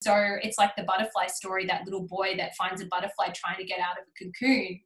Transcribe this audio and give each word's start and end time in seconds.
so 0.00 0.36
it's 0.42 0.58
like 0.58 0.76
the 0.76 0.84
butterfly 0.84 1.26
story 1.26 1.66
that 1.66 1.84
little 1.84 2.06
boy 2.06 2.34
that 2.36 2.54
finds 2.56 2.80
a 2.80 2.86
butterfly 2.86 3.30
trying 3.34 3.58
to 3.58 3.64
get 3.64 3.80
out 3.80 3.96
of 3.98 4.04
a 4.04 4.24
cocoon. 4.24 4.80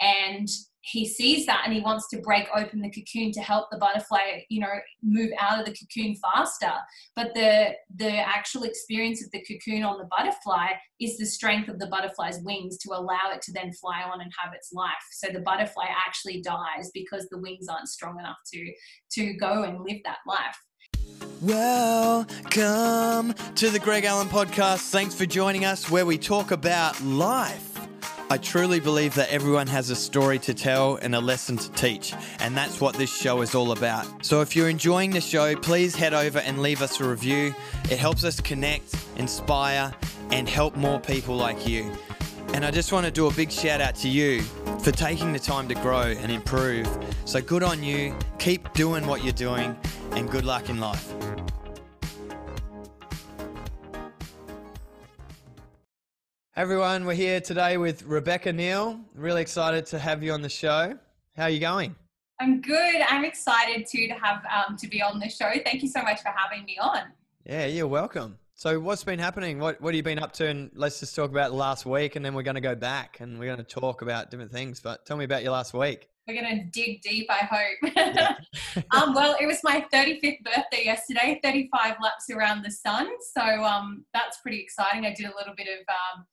And 0.00 0.48
he 0.80 1.04
sees 1.04 1.46
that 1.46 1.62
and 1.64 1.74
he 1.74 1.80
wants 1.80 2.08
to 2.08 2.20
break 2.20 2.46
open 2.54 2.80
the 2.80 2.90
cocoon 2.90 3.32
to 3.32 3.40
help 3.40 3.66
the 3.72 3.78
butterfly 3.78 4.40
you 4.48 4.60
know 4.60 4.72
move 5.02 5.30
out 5.40 5.58
of 5.58 5.66
the 5.66 5.74
cocoon 5.74 6.16
faster. 6.16 6.72
But 7.14 7.32
the 7.34 7.74
the 7.94 8.10
actual 8.10 8.64
experience 8.64 9.24
of 9.24 9.30
the 9.30 9.44
cocoon 9.44 9.84
on 9.84 9.98
the 9.98 10.08
butterfly 10.16 10.72
is 11.00 11.16
the 11.16 11.26
strength 11.26 11.68
of 11.68 11.78
the 11.78 11.88
butterfly's 11.88 12.40
wings 12.42 12.78
to 12.78 12.90
allow 12.92 13.30
it 13.32 13.42
to 13.42 13.52
then 13.52 13.72
fly 13.72 14.02
on 14.02 14.20
and 14.20 14.32
have 14.42 14.52
its 14.52 14.72
life. 14.72 14.92
So 15.12 15.28
the 15.32 15.40
butterfly 15.40 15.86
actually 16.06 16.42
dies 16.42 16.90
because 16.92 17.26
the 17.30 17.38
wings 17.38 17.68
aren't 17.68 17.88
strong 17.88 18.18
enough 18.18 18.38
to 18.52 18.72
to 19.12 19.32
go 19.34 19.62
and 19.62 19.84
live 19.84 19.98
that 20.04 20.18
life 20.26 20.56
Welcome 21.42 23.34
to 23.54 23.70
the 23.70 23.78
Greg 23.78 24.04
Allen 24.04 24.28
Podcast. 24.28 24.90
Thanks 24.90 25.14
for 25.14 25.26
joining 25.26 25.64
us 25.64 25.90
where 25.90 26.06
we 26.06 26.18
talk 26.18 26.50
about 26.50 27.00
life. 27.02 27.78
I 28.28 28.38
truly 28.38 28.80
believe 28.80 29.14
that 29.14 29.30
everyone 29.30 29.68
has 29.68 29.90
a 29.90 29.96
story 29.96 30.38
to 30.40 30.54
tell 30.54 30.96
and 30.96 31.14
a 31.14 31.20
lesson 31.20 31.56
to 31.58 31.70
teach, 31.72 32.12
and 32.40 32.56
that's 32.56 32.80
what 32.80 32.96
this 32.96 33.14
show 33.14 33.40
is 33.42 33.54
all 33.54 33.72
about. 33.72 34.24
So 34.24 34.40
if 34.40 34.56
you're 34.56 34.68
enjoying 34.68 35.10
the 35.10 35.20
show, 35.20 35.54
please 35.54 35.94
head 35.94 36.12
over 36.12 36.40
and 36.40 36.60
leave 36.60 36.82
us 36.82 37.00
a 37.00 37.08
review. 37.08 37.54
It 37.84 37.98
helps 37.98 38.24
us 38.24 38.40
connect, 38.40 38.96
inspire, 39.16 39.94
and 40.32 40.48
help 40.48 40.74
more 40.74 40.98
people 40.98 41.36
like 41.36 41.68
you. 41.68 41.92
And 42.54 42.64
I 42.64 42.70
just 42.70 42.92
want 42.92 43.04
to 43.04 43.12
do 43.12 43.26
a 43.26 43.32
big 43.32 43.50
shout 43.50 43.80
out 43.80 43.94
to 43.96 44.08
you 44.08 44.40
for 44.82 44.90
taking 44.90 45.32
the 45.32 45.38
time 45.38 45.68
to 45.68 45.74
grow 45.74 46.02
and 46.02 46.32
improve. 46.32 46.88
So 47.24 47.40
good 47.40 47.62
on 47.62 47.82
you. 47.82 48.16
Keep 48.38 48.72
doing 48.72 49.06
what 49.06 49.22
you're 49.22 49.32
doing, 49.32 49.76
and 50.12 50.30
good 50.30 50.44
luck 50.44 50.70
in 50.70 50.80
life. 50.80 51.12
Hey 56.54 56.62
everyone, 56.62 57.04
we're 57.04 57.14
here 57.14 57.40
today 57.40 57.76
with 57.76 58.04
Rebecca 58.04 58.50
Neal. 58.50 58.98
Really 59.14 59.42
excited 59.42 59.84
to 59.86 59.98
have 59.98 60.22
you 60.22 60.32
on 60.32 60.40
the 60.40 60.48
show. 60.48 60.98
How 61.36 61.42
are 61.42 61.50
you 61.50 61.60
going? 61.60 61.94
I'm 62.40 62.62
good. 62.62 63.02
I'm 63.08 63.26
excited 63.26 63.86
too 63.86 64.08
to 64.08 64.14
have 64.14 64.42
um, 64.46 64.76
to 64.78 64.88
be 64.88 65.02
on 65.02 65.18
the 65.18 65.28
show. 65.28 65.52
Thank 65.64 65.82
you 65.82 65.88
so 65.88 66.00
much 66.02 66.22
for 66.22 66.32
having 66.34 66.64
me 66.64 66.78
on. 66.80 67.12
Yeah, 67.44 67.66
you're 67.66 67.86
welcome. 67.86 68.38
So, 68.58 68.80
what's 68.80 69.04
been 69.04 69.18
happening? 69.18 69.58
What 69.58 69.82
What 69.82 69.92
have 69.92 69.96
you 69.96 70.02
been 70.02 70.18
up 70.18 70.32
to? 70.34 70.48
And 70.48 70.70
let's 70.72 70.98
just 70.98 71.14
talk 71.14 71.30
about 71.30 71.50
the 71.50 71.56
last 71.56 71.84
week, 71.84 72.16
and 72.16 72.24
then 72.24 72.32
we're 72.32 72.42
going 72.42 72.54
to 72.54 72.62
go 72.62 72.74
back 72.74 73.20
and 73.20 73.38
we're 73.38 73.54
going 73.54 73.58
to 73.58 73.80
talk 73.80 74.00
about 74.00 74.30
different 74.30 74.50
things. 74.50 74.80
But 74.80 75.04
tell 75.04 75.18
me 75.18 75.26
about 75.26 75.42
your 75.42 75.52
last 75.52 75.74
week. 75.74 76.08
We're 76.26 76.40
going 76.40 76.58
to 76.58 76.64
dig 76.70 77.02
deep, 77.02 77.28
I 77.28 77.44
hope. 77.44 78.84
um, 78.92 79.12
well, 79.12 79.36
it 79.38 79.44
was 79.44 79.58
my 79.62 79.84
35th 79.92 80.42
birthday 80.42 80.84
yesterday, 80.86 81.38
35 81.44 81.96
laps 82.02 82.30
around 82.30 82.64
the 82.64 82.70
sun. 82.70 83.06
So 83.34 83.42
um, 83.42 84.06
that's 84.14 84.38
pretty 84.40 84.60
exciting. 84.60 85.04
I 85.04 85.12
did 85.12 85.26
a 85.26 85.36
little 85.36 85.54
bit 85.54 85.68
of 85.68 85.84
um, 85.90 86.24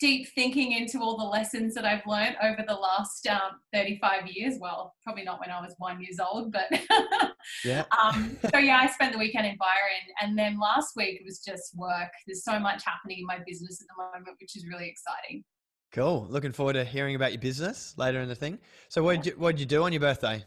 deep 0.00 0.26
thinking 0.34 0.72
into 0.72 0.98
all 0.98 1.16
the 1.16 1.24
lessons 1.24 1.74
that 1.74 1.84
I've 1.84 2.04
learned 2.06 2.36
over 2.42 2.64
the 2.66 2.74
last 2.74 3.26
um, 3.26 3.60
35 3.72 4.26
years. 4.26 4.54
Well, 4.58 4.94
probably 5.04 5.22
not 5.22 5.38
when 5.38 5.50
I 5.50 5.60
was 5.60 5.74
one 5.78 6.00
years 6.00 6.18
old, 6.18 6.52
but 6.52 6.66
yeah. 7.64 7.84
um, 8.02 8.36
so 8.50 8.58
yeah, 8.58 8.78
I 8.78 8.86
spent 8.86 9.12
the 9.12 9.18
weekend 9.18 9.46
in 9.46 9.56
Byron, 9.58 10.14
and 10.22 10.38
then 10.38 10.58
last 10.58 10.96
week 10.96 11.20
it 11.20 11.24
was 11.24 11.40
just 11.46 11.76
work. 11.76 12.10
There's 12.26 12.42
so 12.42 12.58
much 12.58 12.82
happening 12.84 13.18
in 13.20 13.26
my 13.26 13.38
business 13.46 13.80
at 13.80 13.86
the 13.94 14.02
moment, 14.02 14.36
which 14.40 14.56
is 14.56 14.66
really 14.66 14.88
exciting. 14.88 15.44
Cool. 15.92 16.26
Looking 16.30 16.52
forward 16.52 16.74
to 16.74 16.84
hearing 16.84 17.16
about 17.16 17.32
your 17.32 17.40
business 17.40 17.94
later 17.98 18.20
in 18.20 18.28
the 18.28 18.34
thing. 18.34 18.58
So, 18.88 19.02
what 19.02 19.16
did 19.16 19.26
you, 19.26 19.32
what 19.38 19.52
did 19.52 19.60
you 19.60 19.66
do 19.66 19.82
on 19.82 19.92
your 19.92 20.00
birthday? 20.00 20.44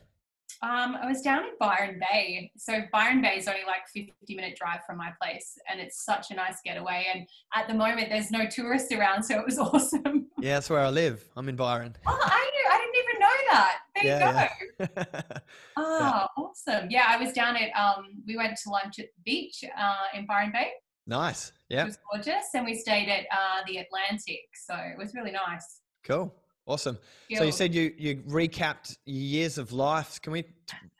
Um, 0.61 0.95
I 1.01 1.07
was 1.07 1.21
down 1.21 1.43
in 1.43 1.51
Byron 1.59 1.99
Bay. 1.99 2.51
So 2.57 2.81
Byron 2.91 3.21
Bay 3.21 3.37
is 3.37 3.47
only 3.47 3.63
like 3.65 3.87
50 3.93 4.35
minute 4.35 4.57
drive 4.57 4.81
from 4.85 4.97
my 4.97 5.11
place 5.21 5.57
and 5.69 5.79
it's 5.79 6.03
such 6.03 6.31
a 6.31 6.35
nice 6.35 6.57
getaway. 6.63 7.07
And 7.13 7.27
at 7.53 7.67
the 7.67 7.73
moment 7.73 8.09
there's 8.09 8.31
no 8.31 8.45
tourists 8.45 8.91
around, 8.91 9.23
so 9.23 9.39
it 9.39 9.45
was 9.45 9.57
awesome. 9.59 10.27
Yeah, 10.39 10.55
that's 10.55 10.69
where 10.69 10.79
I 10.79 10.89
live. 10.89 11.23
I'm 11.35 11.49
in 11.49 11.55
Byron. 11.55 11.95
Oh, 12.05 12.19
I 12.21 12.51
knew. 12.51 12.65
I 12.71 12.77
didn't 12.77 12.95
even 13.03 13.19
know 13.19 13.37
that. 13.51 13.77
There 13.95 14.05
yeah, 14.05 14.49
you 14.79 14.87
go. 14.87 14.93
Yeah. 15.01 15.39
oh, 15.77 15.99
yeah. 15.99 16.43
awesome. 16.43 16.89
Yeah, 16.89 17.05
I 17.07 17.17
was 17.17 17.33
down 17.33 17.55
at, 17.55 17.69
um, 17.79 18.05
we 18.27 18.37
went 18.37 18.57
to 18.63 18.69
lunch 18.69 18.99
at 18.99 19.07
the 19.15 19.21
beach 19.23 19.63
uh, 19.77 20.17
in 20.17 20.25
Byron 20.25 20.51
Bay. 20.51 20.71
Nice. 21.07 21.51
Yeah. 21.69 21.83
It 21.83 21.85
was 21.85 21.97
gorgeous. 22.11 22.45
And 22.53 22.65
we 22.65 22.75
stayed 22.75 23.09
at 23.09 23.25
uh, 23.31 23.63
the 23.67 23.77
Atlantic. 23.77 24.47
So 24.55 24.75
it 24.75 24.97
was 24.97 25.13
really 25.13 25.31
nice. 25.31 25.81
Cool. 26.03 26.33
Awesome. 26.65 26.97
So 27.35 27.43
you 27.43 27.51
said 27.51 27.73
you 27.73 27.93
you 27.97 28.15
recapped 28.27 28.97
years 29.05 29.57
of 29.57 29.73
life. 29.73 30.21
Can 30.21 30.33
we 30.33 30.45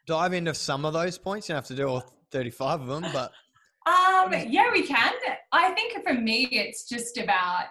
dive 0.05 0.33
into 0.33 0.53
some 0.53 0.83
of 0.85 0.93
those 0.93 1.17
points? 1.17 1.47
You 1.47 1.53
don't 1.53 1.59
have 1.59 1.67
to 1.67 1.75
do 1.75 1.87
all 1.87 2.03
35 2.31 2.81
of 2.81 2.87
them, 2.87 3.05
but 3.13 3.31
um 3.85 4.33
yeah, 4.49 4.71
we 4.71 4.85
can. 4.85 5.13
I 5.51 5.71
think 5.71 6.03
for 6.05 6.13
me 6.13 6.47
it's 6.51 6.87
just 6.89 7.17
about 7.17 7.67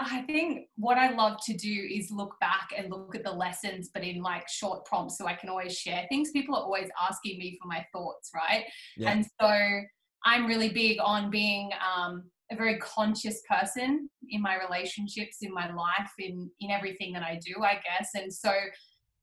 I 0.00 0.22
think 0.22 0.68
what 0.76 0.96
I 0.96 1.10
love 1.10 1.38
to 1.46 1.54
do 1.54 1.88
is 1.90 2.10
look 2.10 2.38
back 2.40 2.68
and 2.76 2.88
look 2.88 3.16
at 3.16 3.24
the 3.24 3.32
lessons, 3.32 3.90
but 3.92 4.04
in 4.04 4.22
like 4.22 4.48
short 4.48 4.84
prompts 4.84 5.18
so 5.18 5.26
I 5.26 5.34
can 5.34 5.48
always 5.48 5.76
share 5.76 6.06
things. 6.08 6.30
People 6.30 6.54
are 6.54 6.62
always 6.62 6.88
asking 7.02 7.38
me 7.38 7.58
for 7.60 7.66
my 7.66 7.84
thoughts, 7.92 8.30
right? 8.32 8.64
Yeah. 8.96 9.10
And 9.10 9.26
so 9.40 9.80
I'm 10.24 10.46
really 10.46 10.68
big 10.68 10.98
on 11.02 11.30
being 11.30 11.70
um, 11.82 12.24
a 12.50 12.56
very 12.56 12.78
conscious 12.78 13.42
person 13.48 14.08
in 14.30 14.40
my 14.40 14.56
relationships, 14.56 15.38
in 15.42 15.52
my 15.52 15.72
life, 15.72 16.10
in 16.18 16.50
in 16.60 16.70
everything 16.70 17.12
that 17.12 17.22
I 17.22 17.38
do, 17.44 17.62
I 17.62 17.74
guess. 17.74 18.10
And 18.14 18.32
so 18.32 18.52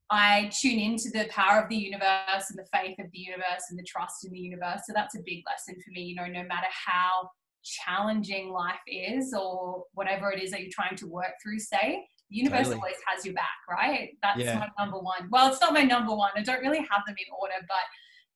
I 0.10 0.52
tune 0.54 0.80
into 0.80 1.10
the 1.10 1.28
power 1.30 1.62
of 1.62 1.70
the 1.70 1.76
universe 1.76 2.50
and 2.50 2.60
the 2.60 2.68
faith 2.72 2.98
of 3.00 3.08
the 3.12 3.20
universe 3.20 3.66
and 3.70 3.80
the 3.80 3.84
trust 3.84 4.26
in 4.26 4.32
the 4.32 4.40
universe. 4.40 4.82
So 4.86 4.94
that's 4.94 5.16
a 5.16 5.20
big 5.26 5.44
lesson 5.48 5.82
for 5.84 5.92
me. 5.92 6.02
You 6.02 6.16
know, 6.16 6.28
no 6.28 6.44
matter 6.44 6.68
how 6.70 7.30
challenging 7.64 8.52
life 8.52 8.76
is 8.88 9.34
or 9.34 9.84
whatever 9.94 10.32
it 10.32 10.42
is 10.42 10.52
that 10.52 10.62
you're 10.62 10.70
trying 10.72 10.96
to 10.98 11.08
work 11.08 11.34
through, 11.42 11.58
say, 11.60 12.06
the 12.30 12.38
universe 12.38 12.68
totally. 12.68 12.76
always 12.76 12.96
has 13.08 13.26
your 13.26 13.34
back, 13.34 13.58
right? 13.70 14.10
That's 14.22 14.40
yeah. 14.40 14.60
my 14.60 14.70
number 14.80 15.00
one. 15.00 15.28
Well, 15.32 15.52
it's 15.52 15.62
not 15.62 15.74
my 15.74 15.84
number 15.84 16.16
one. 16.16 16.32
I 16.36 16.42
don't 16.42 16.62
really 16.62 16.80
have 16.80 17.02
them 17.08 17.16
in 17.18 17.34
order, 17.40 17.56
but 17.68 17.86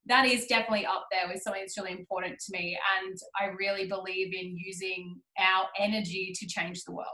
that 0.09 0.25
is 0.25 0.47
definitely 0.47 0.85
up 0.85 1.05
there 1.11 1.31
with 1.31 1.41
something 1.41 1.61
that's 1.61 1.77
really 1.77 1.91
important 1.91 2.39
to 2.39 2.51
me. 2.51 2.77
And 3.01 3.15
I 3.39 3.53
really 3.57 3.87
believe 3.87 4.33
in 4.33 4.57
using 4.57 5.21
our 5.39 5.67
energy 5.77 6.33
to 6.37 6.47
change 6.47 6.83
the 6.83 6.91
world 6.91 7.07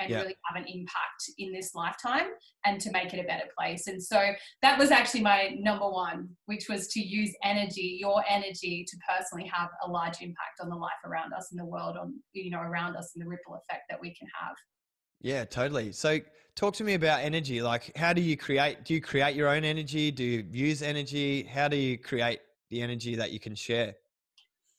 and 0.00 0.10
yeah. 0.10 0.20
really 0.20 0.36
have 0.44 0.62
an 0.62 0.68
impact 0.68 1.30
in 1.38 1.52
this 1.52 1.74
lifetime 1.74 2.28
and 2.64 2.80
to 2.80 2.90
make 2.92 3.12
it 3.12 3.18
a 3.18 3.26
better 3.26 3.46
place. 3.58 3.88
And 3.88 4.00
so 4.00 4.32
that 4.62 4.78
was 4.78 4.92
actually 4.92 5.22
my 5.22 5.56
number 5.58 5.90
one, 5.90 6.28
which 6.46 6.68
was 6.68 6.86
to 6.88 7.00
use 7.00 7.34
energy, 7.42 7.98
your 8.00 8.22
energy, 8.28 8.86
to 8.88 8.96
personally 9.08 9.50
have 9.52 9.70
a 9.84 9.90
large 9.90 10.20
impact 10.20 10.60
on 10.60 10.68
the 10.68 10.76
life 10.76 10.92
around 11.04 11.32
us 11.32 11.50
in 11.50 11.58
the 11.58 11.64
world, 11.64 11.96
on 11.96 12.14
you 12.32 12.50
know, 12.50 12.60
around 12.60 12.96
us 12.96 13.10
and 13.16 13.24
the 13.24 13.28
ripple 13.28 13.54
effect 13.54 13.82
that 13.90 14.00
we 14.00 14.14
can 14.14 14.28
have. 14.40 14.54
Yeah, 15.20 15.44
totally. 15.44 15.90
So 15.90 16.20
talk 16.58 16.74
to 16.74 16.84
me 16.84 16.94
about 16.94 17.20
energy. 17.20 17.62
Like 17.62 17.96
how 17.96 18.12
do 18.12 18.20
you 18.20 18.36
create 18.36 18.84
do 18.84 18.92
you 18.92 19.00
create 19.00 19.36
your 19.36 19.48
own 19.48 19.64
energy? 19.64 20.10
Do 20.10 20.24
you 20.24 20.44
use 20.50 20.82
energy? 20.82 21.44
How 21.44 21.68
do 21.68 21.76
you 21.76 21.96
create 21.96 22.40
the 22.70 22.82
energy 22.82 23.14
that 23.14 23.30
you 23.30 23.38
can 23.38 23.54
share? 23.54 23.94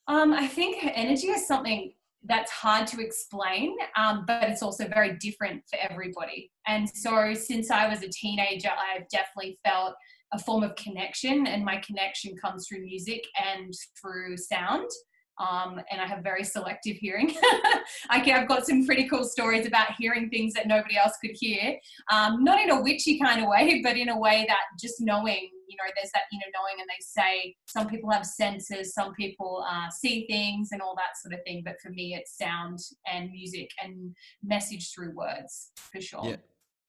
Um, 0.07 0.33
I 0.33 0.47
think 0.47 0.77
energy 0.83 1.27
is 1.27 1.47
something 1.47 1.93
that's 2.25 2.51
hard 2.51 2.85
to 2.87 2.99
explain, 2.99 3.77
um, 3.95 4.25
but 4.27 4.43
it's 4.43 4.61
also 4.61 4.87
very 4.89 5.17
different 5.19 5.63
for 5.69 5.79
everybody. 5.79 6.51
And 6.67 6.89
so, 6.89 7.33
since 7.33 7.71
I 7.71 7.87
was 7.87 8.03
a 8.03 8.09
teenager, 8.09 8.69
I've 8.69 9.07
definitely 9.07 9.57
felt 9.65 9.95
a 10.33 10.39
form 10.39 10.63
of 10.63 10.75
connection, 10.75 11.47
and 11.47 11.63
my 11.63 11.77
connection 11.77 12.35
comes 12.35 12.67
through 12.67 12.81
music 12.81 13.23
and 13.41 13.73
through 13.99 14.35
sound 14.37 14.89
um, 15.39 15.79
and 15.89 16.01
I 16.01 16.05
have 16.05 16.21
very 16.21 16.43
selective 16.43 16.97
hearing. 16.97 17.33
I 18.09 18.19
have 18.19 18.47
got 18.47 18.65
some 18.65 18.85
pretty 18.85 19.07
cool 19.07 19.23
stories 19.23 19.65
about 19.65 19.93
hearing 19.97 20.29
things 20.29 20.53
that 20.53 20.67
nobody 20.67 20.97
else 20.97 21.13
could 21.21 21.31
hear. 21.33 21.77
Um, 22.11 22.43
not 22.43 22.59
in 22.59 22.69
a 22.69 22.81
witchy 22.81 23.17
kind 23.19 23.41
of 23.41 23.47
way, 23.47 23.81
but 23.83 23.95
in 23.95 24.09
a 24.09 24.19
way 24.19 24.45
that 24.47 24.59
just 24.79 24.99
knowing, 24.99 25.49
you 25.67 25.77
know, 25.77 25.91
there's 25.95 26.11
that 26.11 26.23
inner 26.33 26.51
knowing, 26.53 26.81
and 26.81 26.89
they 26.89 26.99
say 26.99 27.55
some 27.67 27.87
people 27.87 28.11
have 28.11 28.25
senses, 28.25 28.93
some 28.93 29.13
people 29.13 29.65
uh, 29.69 29.89
see 29.89 30.27
things, 30.27 30.69
and 30.71 30.81
all 30.81 30.95
that 30.95 31.17
sort 31.21 31.33
of 31.33 31.39
thing. 31.45 31.61
But 31.63 31.75
for 31.81 31.89
me, 31.89 32.15
it's 32.15 32.37
sound 32.37 32.79
and 33.11 33.31
music 33.31 33.69
and 33.81 34.13
message 34.43 34.93
through 34.93 35.15
words 35.15 35.71
for 35.75 36.01
sure. 36.01 36.25
Yeah, 36.25 36.35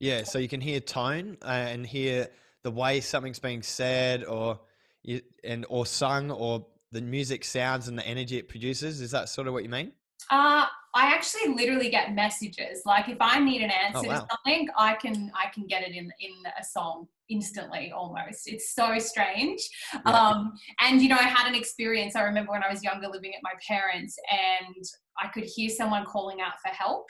yeah. 0.01 0.23
So 0.25 0.41
you 0.41 0.49
can 0.49 0.61
hear 0.61 0.81
tone 0.81 1.39
uh, 1.43 1.47
and 1.47 1.87
hear 1.87 2.29
the 2.65 2.71
way 2.73 3.01
something's 3.01 3.39
being 3.39 3.63
said, 3.63 4.25
or 4.25 4.59
you, 5.05 5.21
and 5.45 5.65
or 5.69 5.87
sung, 5.87 6.33
or 6.33 6.67
the 6.93 7.01
music 7.01 7.45
sounds 7.45 7.89
and 7.89 7.99
the 7.99 8.07
energy 8.07 8.37
it 8.39 8.49
produces. 8.49 9.01
Is 9.01 9.11
that 9.13 9.29
sort 9.29 9.47
of 9.47 9.53
what 9.53 9.63
you 9.63 9.69
mean? 9.69 9.93
Uh, 10.31 10.67
I 10.93 11.07
actually 11.13 11.55
literally 11.55 11.89
get 11.89 12.15
messages. 12.15 12.83
Like 12.85 13.09
if 13.09 13.17
I 13.21 13.39
need 13.39 13.63
an 13.63 13.71
answer 13.71 14.07
oh, 14.07 14.09
wow. 14.09 14.21
to 14.21 14.27
something, 14.31 14.69
I 14.77 14.95
can 14.95 15.31
I 15.35 15.51
can 15.53 15.67
get 15.67 15.83
it 15.83 15.93
in 15.93 16.11
in 16.21 16.33
a 16.59 16.65
song 16.65 17.07
instantly 17.29 17.93
almost. 17.93 18.47
It's 18.47 18.75
so 18.75 18.99
strange. 18.99 19.61
Yeah. 19.95 20.13
Um, 20.13 20.53
and 20.81 21.01
you 21.01 21.09
know, 21.09 21.17
I 21.17 21.23
had 21.23 21.49
an 21.49 21.55
experience. 21.55 22.17
I 22.17 22.23
remember 22.23 22.53
when 22.53 22.63
I 22.63 22.71
was 22.71 22.83
younger, 22.83 23.09
living 23.09 23.33
at 23.35 23.41
my 23.43 23.53
parents, 23.67 24.17
and 24.31 24.85
I 25.19 25.29
could 25.29 25.45
hear 25.45 25.69
someone 25.69 26.05
calling 26.05 26.41
out 26.41 26.55
for 26.63 26.73
help, 26.75 27.07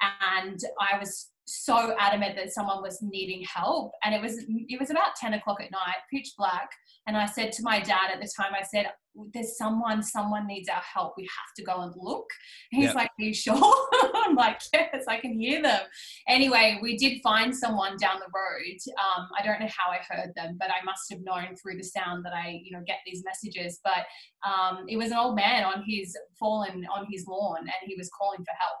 and 0.00 0.58
I 0.80 0.98
was 0.98 1.30
so 1.48 1.94
adamant 1.98 2.36
that 2.36 2.52
someone 2.52 2.82
was 2.82 3.00
needing 3.00 3.42
help 3.42 3.92
and 4.04 4.14
it 4.14 4.20
was 4.20 4.44
it 4.68 4.78
was 4.78 4.90
about 4.90 5.16
10 5.16 5.32
o'clock 5.32 5.62
at 5.62 5.70
night 5.70 5.96
pitch 6.12 6.34
black 6.36 6.68
and 7.08 7.16
i 7.16 7.26
said 7.26 7.50
to 7.50 7.62
my 7.62 7.80
dad 7.80 8.10
at 8.12 8.20
the 8.20 8.30
time 8.36 8.52
i 8.54 8.62
said 8.62 8.86
there's 9.34 9.56
someone 9.56 10.02
someone 10.02 10.46
needs 10.46 10.68
our 10.68 10.82
help. 10.94 11.14
We 11.16 11.24
have 11.24 11.54
to 11.56 11.64
go 11.64 11.82
and 11.82 11.92
look. 11.96 12.30
And 12.70 12.82
he's 12.82 12.90
yep. 12.90 12.94
like 12.94 13.10
are 13.18 13.24
you 13.24 13.34
sure? 13.34 13.56
I'm 14.14 14.34
like 14.34 14.60
yes 14.72 15.04
i 15.08 15.18
can 15.18 15.38
hear 15.38 15.62
them. 15.62 15.80
Anyway 16.28 16.78
we 16.82 16.96
did 16.96 17.20
find 17.22 17.54
someone 17.54 17.96
down 17.96 18.20
the 18.20 18.30
road. 18.34 18.78
Um, 18.98 19.28
i 19.38 19.44
don't 19.44 19.60
know 19.60 19.68
how 19.76 19.90
i 19.90 19.98
heard 20.08 20.32
them 20.36 20.56
but 20.58 20.68
i 20.70 20.84
must 20.84 21.10
have 21.10 21.20
known 21.22 21.56
through 21.56 21.76
the 21.76 21.82
sound 21.82 22.24
that 22.24 22.32
i 22.32 22.60
you 22.62 22.72
know 22.72 22.82
get 22.86 22.98
these 23.04 23.24
messages. 23.24 23.80
But 23.82 24.06
um, 24.48 24.84
it 24.88 24.96
was 24.96 25.10
an 25.10 25.18
old 25.18 25.36
man 25.36 25.64
on 25.64 25.84
his 25.86 26.16
fallen 26.38 26.86
on 26.94 27.06
his 27.10 27.26
lawn 27.26 27.60
and 27.60 27.86
he 27.86 27.96
was 27.96 28.10
calling 28.10 28.38
for 28.38 28.54
help. 28.58 28.78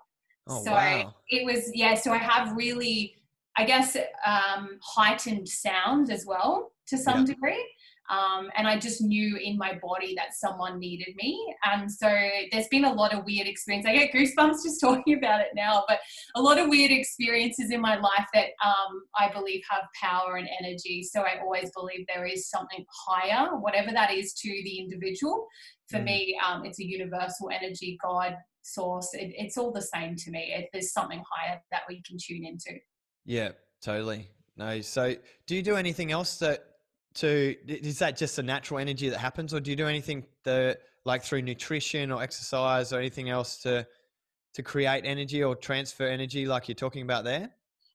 Oh, 0.50 0.64
so 0.64 0.72
wow. 0.72 1.14
it 1.28 1.44
was, 1.44 1.70
yeah, 1.74 1.94
so 1.94 2.10
I 2.10 2.16
have 2.16 2.56
really, 2.56 3.16
I 3.58 3.64
guess, 3.66 3.96
um, 4.24 4.78
heightened 4.82 5.46
sound 5.46 6.10
as 6.10 6.24
well 6.24 6.72
to 6.86 6.96
some 6.96 7.26
degree. 7.26 7.62
Um, 8.10 8.50
and 8.56 8.66
I 8.66 8.78
just 8.78 9.00
knew 9.02 9.36
in 9.36 9.56
my 9.58 9.78
body 9.82 10.14
that 10.16 10.34
someone 10.34 10.78
needed 10.78 11.14
me. 11.16 11.54
And 11.64 11.90
so 11.90 12.08
there's 12.50 12.68
been 12.68 12.84
a 12.84 12.92
lot 12.92 13.12
of 13.14 13.24
weird 13.24 13.46
experience. 13.46 13.86
I 13.86 13.94
get 13.94 14.12
goosebumps 14.12 14.62
just 14.64 14.80
talking 14.80 15.18
about 15.18 15.40
it 15.40 15.48
now, 15.54 15.84
but 15.88 15.98
a 16.34 16.42
lot 16.42 16.58
of 16.58 16.68
weird 16.68 16.90
experiences 16.90 17.70
in 17.70 17.80
my 17.80 17.96
life 17.96 18.26
that 18.34 18.48
um, 18.64 19.02
I 19.18 19.30
believe 19.32 19.62
have 19.70 19.82
power 20.00 20.36
and 20.36 20.48
energy. 20.60 21.02
So 21.02 21.22
I 21.22 21.40
always 21.42 21.70
believe 21.74 22.06
there 22.06 22.26
is 22.26 22.48
something 22.48 22.84
higher, 23.06 23.56
whatever 23.56 23.90
that 23.92 24.12
is 24.12 24.32
to 24.34 24.48
the 24.48 24.78
individual. 24.78 25.46
For 25.88 25.98
mm. 25.98 26.04
me, 26.04 26.40
um, 26.46 26.64
it's 26.64 26.80
a 26.80 26.86
universal 26.86 27.50
energy, 27.50 27.98
God, 28.02 28.36
source. 28.62 29.10
It, 29.14 29.32
it's 29.36 29.56
all 29.58 29.72
the 29.72 29.82
same 29.82 30.16
to 30.16 30.30
me. 30.30 30.54
It, 30.56 30.68
there's 30.72 30.92
something 30.92 31.22
higher 31.30 31.60
that 31.70 31.82
we 31.88 32.02
can 32.02 32.16
tune 32.18 32.44
into. 32.44 32.78
Yeah, 33.24 33.50
totally. 33.82 34.28
No, 34.56 34.80
so 34.80 35.14
do 35.46 35.54
you 35.54 35.62
do 35.62 35.76
anything 35.76 36.10
else 36.10 36.38
that 36.38 36.64
to 37.20 37.56
is 37.66 37.98
that 37.98 38.16
just 38.16 38.38
a 38.38 38.42
natural 38.42 38.78
energy 38.78 39.08
that 39.08 39.18
happens, 39.18 39.52
or 39.54 39.60
do 39.60 39.70
you 39.70 39.76
do 39.76 39.86
anything 39.86 40.24
that 40.44 40.80
like 41.04 41.22
through 41.22 41.42
nutrition 41.42 42.10
or 42.12 42.22
exercise 42.22 42.92
or 42.92 42.98
anything 42.98 43.28
else 43.28 43.58
to 43.58 43.86
to 44.54 44.62
create 44.62 45.02
energy 45.04 45.42
or 45.42 45.54
transfer 45.54 46.06
energy, 46.06 46.46
like 46.46 46.68
you're 46.68 46.74
talking 46.74 47.02
about 47.02 47.24
there? 47.24 47.50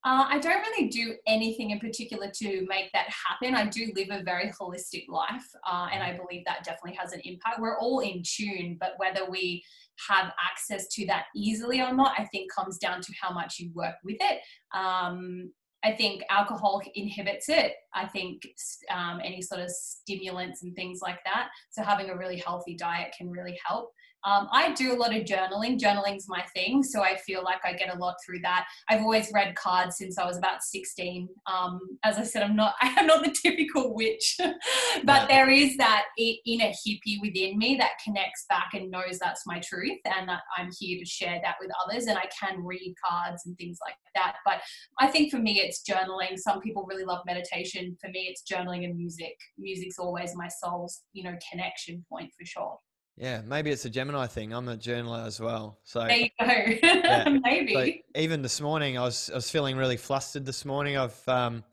Uh, 0.06 0.25
I 0.28 0.38
don't 0.40 0.60
really 0.60 0.90
do 0.90 1.16
anything 1.28 1.70
in 1.70 1.80
particular 1.80 2.30
to 2.30 2.66
make 2.68 2.92
that 2.92 3.08
happen. 3.10 3.56
I 3.56 3.68
do 3.68 3.90
live 3.96 4.10
a 4.12 4.22
very 4.22 4.52
holistic 4.52 5.06
life, 5.08 5.46
uh, 5.66 5.88
and 5.94 6.04
I 6.04 6.18
believe 6.18 6.44
that 6.46 6.66
definitely 6.66 6.98
has 7.02 7.14
an 7.14 7.22
impact. 7.24 7.62
We're 7.62 7.80
all 7.80 8.02
in 8.02 8.22
tune, 8.22 8.75
but 8.81 8.96
whether 8.98 9.30
we 9.30 9.64
have 10.10 10.34
access 10.44 10.88
to 10.96 11.06
that 11.06 11.25
easily 11.34 11.80
or 11.80 11.94
not, 11.94 12.16
I 12.18 12.25
think 12.25 12.52
comes 12.52 12.78
down 12.78 13.00
to 13.00 13.14
how 13.20 13.31
much 13.34 13.60
you 13.60 13.72
work 13.74 13.96
with 14.04 14.18
it. 14.20 14.42
Um, 14.78 15.54
I 15.84 15.92
think 15.92 16.24
alcohol 16.30 16.82
inhibits 16.96 17.50
it. 17.50 17.74
I 17.94 18.08
think 18.08 18.48
um, 18.90 19.20
any 19.24 19.42
sort 19.42 19.62
of 19.62 19.70
stimulants 19.70 20.64
and 20.64 20.74
things 20.76 21.00
like 21.02 21.20
that. 21.26 21.50
So 21.72 21.84
having 21.84 22.10
a 22.10 22.18
really 22.18 22.38
healthy 22.38 22.76
diet 22.76 23.14
can 23.18 23.30
really 23.30 23.58
help. 23.66 23.92
Um, 24.25 24.48
I 24.52 24.74
do 24.74 24.94
a 24.94 24.98
lot 24.98 25.16
of 25.16 25.24
journaling. 25.24 25.80
Journaling's 25.80 26.25
my 26.28 26.44
thing, 26.54 26.84
so 26.84 27.02
I 27.02 27.18
feel 27.18 27.44
like 27.44 27.66
I 27.66 27.74
get 27.74 27.94
a 27.94 27.98
lot 27.98 28.16
through 28.25 28.40
that. 28.42 28.66
I've 28.90 29.02
always 29.02 29.31
read 29.34 29.56
cards 29.56 29.98
since 29.98 30.18
I 30.18 30.25
was 30.25 30.38
about 30.38 30.64
16. 30.64 31.28
Um, 31.52 31.80
as 32.04 32.18
I 32.18 32.24
said, 32.24 32.44
I'm 32.44 32.56
not 32.56 32.75
I'm 32.81 33.08
not 33.08 33.24
the 33.24 33.36
typical 33.42 33.94
witch, 33.94 34.38
but 35.04 35.28
there 35.28 35.50
is 35.50 35.78
that 35.78 36.06
inner 36.46 36.72
hippie 36.86 37.22
within 37.22 37.58
me 37.58 37.75
that 37.78 38.00
connects 38.04 38.46
back 38.50 38.70
and 38.74 38.90
knows 38.90 39.20
that's 39.20 39.46
my 39.46 39.60
truth, 39.60 40.00
and 40.06 40.30
that 40.30 40.42
I'm 40.58 40.70
here 40.80 41.00
to 41.00 41.06
share 41.06 41.40
that 41.44 41.56
with 41.60 41.72
others. 41.86 42.06
And 42.06 42.18
I 42.18 42.30
can 42.40 42.64
read 42.64 42.94
cards 43.06 43.44
and 43.46 43.58
things 43.58 43.80
like 43.86 43.96
that. 44.16 44.36
But 44.46 44.62
I 45.00 45.08
think 45.08 45.31
for 45.31 45.38
me, 45.38 45.60
it's 45.60 45.84
journaling. 45.90 46.38
Some 46.38 46.62
people 46.62 46.86
really 46.88 47.06
love 47.06 47.24
meditation. 47.25 47.98
For 48.00 48.10
me, 48.10 48.30
it's 48.30 48.44
journaling 48.50 48.86
and 48.86 48.96
music. 48.96 49.36
Music's 49.58 50.00
always 50.00 50.36
my 50.36 50.48
soul's 50.48 51.02
you 51.14 51.24
know 51.24 51.36
connection 51.52 52.06
point 52.10 52.31
for 52.38 52.46
sure. 52.46 52.78
Yeah, 53.15 53.42
maybe 53.45 53.69
it's 53.69 53.86
a 53.86 53.89
Gemini 53.89 54.25
thing. 54.25 54.54
I'm 54.54 54.68
a 54.69 54.75
journaler 54.75 55.25
as 55.25 55.39
well. 55.39 55.80
So 55.83 56.06
there 56.06 56.18
you 56.18 56.30
go. 56.39 56.48
yeah. 56.48 57.38
maybe. 57.44 57.74
So 57.74 58.19
even 58.19 58.42
this 58.42 58.60
morning, 58.60 58.98
I 58.98 59.01
was 59.01 59.30
I 59.31 59.36
was 59.36 59.50
feeling 59.50 59.77
really 59.77 59.98
flustered 59.98 60.45
this 60.45 60.65
morning. 60.65 60.98
I've 60.98 61.27
um, 61.27 61.63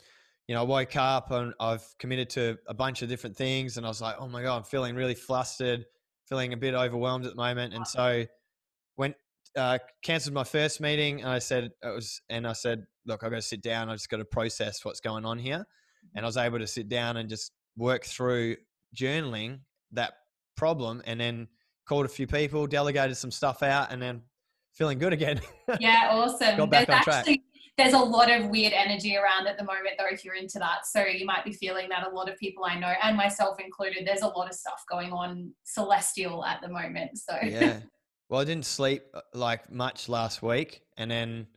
you 0.46 0.54
know, 0.54 0.62
I 0.62 0.64
woke 0.64 0.96
up 0.96 1.30
and 1.30 1.54
I've 1.58 1.84
committed 1.98 2.28
to 2.30 2.58
a 2.66 2.74
bunch 2.74 3.02
of 3.02 3.08
different 3.08 3.36
things, 3.36 3.76
and 3.76 3.86
I 3.86 3.88
was 3.88 4.02
like, 4.02 4.16
oh 4.18 4.28
my 4.28 4.42
god, 4.42 4.56
I'm 4.56 4.64
feeling 4.64 4.96
really 4.96 5.14
flustered, 5.14 5.86
feeling 6.26 6.52
a 6.52 6.56
bit 6.56 6.74
overwhelmed 6.74 7.24
at 7.24 7.30
the 7.30 7.36
moment. 7.36 7.72
And 7.72 7.86
so 7.86 8.26
went 8.96 9.14
uh, 9.56 9.78
cancelled 10.02 10.34
my 10.34 10.44
first 10.44 10.80
meeting, 10.80 11.20
and 11.20 11.30
I 11.30 11.38
said 11.38 11.64
it 11.82 11.88
was, 11.88 12.20
and 12.28 12.46
I 12.46 12.52
said, 12.52 12.84
look, 13.06 13.24
I've 13.24 13.30
got 13.30 13.36
to 13.36 13.42
sit 13.42 13.62
down. 13.62 13.88
I 13.88 13.94
just 13.94 14.10
got 14.10 14.18
to 14.18 14.24
process 14.26 14.84
what's 14.84 15.00
going 15.00 15.24
on 15.24 15.38
here, 15.38 15.64
and 16.14 16.26
I 16.26 16.28
was 16.28 16.36
able 16.36 16.58
to 16.58 16.66
sit 16.66 16.88
down 16.88 17.16
and 17.16 17.30
just 17.30 17.52
work 17.76 18.04
through 18.04 18.56
journaling 18.94 19.60
that 19.92 20.12
problem 20.60 21.00
and 21.06 21.18
then 21.18 21.48
called 21.86 22.04
a 22.04 22.08
few 22.08 22.26
people, 22.26 22.66
delegated 22.66 23.16
some 23.16 23.30
stuff 23.30 23.62
out, 23.62 23.90
and 23.90 24.00
then 24.00 24.20
feeling 24.74 24.98
good 24.98 25.12
again. 25.12 25.40
Yeah, 25.80 26.08
awesome. 26.10 26.56
Got 26.56 26.70
back 26.70 26.88
there's 26.88 26.98
on 26.98 27.04
track. 27.04 27.18
Actually, 27.20 27.42
there's 27.78 27.94
a 27.94 27.98
lot 27.98 28.28
of 28.30 28.48
weird 28.48 28.72
energy 28.72 29.16
around 29.16 29.46
at 29.46 29.56
the 29.56 29.62
moment, 29.64 29.94
though, 29.96 30.08
if 30.10 30.24
you're 30.24 30.34
into 30.34 30.58
that. 30.58 30.84
So 30.84 31.04
you 31.04 31.24
might 31.24 31.44
be 31.44 31.52
feeling 31.52 31.88
that 31.90 32.06
a 32.06 32.10
lot 32.10 32.28
of 32.28 32.36
people 32.38 32.64
I 32.64 32.76
know, 32.78 32.92
and 33.02 33.16
myself 33.16 33.60
included, 33.60 34.04
there's 34.04 34.22
a 34.22 34.26
lot 34.26 34.48
of 34.48 34.54
stuff 34.54 34.82
going 34.90 35.12
on 35.12 35.52
celestial 35.62 36.44
at 36.44 36.60
the 36.60 36.68
moment. 36.68 37.18
So 37.18 37.36
yeah. 37.42 37.78
Well, 38.28 38.40
I 38.40 38.44
didn't 38.44 38.66
sleep 38.66 39.02
uh, 39.12 39.22
like 39.34 39.72
much 39.72 40.08
last 40.08 40.40
week, 40.40 40.82
and 40.96 41.10
then, 41.10 41.48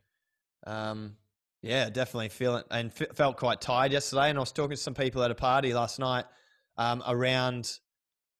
um, 0.66 1.14
yeah, 1.62 1.88
definitely 1.88 2.30
feeling 2.30 2.64
and 2.68 2.90
f- 2.90 3.14
felt 3.14 3.36
quite 3.36 3.60
tired 3.60 3.92
yesterday. 3.92 4.30
And 4.30 4.38
I 4.38 4.40
was 4.40 4.50
talking 4.50 4.76
to 4.76 4.82
some 4.82 4.94
people 4.94 5.22
at 5.22 5.30
a 5.30 5.36
party 5.36 5.72
last 5.72 6.00
night 6.00 6.24
um, 6.76 7.00
around 7.06 7.78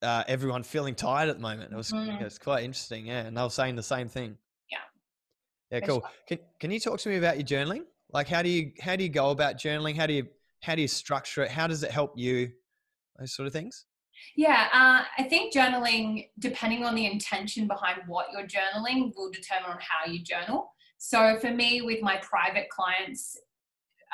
uh, 0.04 0.24
everyone 0.28 0.62
feeling 0.62 0.94
tired 0.94 1.28
at 1.28 1.36
the 1.36 1.42
moment. 1.42 1.72
It 1.72 1.76
was 1.76 1.90
mm. 1.90 2.20
it 2.20 2.24
was 2.24 2.38
quite 2.38 2.64
interesting, 2.64 3.06
yeah. 3.06 3.20
And 3.20 3.36
they 3.36 3.42
were 3.42 3.50
saying 3.50 3.76
the 3.76 3.82
same 3.82 4.08
thing. 4.08 4.36
Yeah. 4.70 5.78
Yeah, 5.78 5.86
cool. 5.86 6.06
Can 6.28 6.38
can 6.60 6.70
you 6.70 6.80
talk 6.80 7.00
to 7.00 7.08
me 7.08 7.16
about 7.16 7.36
your 7.36 7.46
journaling? 7.46 7.84
Like, 8.12 8.28
how 8.28 8.42
do 8.42 8.48
you 8.48 8.72
how 8.80 8.96
do 8.96 9.02
you 9.02 9.10
go 9.10 9.30
about 9.30 9.56
journaling? 9.56 9.96
How 9.96 10.06
do 10.06 10.12
you 10.12 10.26
how 10.62 10.74
do 10.74 10.82
you 10.82 10.88
structure 10.88 11.42
it? 11.42 11.50
How 11.50 11.66
does 11.66 11.82
it 11.82 11.90
help 11.90 12.12
you? 12.16 12.52
Those 13.18 13.32
sort 13.32 13.46
of 13.46 13.52
things. 13.52 13.86
Yeah, 14.36 14.68
uh, 14.72 15.04
I 15.18 15.24
think 15.24 15.52
journaling, 15.52 16.28
depending 16.38 16.84
on 16.84 16.94
the 16.94 17.06
intention 17.06 17.66
behind 17.66 18.00
what 18.06 18.26
you're 18.32 18.46
journaling, 18.46 19.12
will 19.16 19.30
determine 19.30 19.70
on 19.70 19.78
how 19.80 20.10
you 20.10 20.22
journal. 20.22 20.72
So 20.98 21.38
for 21.38 21.50
me, 21.50 21.82
with 21.82 22.02
my 22.02 22.16
private 22.18 22.68
clients, 22.70 23.36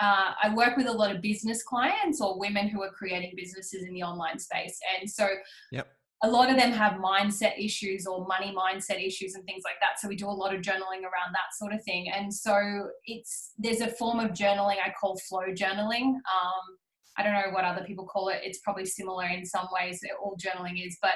uh, 0.01 0.33
I 0.43 0.55
work 0.55 0.77
with 0.77 0.87
a 0.87 0.93
lot 0.93 1.15
of 1.15 1.21
business 1.21 1.63
clients 1.63 2.21
or 2.21 2.39
women 2.39 2.69
who 2.69 2.83
are 2.83 2.91
creating 2.91 3.35
businesses 3.37 3.85
in 3.85 3.93
the 3.93 4.03
online 4.03 4.39
space. 4.39 4.79
And 4.99 5.09
so 5.09 5.29
yep. 5.73 5.89
a 6.23 6.31
lot 6.31 6.51
of 6.51 6.57
them 6.57 6.73
have 6.73 6.95
mindset 6.95 7.63
issues 7.63 8.07
or 8.07 8.27
money 8.27 8.55
mindset 8.57 9.05
issues 9.05 9.35
and 9.35 9.45
things 9.45 9.63
like 9.65 9.77
that. 9.81 10.01
So 10.01 10.09
we 10.09 10.17
do 10.17 10.29
a 10.29 10.31
lot 10.31 10.55
of 10.55 10.63
journaling 10.63 11.03
around 11.03 11.33
that 11.33 11.55
sort 11.59 11.75
of 11.75 11.83
thing. 11.85 12.11
And 12.11 12.33
so 12.33 12.89
it's 13.05 13.53
there's 13.59 13.81
a 13.81 13.89
form 13.89 14.21
of 14.21 14.31
journaling 14.31 14.77
I 14.85 14.93
call 14.99 15.19
flow 15.29 15.53
journaling. 15.53 16.15
Um, 16.15 16.79
I 17.19 17.23
don't 17.23 17.35
know 17.35 17.53
what 17.53 17.65
other 17.65 17.85
people 17.85 18.07
call 18.07 18.29
it. 18.31 18.41
It's 18.43 18.61
probably 18.61 18.87
similar 18.87 19.27
in 19.27 19.45
some 19.45 19.67
ways. 19.73 20.01
All 20.23 20.37
journaling 20.43 20.87
is, 20.87 20.97
but 21.03 21.15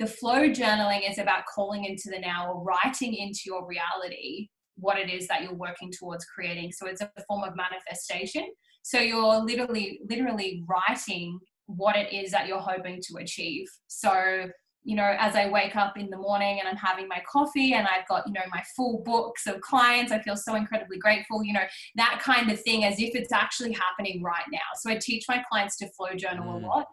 the 0.00 0.06
flow 0.06 0.48
journaling 0.48 1.08
is 1.08 1.18
about 1.18 1.44
calling 1.46 1.84
into 1.84 2.10
the 2.10 2.18
now 2.18 2.50
or 2.50 2.64
writing 2.64 3.14
into 3.14 3.42
your 3.46 3.64
reality 3.64 4.48
what 4.76 4.98
it 4.98 5.10
is 5.10 5.26
that 5.28 5.42
you're 5.42 5.54
working 5.54 5.90
towards 5.92 6.24
creating. 6.24 6.72
So 6.72 6.86
it's 6.86 7.00
a 7.00 7.10
form 7.28 7.44
of 7.44 7.54
manifestation. 7.56 8.46
So 8.82 8.98
you're 8.98 9.38
literally, 9.38 10.00
literally 10.08 10.62
writing 10.68 11.38
what 11.66 11.96
it 11.96 12.12
is 12.12 12.30
that 12.32 12.46
you're 12.46 12.58
hoping 12.58 13.00
to 13.02 13.16
achieve. 13.18 13.66
So, 13.86 14.48
you 14.82 14.96
know, 14.96 15.16
as 15.18 15.34
I 15.34 15.48
wake 15.48 15.76
up 15.76 15.96
in 15.96 16.10
the 16.10 16.18
morning 16.18 16.60
and 16.60 16.68
I'm 16.68 16.76
having 16.76 17.08
my 17.08 17.22
coffee 17.30 17.72
and 17.72 17.86
I've 17.86 18.06
got, 18.06 18.26
you 18.26 18.34
know, 18.34 18.42
my 18.50 18.62
full 18.76 19.02
books 19.02 19.46
of 19.46 19.60
clients, 19.62 20.12
I 20.12 20.18
feel 20.18 20.36
so 20.36 20.54
incredibly 20.56 20.98
grateful, 20.98 21.42
you 21.42 21.54
know, 21.54 21.64
that 21.96 22.20
kind 22.22 22.50
of 22.50 22.60
thing 22.60 22.84
as 22.84 23.00
if 23.00 23.14
it's 23.14 23.32
actually 23.32 23.72
happening 23.72 24.22
right 24.22 24.44
now. 24.52 24.58
So 24.78 24.90
I 24.90 24.98
teach 25.00 25.24
my 25.26 25.42
clients 25.50 25.76
to 25.78 25.88
flow 25.96 26.14
journal 26.14 26.52
mm. 26.52 26.62
a 26.62 26.66
lot. 26.66 26.86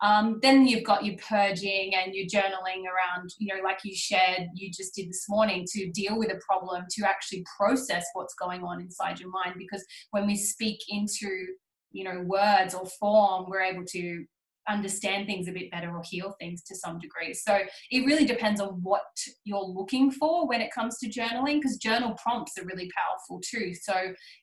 Um, 0.00 0.38
then 0.42 0.66
you've 0.66 0.84
got 0.84 1.04
your 1.04 1.16
purging 1.16 1.92
and 1.94 2.14
your 2.14 2.26
journaling 2.26 2.82
around, 2.84 3.30
you 3.38 3.54
know, 3.54 3.62
like 3.62 3.78
you 3.84 3.94
shared, 3.94 4.48
you 4.54 4.70
just 4.70 4.94
did 4.94 5.08
this 5.08 5.26
morning 5.28 5.64
to 5.72 5.90
deal 5.92 6.18
with 6.18 6.30
a 6.32 6.40
problem, 6.46 6.84
to 6.90 7.08
actually 7.08 7.44
process 7.56 8.04
what's 8.12 8.34
going 8.34 8.62
on 8.64 8.80
inside 8.80 9.20
your 9.20 9.30
mind. 9.30 9.54
Because 9.56 9.84
when 10.10 10.26
we 10.26 10.36
speak 10.36 10.78
into, 10.88 11.46
you 11.92 12.04
know, 12.04 12.22
words 12.26 12.74
or 12.74 12.84
form, 13.00 13.46
we're 13.48 13.62
able 13.62 13.84
to 13.92 14.24
understand 14.68 15.26
things 15.26 15.46
a 15.46 15.52
bit 15.52 15.70
better 15.70 15.94
or 15.94 16.02
heal 16.02 16.34
things 16.40 16.62
to 16.64 16.74
some 16.74 16.98
degree. 16.98 17.34
So 17.34 17.60
it 17.90 18.06
really 18.06 18.24
depends 18.24 18.60
on 18.60 18.80
what 18.82 19.02
you're 19.44 19.64
looking 19.64 20.10
for 20.10 20.48
when 20.48 20.60
it 20.60 20.72
comes 20.72 20.98
to 20.98 21.08
journaling, 21.08 21.60
because 21.60 21.76
journal 21.76 22.16
prompts 22.22 22.58
are 22.58 22.64
really 22.64 22.90
powerful 22.96 23.40
too. 23.48 23.74
So 23.74 23.94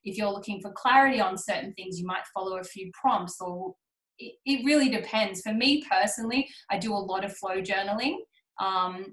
if 0.03 0.17
you're 0.17 0.31
looking 0.31 0.62
for 0.62 0.72
clarity 0.72 1.20
on 1.20 1.38
certain 1.38 1.74
things, 1.74 2.00
you 2.00 2.05
might 2.05 2.25
follow 2.34 2.58
a 2.58 2.63
few 2.63 2.91
prompts 3.00 3.38
or 3.41 3.74
it, 4.20 4.34
it 4.46 4.65
really 4.65 4.89
depends. 4.89 5.41
For 5.41 5.53
me 5.53 5.84
personally, 5.89 6.48
I 6.70 6.77
do 6.77 6.94
a 6.94 6.96
lot 6.96 7.25
of 7.25 7.36
flow 7.36 7.62
journaling. 7.62 8.18
Um, 8.60 9.08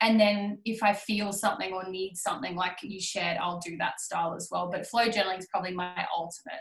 and 0.00 0.18
then 0.18 0.58
if 0.64 0.82
I 0.82 0.92
feel 0.92 1.32
something 1.32 1.72
or 1.72 1.88
need 1.88 2.16
something 2.16 2.56
like 2.56 2.78
you 2.82 3.00
shared, 3.00 3.38
I'll 3.38 3.60
do 3.60 3.76
that 3.78 4.00
style 4.00 4.34
as 4.34 4.48
well. 4.50 4.68
But 4.70 4.86
flow 4.86 5.08
journaling 5.08 5.38
is 5.38 5.46
probably 5.46 5.72
my 5.72 6.06
ultimate. 6.16 6.60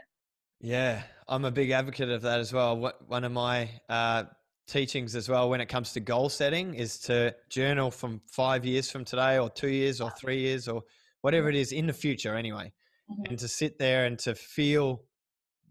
Yeah, 0.62 1.04
I'm 1.28 1.46
a 1.46 1.52
big 1.52 1.72
advocate 1.72 2.10
of 2.10 2.22
that 2.22 2.40
as 2.40 2.54
well. 2.54 2.94
One 3.08 3.24
of 3.24 3.32
my 3.32 3.70
uh, 3.90 4.24
teachings 4.68 5.16
as 5.16 5.30
well 5.30 5.50
when 5.50 5.62
it 5.62 5.68
comes 5.68 5.94
to 5.94 6.00
goal 6.00 6.30
setting 6.30 6.74
is 6.74 6.98
to 7.00 7.36
journal 7.50 7.92
from 7.92 8.22
five 8.32 8.66
years 8.66 8.90
from 8.90 9.06
today 9.06 9.38
or 9.38 9.50
two 9.50 9.70
years 9.70 10.02
or 10.02 10.10
three 10.12 10.40
years 10.40 10.68
or 10.68 10.82
whatever 11.22 11.50
it 11.50 11.56
is 11.56 11.72
in 11.72 11.86
the 11.86 11.94
future 11.94 12.36
anyway 12.36 12.72
mm-hmm. 13.10 13.24
and 13.30 13.40
to 13.40 13.48
sit 13.48 13.78
there 13.78 14.06
and 14.06 14.18
to 14.18 14.34
feel 14.34 15.04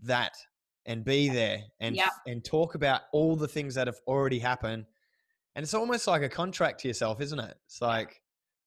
that 0.03 0.33
and 0.87 1.05
be 1.05 1.29
there 1.29 1.63
and 1.81 1.97
yeah. 1.97 2.09
and 2.27 2.45
talk 2.45 2.75
about 2.75 3.03
all 3.13 3.37
the 3.37 3.49
things 3.49 3.75
that 3.75 3.87
have 3.87 4.01
already 4.07 4.39
happened 4.39 4.85
and 5.55 5.63
it's 5.63 5.75
almost 5.75 6.07
like 6.07 6.23
a 6.23 6.29
contract 6.29 6.81
to 6.81 6.89
yourself 6.89 7.21
isn't 7.21 7.39
it 7.39 7.57
it's 7.67 7.81
like 7.81 8.21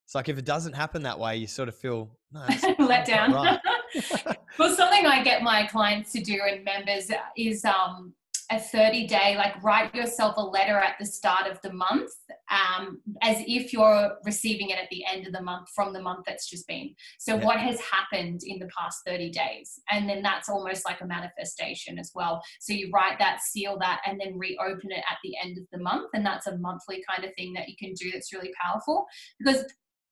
it's 0.06 0.16
like 0.16 0.30
if 0.30 0.38
it 0.38 0.46
doesn't 0.46 0.74
happen 0.74 1.04
that 1.04 1.18
way 1.20 1.36
you 1.38 1.48
sort 1.48 1.70
of 1.70 1.76
feel 1.76 2.10
no, 2.32 2.46
let 2.80 3.06
down 3.06 3.32
right. 3.32 3.60
well 4.58 4.76
something 4.76 5.06
i 5.06 5.24
get 5.24 5.44
my 5.44 5.66
clients 5.68 6.12
to 6.12 6.22
do 6.22 6.40
and 6.50 6.64
members 6.64 7.12
is 7.36 7.64
um 7.66 8.14
a 8.52 8.60
30 8.60 9.08
day, 9.08 9.36
like 9.38 9.62
write 9.64 9.94
yourself 9.94 10.36
a 10.38 10.42
letter 10.42 10.78
at 10.78 10.96
the 11.00 11.06
start 11.06 11.48
of 11.48 11.62
the 11.62 11.74
month 11.74 12.12
um, 12.50 13.02
as 13.22 13.38
if 13.46 13.74
you're 13.74 14.18
receiving 14.24 14.70
it 14.70 14.78
at 14.78 14.90
the 14.90 15.04
end 15.12 15.28
of 15.28 15.34
the 15.34 15.42
month 15.42 15.70
from 15.76 15.94
the 15.94 16.02
month 16.02 16.24
that's 16.26 16.50
just 16.50 16.68
been. 16.68 16.94
So, 17.20 17.36
yeah. 17.36 17.46
what 17.46 17.60
has 17.60 17.80
happened 17.82 18.42
in 18.46 18.60
the 18.60 18.70
past 18.78 19.00
30 19.06 19.32
days? 19.32 19.80
And 19.92 20.08
then 20.08 20.22
that's 20.22 20.50
almost 20.50 20.86
like 20.86 21.02
a 21.02 21.08
manifestation 21.08 22.00
as 22.00 22.12
well. 22.16 22.42
So, 22.60 22.74
you 22.74 22.90
write 22.94 23.20
that, 23.20 23.42
seal 23.42 23.78
that, 23.80 24.02
and 24.06 24.20
then 24.20 24.38
reopen 24.38 24.92
it 24.92 25.04
at 25.10 25.18
the 25.24 25.34
end 25.44 25.58
of 25.58 25.66
the 25.72 25.80
month. 25.80 26.10
And 26.14 26.26
that's 26.26 26.48
a 26.48 26.58
monthly 26.58 27.04
kind 27.10 27.26
of 27.26 27.34
thing 27.36 27.54
that 27.54 27.68
you 27.68 27.76
can 27.78 27.94
do 27.94 28.12
that's 28.12 28.34
really 28.34 28.52
powerful 28.62 29.06
because 29.40 29.66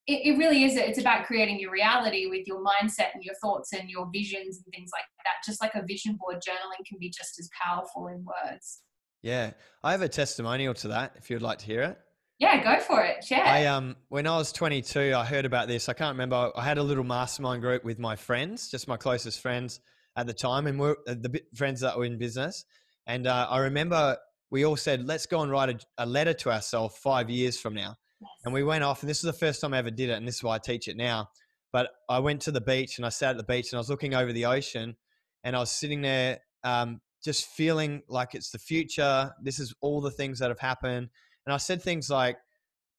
it, 0.07 0.33
it 0.33 0.37
really 0.37 0.63
is 0.63 0.75
it's 0.75 0.99
about 0.99 1.25
creating 1.25 1.59
your 1.59 1.71
reality 1.71 2.27
with 2.27 2.47
your 2.47 2.63
mindset 2.63 3.13
and 3.13 3.23
your 3.23 3.35
thoughts 3.35 3.73
and 3.73 3.89
your 3.89 4.07
visions 4.13 4.61
and 4.63 4.73
things 4.73 4.91
like 4.93 5.03
that 5.23 5.33
just 5.45 5.61
like 5.61 5.73
a 5.75 5.83
vision 5.85 6.17
board 6.19 6.37
journaling 6.37 6.85
can 6.87 6.97
be 6.99 7.09
just 7.09 7.39
as 7.39 7.49
powerful 7.61 8.07
in 8.07 8.23
words. 8.25 8.81
Yeah 9.21 9.51
i 9.83 9.91
have 9.91 10.01
a 10.01 10.09
testimonial 10.09 10.73
to 10.75 10.89
that 10.89 11.13
if 11.17 11.29
you'd 11.29 11.41
like 11.41 11.59
to 11.59 11.65
hear 11.65 11.81
it. 11.81 11.97
Yeah 12.39 12.61
go 12.63 12.79
for 12.81 13.01
it 13.01 13.25
yeah 13.31 13.43
i 13.45 13.65
um 13.65 13.95
when 14.09 14.27
i 14.27 14.37
was 14.37 14.51
22 14.51 15.13
i 15.15 15.23
heard 15.23 15.45
about 15.45 15.67
this 15.67 15.87
i 15.89 15.93
can't 15.93 16.13
remember 16.13 16.51
i 16.55 16.63
had 16.63 16.77
a 16.77 16.83
little 16.83 17.03
mastermind 17.03 17.61
group 17.61 17.83
with 17.83 17.97
my 17.97 18.15
friends 18.15 18.69
just 18.69 18.87
my 18.87 18.97
closest 18.97 19.39
friends 19.39 19.79
at 20.17 20.27
the 20.27 20.33
time 20.33 20.67
and 20.67 20.79
we're 20.79 20.95
uh, 21.07 21.15
the 21.15 21.41
friends 21.55 21.79
that 21.79 21.97
were 21.97 22.05
in 22.05 22.17
business 22.17 22.65
and 23.07 23.25
uh, 23.25 23.47
i 23.49 23.59
remember 23.59 24.17
we 24.51 24.65
all 24.65 24.75
said 24.75 25.07
let's 25.07 25.25
go 25.25 25.41
and 25.41 25.51
write 25.51 25.69
a, 25.69 26.03
a 26.03 26.05
letter 26.05 26.33
to 26.33 26.51
ourselves 26.51 26.97
five 26.97 27.29
years 27.29 27.57
from 27.57 27.73
now 27.73 27.95
and 28.43 28.53
we 28.53 28.63
went 28.63 28.83
off, 28.83 29.01
and 29.01 29.09
this 29.09 29.17
is 29.17 29.23
the 29.23 29.33
first 29.33 29.61
time 29.61 29.73
I 29.73 29.77
ever 29.77 29.91
did 29.91 30.09
it, 30.09 30.13
and 30.13 30.27
this 30.27 30.35
is 30.35 30.43
why 30.43 30.55
I 30.55 30.59
teach 30.59 30.87
it 30.87 30.97
now. 30.97 31.29
But 31.75 31.89
I 32.07 32.19
went 32.19 32.41
to 32.43 32.51
the 32.51 32.61
beach 32.61 32.99
and 32.99 33.05
I 33.05 33.09
sat 33.09 33.31
at 33.31 33.37
the 33.37 33.43
beach 33.43 33.73
and 33.73 33.77
I 33.77 33.79
was 33.81 33.89
looking 33.89 34.13
over 34.13 34.31
the 34.31 34.45
ocean 34.45 34.95
and 35.43 35.57
I 35.57 35.59
was 35.59 35.69
sitting 35.69 36.01
there 36.01 36.39
um, 36.63 37.01
just 37.21 37.47
feeling 37.47 38.01
like 38.07 38.33
it's 38.33 38.49
the 38.49 38.59
future. 38.59 39.33
This 39.43 39.59
is 39.59 39.75
all 39.81 39.99
the 39.99 40.09
things 40.09 40.39
that 40.39 40.49
have 40.49 40.59
happened. 40.59 41.09
And 41.45 41.53
I 41.53 41.57
said 41.57 41.81
things 41.81 42.09
like, 42.09 42.37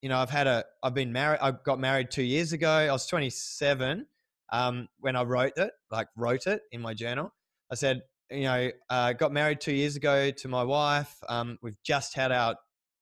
you 0.02 0.11
know, 0.11 0.18
I've 0.18 0.28
had 0.28 0.46
a, 0.46 0.62
I've 0.82 0.92
been 0.92 1.11
married, 1.11 1.38
I 1.40 1.52
got 1.52 1.80
married 1.80 2.11
two 2.11 2.23
years 2.23 2.52
ago. 2.52 2.70
I 2.70 2.92
was 2.92 3.06
27 3.06 4.04
um, 4.52 4.88
when 5.00 5.16
I 5.16 5.23
wrote 5.23 5.56
it, 5.56 5.70
like 5.90 6.08
wrote 6.14 6.46
it 6.46 6.61
in 6.70 6.82
my 6.82 6.92
journal. 6.92 7.32
I 7.73 7.76
said, 7.76 8.02
you 8.30 8.42
know, 8.42 8.70
uh, 8.90 9.14
got 9.14 9.32
married 9.32 9.62
two 9.62 9.73
years 9.73 9.96
ago 9.96 10.30
to 10.32 10.49
my 10.49 10.64
wife. 10.64 11.16
Um, 11.30 11.56
we've 11.62 11.82
just 11.82 12.14
had 12.14 12.30
our, 12.30 12.56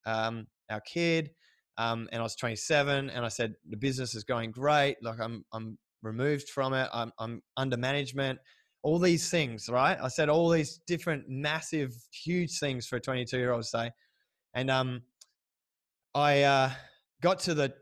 um, 0.07 0.47
our 0.71 0.81
kid 0.83 1.33
um, 1.79 2.09
and 2.13 2.21
I 2.21 2.23
was 2.23 2.37
27, 2.37 3.11
and 3.11 3.25
I 3.25 3.29
said 3.29 3.55
the 3.69 3.77
business 3.77 4.15
is 4.15 4.25
going 4.25 4.51
great. 4.51 4.97
Like 5.03 5.21
I'm 5.21 5.45
I'm 5.53 5.79
removed 6.03 6.49
from 6.49 6.75
it. 6.75 6.89
I'm 6.93 7.13
I'm 7.19 7.43
under 7.57 7.77
management. 7.77 8.39
All 8.83 8.99
these 8.99 9.31
things, 9.31 9.69
right? 9.69 9.97
I 10.01 10.09
said 10.09 10.29
all 10.29 10.51
these 10.51 10.81
different, 10.87 11.25
massive, 11.27 11.95
huge 12.13 12.59
things 12.59 12.87
for 12.87 12.97
a 12.97 13.01
22 13.01 13.39
year 13.39 13.53
old 13.53 13.63
to 13.63 13.69
say, 13.69 13.91
and 14.55 14.71
um, 14.71 15.03
I 16.15 16.43
uh, 16.43 16.71
got 17.23 17.41
to 17.41 17.55
the. 17.55 17.73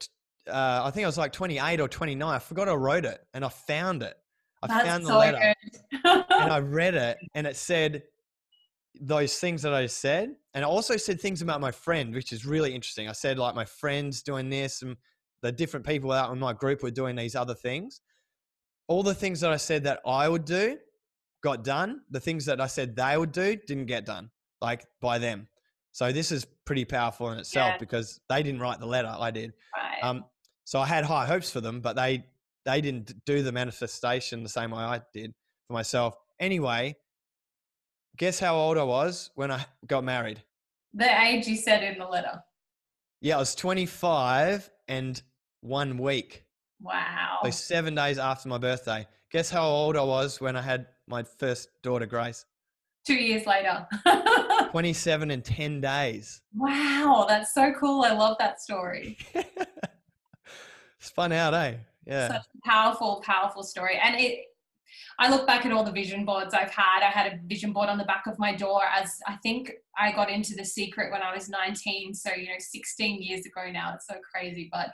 Uh, 0.48 0.82
I 0.84 0.90
think 0.90 1.04
I 1.04 1.08
was 1.08 1.18
like 1.18 1.32
28 1.32 1.80
or 1.80 1.88
29. 1.88 2.34
I 2.34 2.38
forgot 2.38 2.68
I 2.68 2.74
wrote 2.74 3.04
it, 3.04 3.20
and 3.34 3.44
I 3.44 3.48
found 3.48 4.02
it. 4.02 4.14
I 4.62 4.68
That's 4.68 4.88
found 4.88 5.04
the 5.04 5.08
so 5.08 5.18
letter, 5.18 5.54
and 6.04 6.52
I 6.52 6.58
read 6.60 6.94
it, 6.94 7.18
and 7.34 7.46
it 7.46 7.56
said 7.56 8.04
those 9.04 9.38
things 9.38 9.62
that 9.62 9.74
I 9.74 9.86
said. 9.86 10.36
And 10.54 10.64
I 10.64 10.68
also 10.68 10.96
said 10.96 11.20
things 11.20 11.42
about 11.42 11.60
my 11.60 11.72
friend, 11.72 12.14
which 12.14 12.32
is 12.32 12.46
really 12.46 12.74
interesting. 12.74 13.08
I 13.08 13.12
said, 13.12 13.38
like, 13.38 13.54
my 13.54 13.64
friends 13.64 14.22
doing 14.22 14.48
this 14.48 14.82
and 14.82 14.96
the 15.42 15.50
different 15.50 15.84
people 15.84 16.12
out 16.12 16.32
in 16.32 16.38
my 16.38 16.52
group 16.52 16.82
were 16.82 16.90
doing 16.90 17.16
these 17.16 17.34
other 17.34 17.54
things. 17.54 18.00
All 18.86 19.02
the 19.02 19.14
things 19.14 19.40
that 19.40 19.50
I 19.50 19.56
said 19.56 19.84
that 19.84 20.00
I 20.06 20.28
would 20.28 20.44
do 20.44 20.78
got 21.42 21.64
done. 21.64 22.02
The 22.10 22.20
things 22.20 22.46
that 22.46 22.60
I 22.60 22.68
said 22.68 22.94
they 22.94 23.16
would 23.18 23.32
do 23.32 23.56
didn't 23.66 23.86
get 23.86 24.06
done, 24.06 24.30
like 24.60 24.86
by 25.00 25.18
them. 25.18 25.48
So 25.90 26.12
this 26.12 26.30
is 26.30 26.46
pretty 26.64 26.84
powerful 26.84 27.30
in 27.32 27.38
itself 27.38 27.72
yeah. 27.72 27.78
because 27.78 28.20
they 28.28 28.42
didn't 28.42 28.60
write 28.60 28.78
the 28.78 28.86
letter, 28.86 29.14
I 29.18 29.30
did. 29.30 29.52
Right. 29.76 30.08
Um, 30.08 30.24
so 30.64 30.78
I 30.80 30.86
had 30.86 31.04
high 31.04 31.26
hopes 31.26 31.50
for 31.50 31.60
them, 31.60 31.80
but 31.80 31.96
they 31.96 32.24
they 32.64 32.80
didn't 32.80 33.12
do 33.26 33.42
the 33.42 33.50
manifestation 33.50 34.44
the 34.44 34.48
same 34.48 34.70
way 34.70 34.82
I 34.82 35.00
did 35.12 35.34
for 35.66 35.74
myself. 35.74 36.14
Anyway, 36.38 36.94
Guess 38.16 38.38
how 38.38 38.54
old 38.54 38.76
I 38.76 38.82
was 38.82 39.30
when 39.34 39.50
I 39.50 39.64
got 39.86 40.04
married? 40.04 40.42
The 40.94 41.22
age 41.22 41.46
you 41.46 41.56
said 41.56 41.82
in 41.82 41.98
the 41.98 42.06
letter. 42.06 42.42
Yeah, 43.20 43.36
I 43.36 43.38
was 43.38 43.54
25 43.54 44.70
and 44.88 45.20
one 45.60 45.96
week. 45.96 46.44
Wow. 46.80 47.38
So 47.44 47.50
seven 47.50 47.94
days 47.94 48.18
after 48.18 48.48
my 48.48 48.58
birthday. 48.58 49.06
Guess 49.30 49.48
how 49.48 49.64
old 49.64 49.96
I 49.96 50.02
was 50.02 50.40
when 50.40 50.56
I 50.56 50.62
had 50.62 50.88
my 51.06 51.22
first 51.22 51.68
daughter, 51.82 52.04
Grace? 52.04 52.44
Two 53.06 53.14
years 53.14 53.46
later. 53.46 53.86
27 54.70 55.30
and 55.30 55.44
10 55.44 55.80
days. 55.80 56.42
Wow, 56.54 57.24
that's 57.28 57.54
so 57.54 57.72
cool. 57.72 58.02
I 58.02 58.12
love 58.12 58.36
that 58.38 58.60
story. 58.60 59.16
it's 59.34 61.10
fun 61.14 61.32
out, 61.32 61.54
eh? 61.54 61.76
Yeah. 62.06 62.28
Such 62.28 62.42
a 62.42 62.68
powerful, 62.68 63.22
powerful 63.24 63.62
story. 63.62 63.98
And 64.02 64.20
it 64.20 64.44
I 65.18 65.30
look 65.30 65.46
back 65.46 65.66
at 65.66 65.72
all 65.72 65.84
the 65.84 65.92
vision 65.92 66.24
boards 66.24 66.54
I've 66.54 66.70
had. 66.70 67.02
I 67.02 67.10
had 67.10 67.32
a 67.32 67.38
vision 67.46 67.72
board 67.72 67.88
on 67.88 67.98
the 67.98 68.04
back 68.04 68.24
of 68.26 68.38
my 68.38 68.54
door 68.54 68.82
as 68.94 69.18
I 69.26 69.36
think 69.42 69.72
I 69.98 70.12
got 70.12 70.30
into 70.30 70.54
the 70.54 70.64
secret 70.64 71.12
when 71.12 71.22
I 71.22 71.34
was 71.34 71.48
19. 71.48 72.14
So, 72.14 72.30
you 72.32 72.46
know, 72.46 72.58
16 72.58 73.22
years 73.22 73.44
ago 73.44 73.70
now. 73.70 73.92
It's 73.94 74.06
so 74.06 74.14
crazy. 74.32 74.70
But 74.72 74.92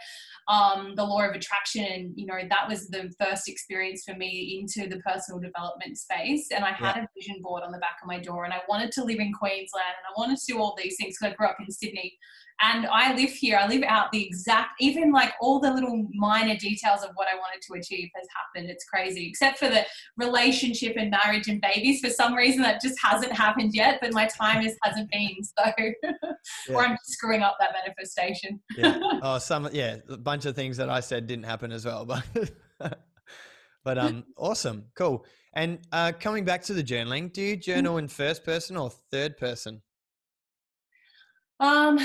um, 0.52 0.94
the 0.96 1.04
law 1.04 1.22
of 1.22 1.34
attraction, 1.34 1.84
and, 1.84 2.12
you 2.16 2.26
know, 2.26 2.38
that 2.48 2.68
was 2.68 2.88
the 2.88 3.12
first 3.20 3.48
experience 3.48 4.04
for 4.04 4.14
me 4.14 4.60
into 4.60 4.88
the 4.88 5.00
personal 5.02 5.40
development 5.40 5.98
space. 5.98 6.48
And 6.50 6.64
I 6.64 6.72
had 6.72 6.96
yeah. 6.96 7.04
a 7.04 7.08
vision 7.16 7.40
board 7.42 7.62
on 7.62 7.72
the 7.72 7.78
back 7.78 7.98
of 8.02 8.08
my 8.08 8.18
door 8.18 8.44
and 8.44 8.52
I 8.52 8.60
wanted 8.68 8.92
to 8.92 9.04
live 9.04 9.18
in 9.18 9.32
Queensland 9.32 9.94
and 9.98 10.06
I 10.08 10.18
wanted 10.18 10.38
to 10.38 10.52
do 10.52 10.58
all 10.58 10.76
these 10.76 10.96
things 10.96 11.16
because 11.18 11.32
I 11.32 11.36
grew 11.36 11.46
up 11.46 11.56
in 11.60 11.70
Sydney 11.70 12.18
and 12.60 12.86
I 12.86 13.14
live 13.14 13.30
here. 13.30 13.56
I 13.56 13.68
live 13.68 13.82
out 13.84 14.10
the 14.10 14.26
exact, 14.26 14.80
even 14.80 15.12
like 15.12 15.32
all 15.40 15.60
the 15.60 15.72
little 15.72 16.08
minor 16.12 16.56
details 16.56 17.02
of 17.04 17.10
what 17.14 17.28
I 17.28 17.36
wanted 17.36 17.62
to 17.62 17.74
achieve 17.74 18.10
has 18.16 18.26
happened. 18.34 18.70
It's 18.70 18.84
crazy, 18.84 19.28
except 19.28 19.58
for 19.58 19.68
the 19.68 19.84
relationship 20.16 20.96
and 20.96 21.10
marriage 21.10 21.48
and 21.48 21.60
babies. 21.60 22.00
For 22.00 22.10
some 22.10 22.34
reason, 22.34 22.62
that 22.62 22.80
just 22.80 22.98
hasn't 23.00 23.32
happened 23.32 23.74
yet. 23.74 23.98
But 24.00 24.12
my 24.12 24.26
time 24.26 24.66
is 24.66 24.76
hasn't 24.82 25.08
been. 25.10 25.36
So, 25.42 25.72
yeah. 26.02 26.74
or 26.74 26.84
I'm 26.84 26.96
screwing 27.04 27.42
up 27.42 27.56
that 27.60 27.70
manifestation. 27.72 28.60
yeah. 28.76 28.98
Oh, 29.20 29.38
some 29.38 29.68
yeah, 29.72 29.96
a 30.08 30.16
bunch 30.16 30.46
of 30.46 30.54
things 30.54 30.76
that 30.76 30.88
I 30.88 31.00
said 31.00 31.26
didn't 31.26 31.44
happen 31.44 31.72
as 31.72 31.84
well. 31.84 32.04
But 32.04 32.24
but 33.84 33.98
um, 33.98 34.24
awesome, 34.36 34.84
cool. 34.94 35.24
And 35.54 35.78
uh, 35.92 36.12
coming 36.18 36.44
back 36.44 36.62
to 36.64 36.74
the 36.74 36.84
journaling, 36.84 37.32
do 37.32 37.42
you 37.42 37.56
journal 37.56 37.98
in 37.98 38.08
first 38.08 38.44
person 38.44 38.76
or 38.76 38.90
third 39.10 39.36
person? 39.36 39.82
Um, 41.60 41.98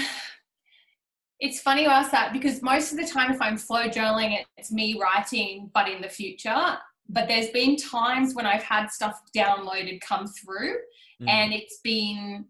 it's 1.44 1.60
funny 1.60 1.82
you 1.84 1.90
ask 1.90 2.10
that 2.12 2.32
because 2.32 2.62
most 2.62 2.94
of 2.94 2.98
the 2.98 3.06
time, 3.06 3.30
if 3.30 3.42
I'm 3.42 3.58
flow 3.58 3.90
journaling, 3.90 4.40
it's 4.56 4.72
me 4.72 4.98
writing, 5.00 5.70
but 5.74 5.90
in 5.90 6.02
the 6.02 6.08
future. 6.08 6.78
But 7.10 7.28
there's 7.28 7.50
been 7.50 7.76
times 7.76 8.34
when 8.34 8.46
I've 8.46 8.64
had 8.64 8.88
stuff 8.90 9.20
downloaded 9.36 10.00
come 10.00 10.26
through 10.26 10.76
mm. 11.22 11.28
and 11.28 11.52
it's 11.52 11.82
been 11.84 12.46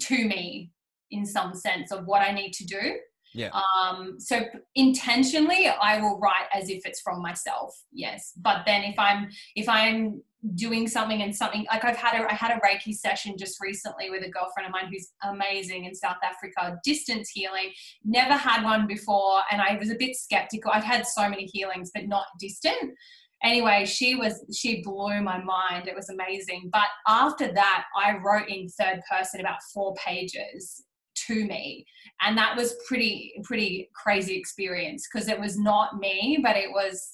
to 0.00 0.24
me 0.26 0.72
in 1.10 1.26
some 1.26 1.54
sense 1.54 1.92
of 1.92 2.06
what 2.06 2.22
I 2.22 2.32
need 2.32 2.54
to 2.54 2.64
do. 2.64 2.96
Yeah. 3.34 3.50
Um, 3.52 4.18
so 4.18 4.40
intentionally, 4.74 5.68
I 5.68 6.00
will 6.00 6.18
write 6.18 6.46
as 6.52 6.70
if 6.70 6.86
it's 6.86 7.00
from 7.00 7.22
myself. 7.22 7.74
Yes. 7.92 8.32
But 8.36 8.62
then 8.66 8.82
if 8.84 8.98
I'm 8.98 9.28
if 9.54 9.68
I'm 9.68 10.22
doing 10.54 10.86
something 10.86 11.22
and 11.22 11.34
something 11.34 11.66
like 11.70 11.84
I've 11.84 11.96
had 11.96 12.20
a 12.20 12.30
I 12.30 12.34
had 12.34 12.56
a 12.56 12.60
Reiki 12.60 12.94
session 12.94 13.36
just 13.36 13.60
recently 13.60 14.10
with 14.10 14.24
a 14.24 14.30
girlfriend 14.30 14.66
of 14.66 14.72
mine 14.72 14.90
who's 14.90 15.12
amazing 15.24 15.84
in 15.84 15.94
South 15.94 16.18
Africa, 16.22 16.78
distance 16.84 17.30
healing. 17.30 17.72
Never 18.04 18.34
had 18.34 18.62
one 18.62 18.86
before, 18.86 19.40
and 19.50 19.60
I 19.60 19.76
was 19.76 19.90
a 19.90 19.96
bit 19.96 20.16
skeptical. 20.16 20.70
I've 20.72 20.84
had 20.84 21.06
so 21.06 21.28
many 21.28 21.44
healings, 21.46 21.90
but 21.92 22.06
not 22.06 22.26
distant. 22.40 22.94
Anyway, 23.42 23.84
she 23.84 24.14
was 24.14 24.44
she 24.56 24.82
blew 24.82 25.20
my 25.20 25.42
mind. 25.42 25.86
It 25.86 25.94
was 25.94 26.08
amazing. 26.08 26.70
But 26.72 26.88
after 27.06 27.52
that, 27.52 27.84
I 27.96 28.16
wrote 28.18 28.48
in 28.48 28.68
third 28.68 29.00
person 29.10 29.40
about 29.40 29.62
four 29.72 29.94
pages 29.94 30.84
to 31.28 31.44
me 31.46 31.84
and 32.20 32.36
that 32.36 32.56
was 32.56 32.74
pretty 32.86 33.32
pretty 33.44 33.88
crazy 33.94 34.36
experience 34.36 35.06
because 35.10 35.28
it 35.28 35.38
was 35.38 35.58
not 35.58 35.98
me 35.98 36.38
but 36.42 36.56
it 36.56 36.70
was 36.70 37.10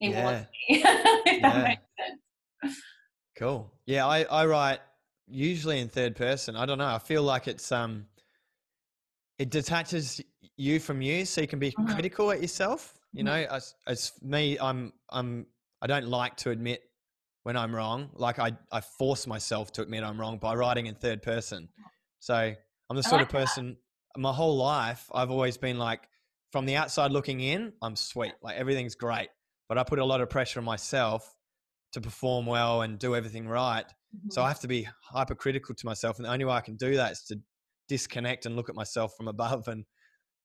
it 0.00 0.10
yeah. 0.10 0.24
was 0.24 0.40
me 0.40 0.82
yeah. 1.26 1.40
that 1.40 1.64
makes 1.64 1.82
sense 2.62 2.82
cool 3.36 3.72
yeah 3.86 4.06
i 4.06 4.22
i 4.24 4.44
write 4.46 4.80
usually 5.26 5.80
in 5.80 5.88
third 5.88 6.14
person 6.14 6.56
i 6.56 6.66
don't 6.66 6.78
know 6.78 6.86
i 6.86 6.98
feel 6.98 7.22
like 7.22 7.48
it's 7.48 7.72
um 7.72 8.06
it 9.38 9.50
detaches 9.50 10.20
you 10.56 10.78
from 10.78 11.02
you 11.02 11.24
so 11.24 11.40
you 11.40 11.46
can 11.48 11.58
be 11.58 11.70
mm-hmm. 11.72 11.92
critical 11.92 12.30
at 12.30 12.40
yourself 12.40 12.98
you 13.12 13.24
mm-hmm. 13.24 13.26
know 13.26 13.46
as, 13.50 13.74
as 13.86 14.12
me 14.22 14.58
i'm 14.60 14.92
i'm 15.10 15.46
i 15.82 15.86
don't 15.86 16.06
like 16.06 16.36
to 16.36 16.50
admit 16.50 16.82
when 17.42 17.56
i'm 17.56 17.74
wrong 17.74 18.08
like 18.14 18.38
i 18.38 18.52
i 18.70 18.80
force 18.80 19.26
myself 19.26 19.72
to 19.72 19.82
admit 19.82 20.04
i'm 20.04 20.20
wrong 20.20 20.38
by 20.38 20.54
writing 20.54 20.86
in 20.86 20.94
third 20.94 21.22
person 21.22 21.68
so 22.20 22.54
i'm 22.90 22.96
the 22.96 23.02
sort 23.02 23.20
like 23.20 23.26
of 23.26 23.28
person 23.32 23.76
that. 24.14 24.20
my 24.20 24.32
whole 24.32 24.56
life 24.56 25.08
i've 25.14 25.30
always 25.30 25.56
been 25.56 25.78
like 25.78 26.08
from 26.52 26.66
the 26.66 26.76
outside 26.76 27.10
looking 27.10 27.40
in 27.40 27.72
i'm 27.82 27.96
sweet 27.96 28.32
like 28.42 28.56
everything's 28.56 28.94
great 28.94 29.28
but 29.68 29.78
i 29.78 29.82
put 29.82 29.98
a 29.98 30.04
lot 30.04 30.20
of 30.20 30.30
pressure 30.30 30.60
on 30.60 30.64
myself 30.64 31.34
to 31.92 32.00
perform 32.00 32.46
well 32.46 32.82
and 32.82 32.98
do 32.98 33.14
everything 33.14 33.46
right 33.46 33.86
mm-hmm. 33.86 34.30
so 34.30 34.42
i 34.42 34.48
have 34.48 34.60
to 34.60 34.68
be 34.68 34.86
hypercritical 35.02 35.74
to 35.74 35.86
myself 35.86 36.16
and 36.18 36.26
the 36.26 36.30
only 36.30 36.44
way 36.44 36.54
i 36.54 36.60
can 36.60 36.76
do 36.76 36.96
that 36.96 37.12
is 37.12 37.22
to 37.22 37.38
disconnect 37.88 38.46
and 38.46 38.56
look 38.56 38.68
at 38.68 38.74
myself 38.74 39.16
from 39.16 39.28
above 39.28 39.68
and 39.68 39.84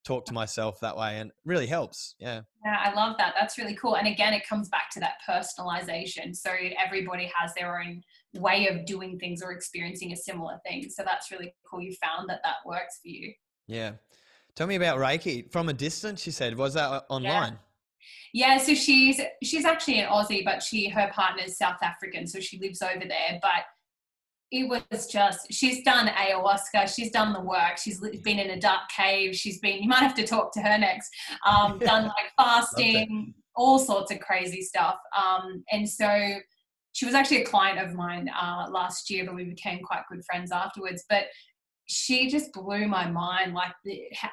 talk 0.06 0.26
to 0.26 0.34
myself 0.34 0.80
that 0.80 0.96
way 0.96 1.20
and 1.20 1.32
really 1.46 1.68
helps 1.68 2.16
yeah. 2.20 2.42
Yeah 2.64 2.78
i 2.84 2.94
love 2.94 3.16
that 3.18 3.34
that's 3.40 3.58
really 3.58 3.76
cool 3.76 3.98
and 3.98 4.08
again 4.08 4.34
it 4.34 4.48
comes 4.48 4.70
back 4.70 4.90
to 4.92 5.00
that 5.00 5.16
personalization 5.28 6.36
so 6.36 6.52
everybody 6.84 7.32
has 7.36 7.54
their 7.54 7.80
own 7.80 8.02
way 8.36 8.68
of 8.68 8.86
doing 8.86 9.18
things 9.20 9.42
or 9.42 9.52
experiencing 9.52 10.12
a 10.12 10.16
similar 10.16 10.58
thing 10.66 10.90
so 10.90 11.04
that's 11.04 11.32
really 11.32 11.54
cool 11.70 11.82
you 11.82 11.94
found 12.04 12.30
that 12.30 12.40
that 12.44 12.56
works 12.66 13.00
for 13.02 13.10
you. 13.10 13.34
Yeah. 13.68 13.94
Tell 14.56 14.68
me 14.68 14.76
about 14.76 14.98
reiki 14.98 15.52
from 15.52 15.70
a 15.70 15.74
distance 15.74 16.22
she 16.22 16.32
said 16.32 16.58
was 16.58 16.74
that 16.74 16.90
uh, 16.90 17.02
online? 17.10 17.58
Yeah. 18.34 18.56
yeah 18.56 18.58
so 18.58 18.74
she's 18.74 19.20
she's 19.44 19.66
actually 19.66 20.00
an 20.00 20.10
aussie 20.10 20.44
but 20.44 20.64
she 20.64 20.90
her 20.90 21.12
partner's 21.14 21.58
south 21.58 21.78
african 21.82 22.26
so 22.26 22.40
she 22.40 22.60
lives 22.60 22.82
over 22.82 23.06
there 23.06 23.40
but 23.42 23.64
it 24.52 24.68
was 24.68 25.08
just 25.08 25.52
she's 25.52 25.84
done 25.84 26.08
ayahuasca 26.08 26.94
she's 26.94 27.12
done 27.12 27.34
the 27.34 27.42
work 27.42 27.78
she's 27.78 28.00
been 28.00 28.40
in 28.40 28.52
a 28.52 28.60
dark 28.60 28.82
cave 28.90 29.36
she's 29.36 29.60
been 29.60 29.82
you 29.82 29.88
might 29.88 30.00
have 30.00 30.16
to 30.16 30.26
talk 30.26 30.52
to 30.52 30.60
her 30.60 30.78
next 30.78 31.10
um, 31.46 31.78
done 31.80 32.06
like 32.06 32.32
fasting 32.38 33.34
all 33.56 33.78
sorts 33.78 34.12
of 34.12 34.20
crazy 34.20 34.62
stuff 34.62 34.98
um, 35.16 35.64
and 35.72 35.88
so 35.88 36.36
she 36.94 37.06
was 37.06 37.14
actually 37.14 37.42
a 37.42 37.46
client 37.46 37.80
of 37.80 37.94
mine 37.94 38.30
uh, 38.30 38.66
last 38.70 39.10
year 39.10 39.26
but 39.26 39.36
we 39.36 39.44
became 39.44 39.84
quite 39.84 40.02
good 40.10 40.24
friends 40.26 40.52
afterwards 40.52 41.04
but 41.10 41.26
she 41.92 42.30
just 42.30 42.54
blew 42.54 42.88
my 42.88 43.10
mind 43.10 43.54
like 43.56 43.72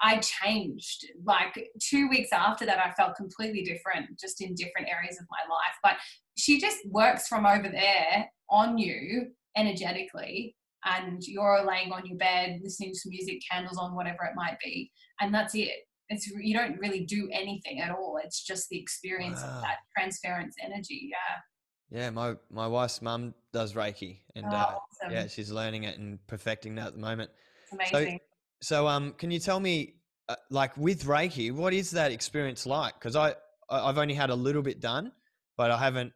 i 0.02 0.18
changed 0.18 1.06
like 1.24 1.70
two 1.80 2.06
weeks 2.08 2.28
after 2.30 2.66
that 2.66 2.78
i 2.78 2.90
felt 2.92 3.16
completely 3.16 3.62
different 3.62 4.06
just 4.20 4.42
in 4.42 4.54
different 4.54 4.86
areas 4.88 5.18
of 5.18 5.26
my 5.30 5.38
life 5.48 5.74
but 5.82 5.94
she 6.36 6.60
just 6.60 6.86
works 6.88 7.26
from 7.26 7.46
over 7.46 7.68
there 7.68 8.30
on 8.50 8.76
you 8.76 9.28
energetically 9.56 10.54
and 10.84 11.22
you're 11.26 11.64
laying 11.66 11.92
on 11.92 12.06
your 12.06 12.16
bed 12.16 12.60
listening 12.62 12.92
to 12.92 13.08
music 13.08 13.40
candles 13.50 13.78
on 13.78 13.94
whatever 13.94 14.24
it 14.24 14.34
might 14.34 14.56
be 14.62 14.90
and 15.20 15.34
that's 15.34 15.54
it 15.54 15.70
it's 16.08 16.26
you 16.40 16.54
don't 16.54 16.78
really 16.78 17.04
do 17.04 17.28
anything 17.32 17.80
at 17.80 17.90
all 17.90 18.18
it's 18.22 18.42
just 18.42 18.68
the 18.68 18.78
experience 18.78 19.40
wow. 19.42 19.56
of 19.56 19.62
that 19.62 19.76
transference 19.96 20.54
energy 20.62 21.10
yeah 21.10 22.00
yeah 22.00 22.10
my 22.10 22.34
my 22.50 22.66
wife's 22.66 23.02
mum 23.02 23.34
does 23.52 23.74
reiki 23.74 24.20
and 24.34 24.46
oh, 24.46 24.50
uh, 24.50 24.74
awesome. 25.02 25.12
yeah 25.12 25.26
she's 25.26 25.50
learning 25.50 25.84
it 25.84 25.98
and 25.98 26.24
perfecting 26.26 26.74
that 26.74 26.88
at 26.88 26.92
the 26.94 27.00
moment 27.00 27.30
amazing 27.72 28.20
so, 28.60 28.84
so 28.84 28.88
um 28.88 29.12
can 29.12 29.30
you 29.30 29.38
tell 29.38 29.60
me 29.60 29.94
uh, 30.28 30.36
like 30.50 30.76
with 30.76 31.04
reiki 31.04 31.52
what 31.52 31.72
is 31.72 31.90
that 31.90 32.12
experience 32.12 32.66
like 32.66 32.94
because 32.94 33.16
i 33.16 33.34
i've 33.70 33.98
only 33.98 34.14
had 34.14 34.30
a 34.30 34.34
little 34.34 34.62
bit 34.62 34.80
done 34.80 35.10
but 35.56 35.70
i 35.70 35.78
haven't 35.78 36.12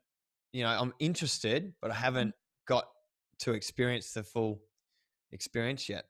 you 0.52 0.62
know 0.62 0.70
i'm 0.70 0.92
interested 0.98 1.72
but 1.80 1.90
i 1.90 1.94
haven't 1.94 2.28
mm-hmm. 2.28 2.74
got 2.74 2.84
to 3.40 3.52
experience 3.52 4.12
the 4.12 4.22
full 4.22 4.60
experience 5.32 5.88
yet? 5.88 6.06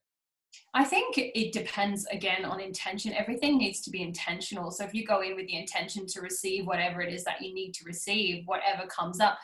I 0.75 0.85
think 0.85 1.17
it 1.17 1.53
depends 1.53 2.07
again 2.07 2.45
on 2.45 2.61
intention. 2.61 3.13
Everything 3.13 3.59
needs 3.59 3.81
to 3.83 3.91
be 3.91 4.03
intentional. 4.03 4.71
So 4.71 4.85
if 4.85 4.95
you 4.95 5.07
go 5.07 5.21
in 5.21 5.37
with 5.37 5.47
the 5.47 5.57
intention 5.57 6.07
to 6.09 6.21
receive 6.21 6.67
whatever 6.67 7.01
it 7.03 7.13
is 7.13 7.25
that 7.25 7.41
you 7.41 7.55
need 7.55 7.73
to 7.75 7.85
receive, 7.85 8.43
whatever 8.47 8.87
comes 8.89 9.21
up, 9.21 9.39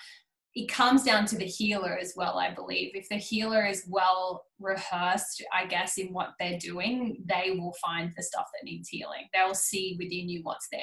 it 0.57 0.69
comes 0.71 1.03
down 1.03 1.27
to 1.27 1.37
the 1.37 1.45
healer 1.45 1.99
as 2.01 2.15
well, 2.17 2.39
I 2.39 2.55
believe. 2.55 2.93
If 2.95 3.11
the 3.11 3.17
healer 3.17 3.67
is 3.67 3.85
well 3.89 4.47
rehearsed, 4.59 5.45
I 5.53 5.67
guess, 5.67 5.99
in 5.99 6.15
what 6.15 6.31
they're 6.41 6.59
doing, 6.59 7.23
they 7.27 7.57
will 7.59 7.75
find 7.85 8.11
the 8.17 8.23
stuff 8.23 8.47
that 8.55 8.65
needs 8.65 8.89
healing. 8.89 9.29
They'll 9.35 9.55
see 9.55 9.97
within 9.99 10.31
you 10.31 10.41
what's 10.45 10.69
there. 10.73 10.81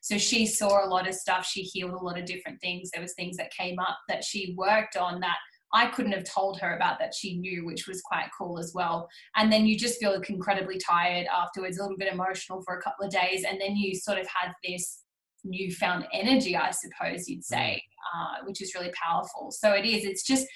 So 0.00 0.16
she 0.16 0.46
saw 0.46 0.86
a 0.86 0.88
lot 0.88 1.08
of 1.08 1.14
stuff. 1.14 1.44
She 1.44 1.62
healed 1.62 1.90
a 1.94 2.04
lot 2.04 2.18
of 2.18 2.24
different 2.24 2.60
things. 2.60 2.90
There 2.90 3.02
was 3.02 3.14
things 3.14 3.36
that 3.38 3.50
came 3.50 3.80
up 3.80 3.98
that 4.08 4.22
she 4.22 4.54
worked 4.56 4.96
on 4.96 5.18
that 5.20 5.38
I 5.76 5.88
couldn't 5.88 6.12
have 6.12 6.24
told 6.24 6.58
her 6.60 6.74
about 6.74 6.98
that 7.00 7.14
she 7.14 7.36
knew, 7.36 7.66
which 7.66 7.86
was 7.86 8.00
quite 8.00 8.30
cool 8.36 8.58
as 8.58 8.72
well. 8.74 9.08
And 9.36 9.52
then 9.52 9.66
you 9.66 9.78
just 9.78 10.00
feel 10.00 10.18
incredibly 10.26 10.78
tired 10.78 11.26
afterwards, 11.26 11.78
a 11.78 11.82
little 11.82 11.98
bit 11.98 12.10
emotional 12.10 12.62
for 12.62 12.78
a 12.78 12.82
couple 12.82 13.04
of 13.04 13.12
days, 13.12 13.44
and 13.44 13.60
then 13.60 13.76
you 13.76 13.94
sort 13.94 14.18
of 14.18 14.26
have 14.26 14.54
this 14.64 15.02
newfound 15.44 16.06
energy, 16.14 16.56
I 16.56 16.70
suppose 16.70 17.28
you'd 17.28 17.44
say, 17.44 17.82
mm. 17.82 18.20
uh, 18.20 18.44
which 18.46 18.62
is 18.62 18.74
really 18.74 18.92
powerful. 18.92 19.50
So 19.50 19.72
it 19.72 19.84
is. 19.84 20.04
It's 20.04 20.22
just 20.22 20.46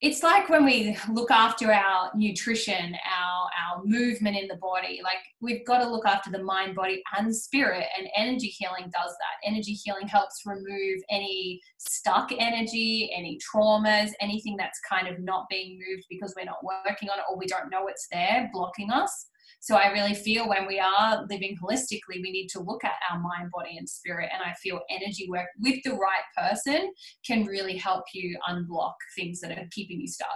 it's 0.00 0.22
like 0.22 0.48
when 0.48 0.64
we 0.64 0.96
look 1.10 1.30
after 1.30 1.70
our 1.70 2.10
nutrition, 2.14 2.94
our 2.94 3.50
our 3.60 3.84
movement 3.84 4.36
in 4.36 4.48
the 4.48 4.56
body. 4.56 5.00
Like 5.04 5.18
we've 5.40 5.64
got 5.66 5.78
to 5.78 5.88
look 5.88 6.06
after 6.06 6.30
the 6.30 6.42
mind, 6.42 6.74
body, 6.74 7.02
and 7.18 7.34
spirit. 7.34 7.86
And 7.98 8.08
energy 8.16 8.46
healing 8.46 8.84
does 8.84 9.10
that. 9.10 9.46
Energy 9.46 9.72
healing 9.72 10.08
helps 10.08 10.42
remove 10.46 11.00
any 11.10 11.60
stuck 11.76 12.30
energy, 12.32 13.10
any 13.14 13.38
traumas, 13.38 14.10
anything 14.20 14.56
that's 14.56 14.80
kind 14.88 15.06
of 15.06 15.20
not 15.20 15.46
being 15.50 15.78
moved 15.78 16.06
because 16.08 16.32
we're 16.34 16.46
not 16.46 16.64
working 16.64 17.10
on 17.10 17.18
it 17.18 17.24
or 17.30 17.36
we 17.36 17.46
don't 17.46 17.70
know 17.70 17.86
it's 17.88 18.08
there, 18.10 18.48
blocking 18.54 18.90
us. 18.90 19.26
So 19.62 19.76
I 19.76 19.88
really 19.92 20.14
feel 20.14 20.48
when 20.48 20.66
we 20.66 20.80
are 20.80 21.26
living 21.28 21.56
holistically, 21.62 22.22
we 22.22 22.32
need 22.32 22.48
to 22.48 22.60
look 22.60 22.82
at 22.82 22.94
our 23.10 23.20
mind, 23.20 23.50
body, 23.52 23.76
and 23.76 23.86
spirit. 23.88 24.30
And 24.32 24.42
I 24.42 24.54
feel 24.54 24.80
energy 24.88 25.28
work 25.28 25.48
with 25.60 25.82
the 25.84 25.92
right 25.92 26.24
person 26.36 26.90
can 27.26 27.44
really 27.44 27.76
help 27.76 28.04
you 28.14 28.38
unblock 28.48 28.94
things 29.14 29.40
that 29.40 29.52
are 29.52 29.68
keeping 29.70 30.00
you 30.00 30.08
stuck. 30.08 30.28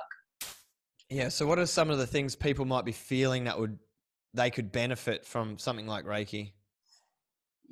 Yeah. 1.09 1.29
So, 1.29 1.47
what 1.47 1.59
are 1.59 1.67
some 1.67 1.89
of 1.89 1.97
the 1.97 2.07
things 2.07 2.37
people 2.37 2.67
might 2.67 2.85
be 2.85 2.93
feeling 2.93 3.45
that 3.45 3.59
would 3.59 3.79
they 4.35 4.51
could 4.51 4.71
benefit 4.73 5.25
from 5.25 5.59
something 5.59 5.87
like 5.87 6.05
Reiki? 6.05 6.53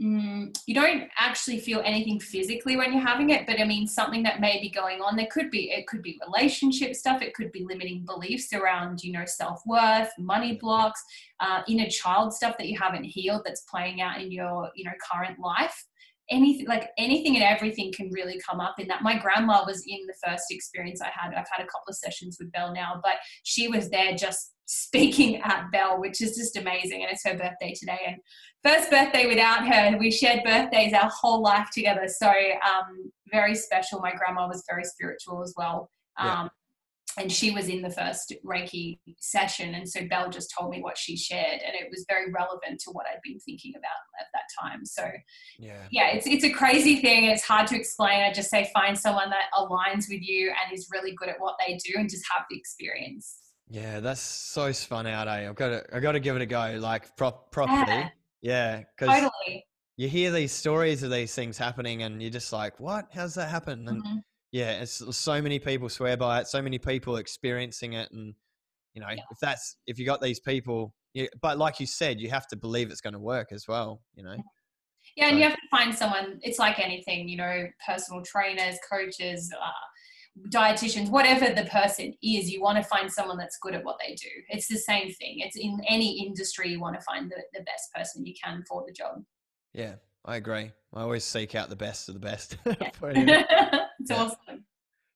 Mm, 0.03 0.59
you 0.67 0.75
don't 0.75 1.05
actually 1.19 1.61
feel 1.61 1.81
anything 1.85 2.19
physically 2.19 2.77
when 2.77 2.93
you're 2.93 3.07
having 3.07 3.31
it 3.31 3.47
but 3.47 3.61
i 3.61 3.65
mean 3.65 3.87
something 3.87 4.23
that 4.23 4.41
may 4.41 4.61
be 4.61 4.71
going 4.71 5.01
on 5.01 5.17
there 5.17 5.29
could 5.31 5.51
be 5.51 5.71
it 5.71 5.87
could 5.87 6.03
be 6.03 6.19
relationship 6.27 6.95
stuff 6.95 7.23
it 7.23 7.35
could 7.35 7.53
be 7.53 7.65
limiting 7.69 8.05
beliefs 8.05 8.53
around 8.53 9.03
you 9.03 9.13
know 9.13 9.25
self-worth 9.25 10.11
money 10.19 10.59
blocks 10.61 11.03
uh, 11.43 11.63
inner 11.69 11.89
child 11.89 12.33
stuff 12.33 12.57
that 12.57 12.69
you 12.69 12.79
haven't 12.79 13.05
healed 13.05 13.43
that's 13.45 13.63
playing 13.63 14.01
out 14.01 14.21
in 14.21 14.31
your 14.31 14.71
you 14.75 14.85
know 14.85 14.93
current 15.13 15.39
life. 15.41 15.87
Anything 16.31 16.67
like 16.67 16.91
anything 16.97 17.35
and 17.35 17.45
everything 17.45 17.93
can 17.93 18.09
really 18.11 18.41
come 18.49 18.61
up 18.61 18.77
in 18.79 18.87
that. 18.89 19.03
My 19.03 19.19
grandma 19.19 19.65
was 19.67 19.85
in 19.87 19.99
the 20.07 20.15
first 20.25 20.45
experience 20.51 21.03
i 21.03 21.11
had. 21.13 21.31
I've 21.35 21.49
had 21.51 21.65
a 21.65 21.67
couple 21.67 21.89
of 21.89 21.97
sessions 21.97 22.37
with 22.39 22.53
belle 22.53 22.73
now 22.73 23.01
but 23.03 23.17
she 23.43 23.69
was 23.69 23.91
there 23.91 24.15
just 24.15 24.53
speaking 24.73 25.37
at 25.43 25.71
belle 25.71 26.01
which 26.01 26.21
is 26.21 26.37
just 26.37 26.57
amazing 26.57 27.03
and 27.03 27.13
it's 27.13 27.25
her 27.25 27.37
birthday 27.37 27.75
today 27.79 27.99
and 28.07 28.17
first 28.63 28.91
birthday 28.91 29.27
without 29.27 29.67
her. 29.67 29.97
We 29.99 30.11
shared 30.11 30.45
birthdays 30.45 30.93
our 30.93 31.11
whole 31.11 31.43
life 31.43 31.69
together. 31.73 32.07
So 32.09 32.29
um, 32.29 33.11
very 33.31 33.55
special. 33.55 34.01
My 34.01 34.13
grandma 34.13 34.47
was 34.47 34.65
very 34.69 34.85
spiritual 34.85 35.43
as 35.43 35.55
well. 35.57 35.91
Um, 36.19 36.29
yeah. 36.29 36.49
And 37.19 37.31
she 37.31 37.51
was 37.51 37.69
in 37.69 37.83
the 37.83 37.91
first 37.91 38.33
Reiki 38.43 38.99
session. 39.21 39.75
And 39.75 39.87
so 39.87 40.01
Belle 40.09 40.31
just 40.31 40.51
told 40.59 40.71
me 40.71 40.81
what 40.81 40.97
she 40.97 41.15
shared. 41.15 41.61
And 41.61 41.75
it 41.75 41.89
was 41.91 42.07
very 42.09 42.33
relevant 42.33 42.81
to 42.85 42.91
what 42.93 43.05
I'd 43.07 43.21
been 43.23 43.39
thinking 43.41 43.75
about 43.77 43.91
at 44.19 44.29
that 44.33 44.45
time. 44.59 44.87
So, 44.87 45.11
yeah, 45.59 45.83
yeah 45.91 46.07
it's, 46.07 46.27
it's 46.27 46.45
a 46.45 46.51
crazy 46.51 47.03
thing. 47.03 47.27
It's 47.27 47.43
hard 47.43 47.67
to 47.67 47.77
explain. 47.77 48.23
I 48.23 48.33
just 48.33 48.49
say 48.49 48.71
find 48.73 48.99
someone 48.99 49.29
that 49.29 49.51
aligns 49.55 50.09
with 50.09 50.23
you 50.23 50.53
and 50.53 50.73
is 50.73 50.89
really 50.91 51.13
good 51.15 51.29
at 51.29 51.39
what 51.39 51.57
they 51.67 51.77
do 51.85 51.93
and 51.97 52.09
just 52.09 52.25
have 52.35 52.47
the 52.49 52.57
experience. 52.57 53.37
Yeah, 53.69 54.01
that's 54.01 54.21
so 54.21 54.73
spun 54.73 55.07
out, 55.07 55.29
eh? 55.29 55.49
I've 55.49 55.55
got 55.55 55.69
to, 55.69 55.97
I've 55.97 56.03
got 56.03 56.13
to 56.13 56.21
give 56.21 56.37
it 56.37 56.43
a 56.43 56.47
go, 56.47 56.79
like 56.81 57.17
prop, 57.17 57.51
properly. 57.53 57.97
Yeah. 57.97 58.09
Yeah, 58.43 58.83
because 58.99 59.21
totally. 59.21 59.65
you 59.97 60.09
hear 60.09 60.33
these 60.33 60.53
stories 60.53 61.03
of 61.05 61.11
these 61.11 61.35
things 61.35 61.57
happening, 61.57 62.03
and 62.03 62.21
you're 62.21 62.31
just 62.31 62.53
like, 62.53 62.79
"What? 62.81 63.07
How's 63.15 63.35
that 63.35 63.49
happen?" 63.49 63.89
And 63.89 64.05
mm-hmm. 64.05 64.19
yeah, 64.51 64.83
it's 64.83 65.17
so 65.17 65.41
many 65.41 65.61
people 65.61 65.89
swear 65.89 66.17
by 66.17 66.41
it, 66.41 66.49
so 66.49 66.61
many 66.61 66.79
people 66.79 67.17
experiencing 67.17 67.93
it, 67.93 68.11
and 68.11 68.35
you 68.95 69.01
know, 69.01 69.09
yeah. 69.09 69.23
if 69.31 69.39
that's 69.41 69.77
if 69.87 69.99
you 69.99 70.05
got 70.05 70.21
these 70.21 70.41
people, 70.41 70.93
you, 71.15 71.29
but 71.41 71.57
like 71.57 71.79
you 71.79 71.87
said, 71.87 72.21
you 72.21 72.31
have 72.31 72.49
to 72.49 72.57
believe 72.57 72.91
it's 72.91 73.01
going 73.01 73.15
to 73.15 73.21
work 73.21 73.53
as 73.53 73.69
well. 73.69 74.03
You 74.17 74.25
know. 74.25 74.37
Yeah, 75.17 75.27
so. 75.27 75.31
and 75.31 75.39
you 75.39 75.45
have 75.45 75.55
to 75.55 75.69
find 75.71 75.95
someone. 75.95 76.41
It's 76.43 76.59
like 76.59 76.81
anything, 76.81 77.29
you 77.29 77.37
know, 77.37 77.67
personal 77.87 78.23
trainers, 78.23 78.77
coaches. 78.91 79.53
Uh, 79.57 79.71
dietitians, 80.49 81.11
whatever 81.11 81.53
the 81.53 81.69
person 81.71 82.15
is, 82.23 82.51
you 82.51 82.63
want 82.63 82.79
to 82.79 82.85
find 82.85 83.11
someone 83.11 83.37
that's 83.37 83.59
good 83.59 83.75
at 83.75 83.85
what 83.85 83.99
they 83.99 84.15
do. 84.15 84.29
It's 84.49 84.69
the 84.69 84.79
same 84.79 85.13
thing. 85.13 85.41
It's 85.41 85.57
in 85.57 85.81
any 85.89 86.25
industry, 86.25 86.71
you 86.71 86.81
want 86.81 86.99
to 86.99 87.05
find 87.05 87.31
the, 87.31 87.43
the 87.53 87.65
best 87.65 87.93
person 87.95 88.25
you 88.25 88.35
can 88.43 88.65
for 88.69 88.85
the 88.87 88.93
job. 88.93 89.23
Yeah, 89.75 89.95
I 90.25 90.37
agree. 90.37 90.71
I 90.95 91.03
always 91.03 91.25
seek 91.25 91.55
out 91.55 91.71
the 91.71 91.77
best 91.77 92.09
of 92.09 92.15
the 92.15 92.21
best. 92.21 92.57
it's 92.65 93.01
yeah. 93.01 93.87
awesome. 94.11 94.65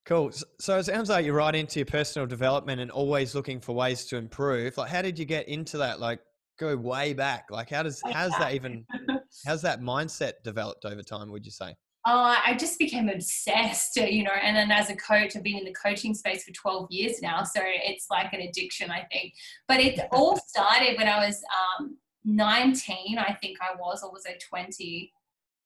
Cool. 0.05 0.31
So 0.61 0.79
it 0.79 0.85
sounds 0.85 1.09
like 1.09 1.25
you're 1.25 1.35
right 1.35 1.55
into 1.55 1.81
your 1.81 1.87
personal 1.87 2.27
development 2.27 2.81
and 2.81 2.91
always 2.91 3.35
looking 3.35 3.61
for 3.61 3.75
ways 3.75 4.05
to 4.07 4.17
improve. 4.17 4.77
Like, 4.77 4.91
how 4.91 5.03
did 5.03 5.19
you 5.19 5.25
get 5.25 5.49
into 5.49 5.79
that? 5.79 5.99
Like, 5.99 6.21
go 6.59 6.77
way 6.77 7.13
back. 7.13 7.47
Like, 7.51 7.71
how 7.71 7.83
does 7.83 8.01
how's 8.13 8.31
that 8.39 8.55
even? 8.55 8.87
How's 9.45 9.61
that 9.63 9.83
mindset 9.83 10.33
developed 10.45 10.87
over 10.87 11.03
time? 11.03 11.31
Would 11.31 11.45
you 11.45 11.51
say? 11.51 11.75
Uh, 12.07 12.37
I 12.47 12.55
just 12.55 12.79
became 12.79 13.09
obsessed, 13.09 13.97
you 13.97 14.23
know, 14.23 14.31
and 14.41 14.57
then 14.57 14.71
as 14.71 14.91
a 14.91 14.97
coach, 14.97 15.35
I've 15.35 15.43
been 15.43 15.59
in 15.59 15.65
the 15.65 15.75
coaching 15.75 16.15
space 16.15 16.45
for 16.45 16.53
12 16.53 16.87
years 16.89 17.21
now. 17.21 17.43
So 17.43 17.61
it's 17.65 18.07
like 18.13 18.33
an 18.33 18.43
addiction, 18.43 18.93
I 18.93 19.03
think. 19.11 19.35
But 19.67 19.81
it 19.81 19.99
all 20.13 20.37
started 20.37 20.97
when 20.97 21.09
I 21.09 21.27
was 21.27 21.43
um, 21.81 21.97
19, 22.25 23.19
I 23.19 23.37
think 23.43 23.59
I 23.61 23.75
was, 23.77 24.05
or 24.05 24.13
was 24.13 24.23
I 24.25 24.39
20? 24.49 25.13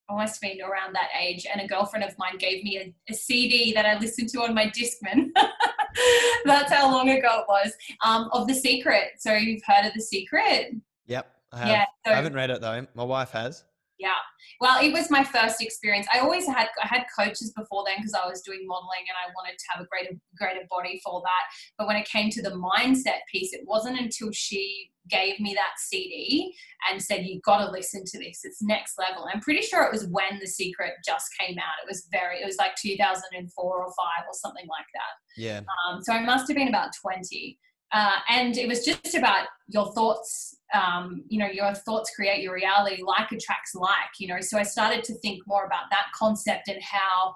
I 0.08 0.14
must 0.14 0.42
have 0.42 0.50
been 0.50 0.62
around 0.62 0.94
that 0.94 1.10
age. 1.20 1.46
And 1.52 1.60
a 1.60 1.66
girlfriend 1.66 2.06
of 2.06 2.16
mine 2.18 2.38
gave 2.38 2.64
me 2.64 2.78
a, 2.78 3.12
a 3.12 3.14
CD 3.14 3.74
that 3.74 3.84
I 3.84 3.98
listened 3.98 4.30
to 4.30 4.40
on 4.40 4.54
my 4.54 4.66
Discman. 4.66 5.28
That's 6.46 6.72
how 6.72 6.90
long 6.90 7.10
ago 7.10 7.40
it 7.40 7.44
was. 7.48 7.72
Um, 8.02 8.30
of 8.32 8.48
The 8.48 8.54
Secret. 8.54 9.10
So 9.18 9.34
you've 9.34 9.62
heard 9.66 9.84
of 9.84 9.92
The 9.92 10.00
Secret? 10.00 10.74
Yep. 11.06 11.30
I 11.52 11.58
have. 11.58 11.68
Yeah, 11.68 11.84
so, 12.06 12.12
I 12.12 12.14
haven't 12.14 12.34
read 12.34 12.48
it 12.48 12.62
though. 12.62 12.86
My 12.94 13.04
wife 13.04 13.30
has. 13.32 13.64
Yeah. 14.00 14.16
Well, 14.62 14.82
it 14.82 14.94
was 14.94 15.10
my 15.10 15.22
first 15.22 15.60
experience. 15.60 16.06
I 16.12 16.20
always 16.20 16.46
had 16.46 16.68
I 16.82 16.86
had 16.86 17.04
coaches 17.16 17.52
before 17.54 17.84
then 17.86 17.96
because 17.98 18.14
I 18.14 18.26
was 18.26 18.40
doing 18.40 18.66
modeling 18.66 19.04
and 19.06 19.16
I 19.20 19.30
wanted 19.36 19.58
to 19.58 19.64
have 19.70 19.84
a 19.84 19.86
greater 19.86 20.18
greater 20.38 20.66
body 20.70 21.00
for 21.04 21.20
that. 21.20 21.44
But 21.76 21.86
when 21.86 21.96
it 21.96 22.08
came 22.08 22.30
to 22.30 22.42
the 22.42 22.50
mindset 22.50 23.20
piece, 23.30 23.52
it 23.52 23.60
wasn't 23.66 24.00
until 24.00 24.32
she 24.32 24.90
gave 25.10 25.38
me 25.38 25.52
that 25.54 25.76
CD 25.78 26.54
and 26.90 27.02
said, 27.02 27.26
"You 27.26 27.40
got 27.44 27.58
to 27.58 27.70
listen 27.70 28.04
to 28.06 28.18
this. 28.18 28.40
It's 28.44 28.62
next 28.62 28.98
level." 28.98 29.28
I'm 29.30 29.40
pretty 29.40 29.60
sure 29.60 29.82
it 29.82 29.92
was 29.92 30.06
when 30.06 30.38
The 30.40 30.46
Secret 30.46 30.94
just 31.04 31.26
came 31.38 31.58
out. 31.58 31.84
It 31.84 31.88
was 31.88 32.08
very. 32.10 32.40
It 32.40 32.46
was 32.46 32.56
like 32.56 32.74
2004 32.76 33.62
or 33.62 33.84
five 33.84 34.24
or 34.26 34.34
something 34.34 34.66
like 34.66 34.88
that. 34.94 35.12
Yeah. 35.36 35.60
Um, 35.86 36.02
so 36.02 36.14
I 36.14 36.24
must 36.24 36.48
have 36.48 36.56
been 36.56 36.68
about 36.68 36.92
20. 37.02 37.58
Uh, 37.92 38.16
and 38.28 38.56
it 38.56 38.68
was 38.68 38.84
just 38.84 39.14
about 39.14 39.46
your 39.68 39.92
thoughts 39.92 40.56
um, 40.74 41.24
you 41.28 41.38
know 41.38 41.48
your 41.48 41.74
thoughts 41.74 42.14
create 42.14 42.42
your 42.42 42.54
reality 42.54 43.02
like 43.02 43.32
attracts 43.32 43.74
like 43.74 44.12
you 44.18 44.28
know. 44.28 44.40
So 44.40 44.58
i 44.58 44.62
started 44.62 45.02
to 45.04 45.14
think 45.14 45.40
more 45.46 45.64
about 45.64 45.84
that 45.90 46.06
concept 46.14 46.68
and 46.68 46.80
how 46.82 47.34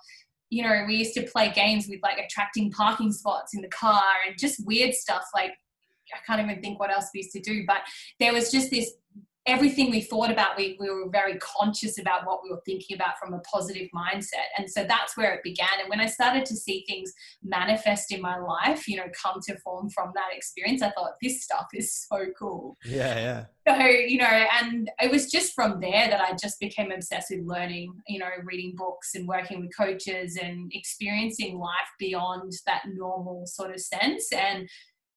you 0.50 0.62
know 0.62 0.84
we 0.86 0.96
used 0.96 1.14
to 1.14 1.22
play 1.22 1.50
games 1.50 1.88
with 1.88 2.00
like 2.02 2.18
attracting 2.18 2.70
parking 2.70 3.10
spots 3.12 3.54
in 3.54 3.60
the 3.60 3.68
car 3.68 4.02
and 4.26 4.38
just 4.38 4.64
weird 4.64 4.94
stuff 4.94 5.24
like 5.34 5.52
i 6.12 6.18
can't 6.26 6.40
even 6.40 6.62
think 6.62 6.78
what 6.78 6.92
else 6.92 7.08
we 7.12 7.20
used 7.20 7.32
to 7.32 7.40
do 7.40 7.64
but 7.66 7.78
there 8.20 8.32
was 8.32 8.52
just 8.52 8.70
this 8.70 8.92
everything 9.46 9.90
we 9.90 10.00
thought 10.00 10.30
about, 10.30 10.56
we, 10.56 10.76
we 10.80 10.88
were 10.88 11.08
very 11.10 11.36
conscious 11.38 11.98
about 11.98 12.26
what 12.26 12.40
we 12.42 12.50
were 12.50 12.62
thinking 12.64 12.96
about 12.96 13.18
from 13.18 13.34
a 13.34 13.40
positive 13.40 13.88
mindset. 13.94 14.48
And 14.56 14.70
so 14.70 14.84
that's 14.84 15.16
where 15.16 15.34
it 15.34 15.42
began. 15.42 15.68
And 15.80 15.88
when 15.90 16.00
I 16.00 16.06
started 16.06 16.46
to 16.46 16.56
see 16.56 16.84
things 16.88 17.12
manifest 17.42 18.10
in 18.10 18.22
my 18.22 18.38
life, 18.38 18.88
you 18.88 18.96
know, 18.96 19.06
come 19.22 19.40
to 19.46 19.58
form 19.58 19.90
from 19.90 20.12
that 20.14 20.28
experience, 20.34 20.82
I 20.82 20.90
thought, 20.90 21.12
this 21.22 21.42
stuff 21.42 21.66
is 21.74 22.06
so 22.10 22.26
cool. 22.38 22.78
Yeah, 22.84 23.16
yeah. 23.16 23.44
So, 23.66 23.86
you 23.86 24.18
know, 24.18 24.24
and 24.26 24.90
it 25.00 25.10
was 25.10 25.30
just 25.30 25.54
from 25.54 25.80
there 25.80 26.08
that 26.08 26.20
I 26.20 26.32
just 26.40 26.60
became 26.60 26.90
obsessed 26.90 27.30
with 27.30 27.46
learning, 27.46 27.94
you 28.08 28.18
know, 28.18 28.28
reading 28.44 28.74
books 28.76 29.14
and 29.14 29.26
working 29.26 29.60
with 29.60 29.76
coaches 29.76 30.38
and 30.42 30.70
experiencing 30.74 31.58
life 31.58 31.90
beyond 31.98 32.52
that 32.66 32.82
normal 32.94 33.46
sort 33.46 33.70
of 33.70 33.80
sense. 33.80 34.32
And 34.32 34.68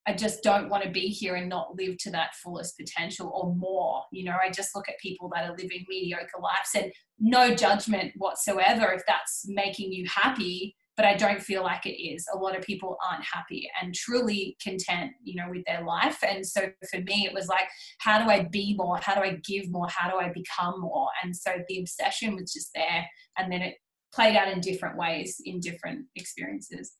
I 0.08 0.13
just 0.13 0.41
don't 0.41 0.70
want 0.70 0.84
to 0.84 0.89
be 0.89 1.08
here 1.08 1.36
and 1.36 1.50
not 1.50 1.76
live 1.76 1.98
to 2.00 2.12
that 2.12 2.34
fullest 2.41 2.78
potential 2.78 3.30
or 3.36 3.54
more. 3.54 4.04
You 4.13 4.24
know, 4.24 4.38
I 4.41 4.50
just 4.50 4.74
look 4.74 4.88
at 4.88 4.96
people 5.02 5.30
that 5.36 5.50
are 5.50 5.56
living 5.56 5.86
mediocre 5.89 6.39
lives 6.41 6.70
and 6.76 6.91
no 7.20 7.54
judgment 7.54 8.13
whatsoever 8.15 8.91
if 8.93 9.02
that's 9.06 9.43
making 9.50 9.91
you 9.91 10.08
happy, 10.08 10.78
but 10.96 11.06
I 11.06 11.15
don't 11.15 11.41
feel 11.41 11.62
like 11.62 11.86
it 11.86 12.02
is. 12.02 12.26
A 12.34 12.38
lot 12.38 12.56
of 12.56 12.63
people 12.63 12.98
aren't 13.06 13.26
happy 13.26 13.70
and 13.82 13.93
truly 13.93 14.56
content, 14.63 15.12
you 15.24 15.36
know, 15.36 15.50
with 15.50 15.63
their 15.67 15.84
life. 15.84 16.20
And 16.24 16.46
so 16.46 16.70
for 16.89 17.02
me, 17.02 17.26
it 17.26 17.34
was 17.34 17.48
like, 17.48 17.67
how 18.00 18.24
do 18.24 18.30
I 18.30 18.48
be 18.50 18.76
more? 18.78 19.00
How 19.02 19.13
do 19.13 19.22
I 19.22 19.39
give 19.46 19.70
more? 19.70 19.88
How 19.89 20.10
do 20.10 20.17
I 20.17 20.32
become 20.34 20.80
more? 20.80 21.10
And 21.22 21.36
so 21.36 21.52
the 21.67 21.80
obsession 21.80 22.36
was 22.36 22.54
just 22.54 22.70
there. 22.74 23.06
And 23.38 23.52
then 23.52 23.62
it 23.62 23.76
played 24.13 24.38
out 24.38 24.48
in 24.48 24.62
different 24.62 24.98
ways 24.98 25.36
in 25.43 25.60
different 25.60 26.06
experiences. 26.15 26.93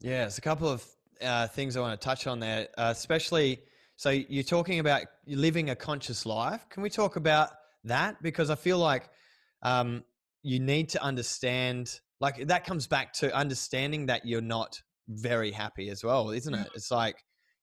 Yeah, 0.00 0.26
it's 0.26 0.38
a 0.38 0.42
couple 0.42 0.68
of 0.68 0.86
uh, 1.22 1.48
things 1.48 1.76
I 1.76 1.80
want 1.80 1.98
to 2.00 2.04
touch 2.04 2.26
on 2.26 2.40
there, 2.40 2.68
uh, 2.76 2.92
especially. 2.94 3.62
So 3.96 4.10
you're 4.10 4.42
talking 4.42 4.78
about 4.78 5.02
living 5.26 5.70
a 5.70 5.76
conscious 5.76 6.26
life. 6.26 6.68
Can 6.68 6.82
we 6.82 6.90
talk 6.90 7.16
about 7.16 7.50
that? 7.84 8.22
Because 8.22 8.50
I 8.50 8.54
feel 8.54 8.78
like 8.78 9.08
um, 9.62 10.04
you 10.42 10.60
need 10.60 10.88
to 10.90 11.02
understand. 11.02 12.00
Like 12.20 12.46
that 12.46 12.64
comes 12.64 12.86
back 12.86 13.12
to 13.14 13.34
understanding 13.34 14.06
that 14.06 14.26
you're 14.26 14.40
not 14.40 14.80
very 15.08 15.50
happy 15.50 15.90
as 15.90 16.04
well, 16.04 16.30
isn't 16.30 16.54
it? 16.54 16.68
It's 16.74 16.90
like 16.90 17.16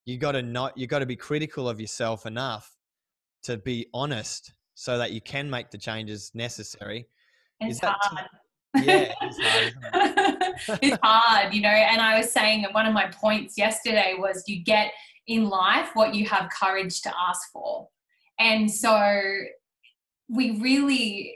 you 0.05 0.17
got 0.17 0.33
to 0.33 0.41
not 0.41 0.77
you 0.77 0.87
got 0.87 0.99
to 0.99 1.05
be 1.05 1.15
critical 1.15 1.67
of 1.69 1.79
yourself 1.79 2.25
enough 2.25 2.75
to 3.43 3.57
be 3.57 3.87
honest, 3.93 4.53
so 4.75 4.97
that 4.97 5.11
you 5.11 5.21
can 5.21 5.49
make 5.49 5.71
the 5.71 5.77
changes 5.77 6.31
necessary. 6.33 7.07
It's 7.59 7.75
Is 7.75 7.79
that 7.81 7.95
hard. 7.99 8.27
Yeah, 8.75 9.11
it's 9.21 9.39
hard, 9.93 10.79
it's 10.81 10.97
hard, 11.01 11.53
you 11.53 11.61
know. 11.61 11.69
And 11.69 12.01
I 12.01 12.17
was 12.17 12.31
saying 12.31 12.61
that 12.63 12.73
one 12.73 12.85
of 12.85 12.93
my 12.93 13.07
points 13.07 13.57
yesterday 13.57 14.15
was 14.17 14.43
you 14.47 14.63
get 14.63 14.91
in 15.27 15.49
life 15.49 15.89
what 15.93 16.13
you 16.13 16.27
have 16.27 16.49
courage 16.59 17.01
to 17.01 17.13
ask 17.17 17.51
for. 17.51 17.87
And 18.39 18.69
so 18.69 19.21
we 20.27 20.59
really, 20.59 21.35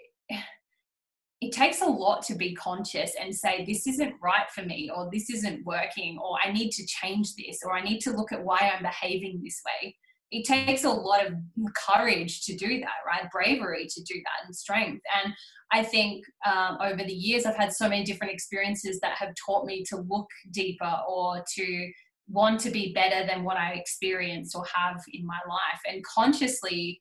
it 1.41 1.51
takes 1.51 1.81
a 1.81 1.87
lot 1.87 2.23
to 2.23 2.35
be 2.35 2.55
conscious 2.55 3.13
and 3.19 3.35
say, 3.35 3.65
this 3.65 3.87
isn't 3.87 4.15
right 4.21 4.49
for 4.53 4.63
me, 4.63 4.89
or 4.95 5.09
this 5.11 5.29
isn't 5.29 5.65
working, 5.65 6.17
or 6.23 6.37
I 6.43 6.51
need 6.51 6.71
to 6.71 6.85
change 6.85 7.35
this, 7.35 7.59
or 7.65 7.73
I 7.73 7.81
need 7.81 7.99
to 8.01 8.11
look 8.11 8.31
at 8.31 8.43
why 8.43 8.71
I'm 8.73 8.83
behaving 8.83 9.41
this 9.43 9.61
way 9.65 9.95
it 10.33 10.45
takes 10.45 10.83
a 10.83 10.89
lot 10.89 11.25
of 11.25 11.33
courage 11.75 12.43
to 12.45 12.55
do 12.55 12.79
that, 12.79 13.05
right? 13.05 13.29
Bravery 13.31 13.85
to 13.87 14.01
do 14.01 14.15
that 14.15 14.45
and 14.45 14.55
strength. 14.55 15.03
And 15.23 15.33
I 15.71 15.83
think 15.83 16.25
um, 16.45 16.79
over 16.81 17.03
the 17.03 17.13
years, 17.13 17.45
I've 17.45 17.55
had 17.55 17.71
so 17.71 17.87
many 17.87 18.03
different 18.03 18.33
experiences 18.33 18.99
that 19.01 19.15
have 19.17 19.33
taught 19.45 19.65
me 19.65 19.83
to 19.89 19.97
look 19.97 20.27
deeper 20.51 20.91
or 21.07 21.43
to 21.55 21.91
want 22.27 22.59
to 22.61 22.71
be 22.71 22.93
better 22.93 23.27
than 23.27 23.43
what 23.43 23.57
I 23.57 23.73
experienced 23.73 24.55
or 24.55 24.65
have 24.73 24.99
in 25.13 25.23
my 25.23 25.39
life. 25.47 25.79
And 25.87 26.03
consciously, 26.03 26.99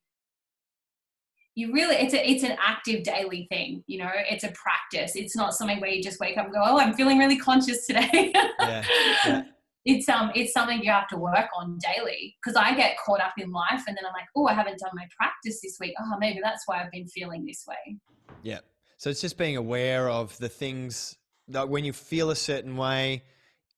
you 1.54 1.72
really 1.72 1.96
it's 1.96 2.14
a 2.14 2.30
it's 2.30 2.44
an 2.44 2.56
active 2.58 3.02
daily 3.02 3.46
thing 3.50 3.84
you 3.86 3.98
know 3.98 4.08
it's 4.14 4.42
a 4.42 4.50
practice 4.52 5.14
it's 5.16 5.36
not 5.36 5.52
something 5.52 5.80
where 5.80 5.90
you 5.90 6.02
just 6.02 6.18
wake 6.18 6.38
up 6.38 6.46
and 6.46 6.54
go 6.54 6.60
oh 6.64 6.78
i'm 6.78 6.94
feeling 6.94 7.18
really 7.18 7.36
conscious 7.36 7.86
today 7.86 8.32
yeah, 8.34 8.84
yeah 9.26 9.42
it's 9.84 10.08
um 10.08 10.30
it's 10.34 10.52
something 10.52 10.82
you 10.82 10.90
have 10.90 11.08
to 11.08 11.16
work 11.16 11.48
on 11.56 11.78
daily 11.78 12.36
because 12.42 12.56
I 12.56 12.74
get 12.74 12.96
caught 13.04 13.20
up 13.20 13.34
in 13.38 13.50
life 13.50 13.82
and 13.86 13.96
then 13.96 14.04
I'm 14.06 14.12
like, 14.12 14.28
oh, 14.36 14.46
I 14.46 14.54
haven't 14.54 14.78
done 14.78 14.92
my 14.94 15.06
practice 15.18 15.60
this 15.62 15.76
week. 15.80 15.94
Oh, 16.00 16.16
maybe 16.18 16.40
that's 16.42 16.62
why 16.66 16.82
I've 16.82 16.90
been 16.90 17.08
feeling 17.08 17.44
this 17.44 17.64
way. 17.66 17.98
Yeah. 18.42 18.60
So 18.98 19.10
it's 19.10 19.20
just 19.20 19.36
being 19.36 19.56
aware 19.56 20.08
of 20.08 20.38
the 20.38 20.48
things 20.48 21.16
that 21.48 21.68
when 21.68 21.84
you 21.84 21.92
feel 21.92 22.30
a 22.30 22.36
certain 22.36 22.76
way, 22.76 23.24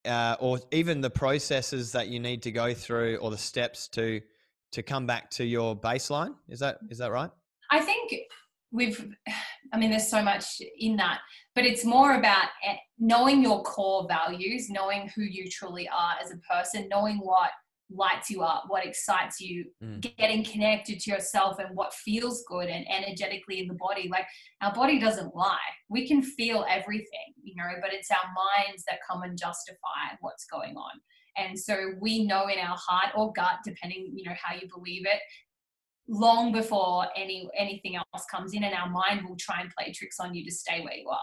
uh, 0.04 0.36
or 0.38 0.60
even 0.70 1.00
the 1.00 1.08
processes 1.08 1.92
that 1.92 2.08
you 2.08 2.20
need 2.20 2.42
to 2.42 2.50
go 2.50 2.74
through, 2.74 3.16
or 3.16 3.30
the 3.30 3.38
steps 3.38 3.88
to 3.88 4.20
to 4.72 4.82
come 4.82 5.06
back 5.06 5.30
to 5.30 5.44
your 5.44 5.74
baseline. 5.74 6.34
Is 6.48 6.60
that 6.60 6.78
is 6.90 6.98
that 6.98 7.10
right? 7.10 7.30
I 7.70 7.80
think 7.80 8.12
we've 8.70 9.14
i 9.72 9.79
mean 9.79 9.90
there's 9.90 10.09
so 10.09 10.22
much 10.22 10.61
in 10.79 10.96
that 10.96 11.20
but 11.55 11.64
it's 11.64 11.85
more 11.85 12.14
about 12.14 12.48
eh, 12.66 12.77
knowing 12.98 13.42
your 13.42 13.62
core 13.62 14.07
values 14.09 14.68
knowing 14.70 15.11
who 15.14 15.22
you 15.22 15.48
truly 15.50 15.88
are 15.88 16.14
as 16.22 16.31
a 16.31 16.37
person 16.48 16.88
knowing 16.90 17.18
what 17.18 17.50
lights 17.90 18.31
you 18.31 18.42
up 18.42 18.64
what 18.68 18.85
excites 18.85 19.40
you 19.40 19.64
mm. 19.83 20.00
getting 20.16 20.42
connected 20.44 20.98
to 20.98 21.11
yourself 21.11 21.59
and 21.59 21.74
what 21.77 21.92
feels 21.92 22.42
good 22.48 22.68
and 22.68 22.85
energetically 22.90 23.61
in 23.61 23.68
the 23.68 23.74
body. 23.74 24.09
Like 24.11 24.27
our 24.62 24.72
body 24.72 24.98
doesn't 24.98 25.35
lie. 25.35 25.59
We 25.88 26.09
can 26.09 26.22
feel 26.22 26.64
everything 26.68 27.35
you 27.42 27.55
know 27.57 27.68
but 27.81 27.92
it's 27.92 28.11
our 28.11 28.31
minds 28.35 28.85
that 28.88 28.98
come 29.09 29.22
and 29.22 29.38
justify 29.38 30.16
what's 30.20 30.46
going 30.46 30.77
on. 30.77 30.92
And 31.37 31.59
so 31.59 31.94
we 32.00 32.24
know 32.24 32.46
in 32.46 32.59
our 32.59 32.77
heart 32.79 33.11
or 33.16 33.33
gut 33.33 33.59
depending 33.64 34.12
you 34.14 34.24
know 34.24 34.37
how 34.40 34.55
you 34.55 34.68
believe 34.74 35.05
it 35.05 35.20
long 36.08 36.52
before 36.52 37.06
any 37.16 37.48
anything 37.56 37.96
else 37.96 38.24
comes 38.30 38.52
in 38.52 38.62
and 38.62 38.74
our 38.74 38.90
mind 38.90 39.26
will 39.26 39.36
try 39.38 39.60
and 39.60 39.70
play 39.76 39.92
tricks 39.92 40.16
on 40.20 40.34
you 40.34 40.44
to 40.44 40.50
stay 40.50 40.82
where 40.82 40.94
you 40.94 41.08
are 41.08 41.18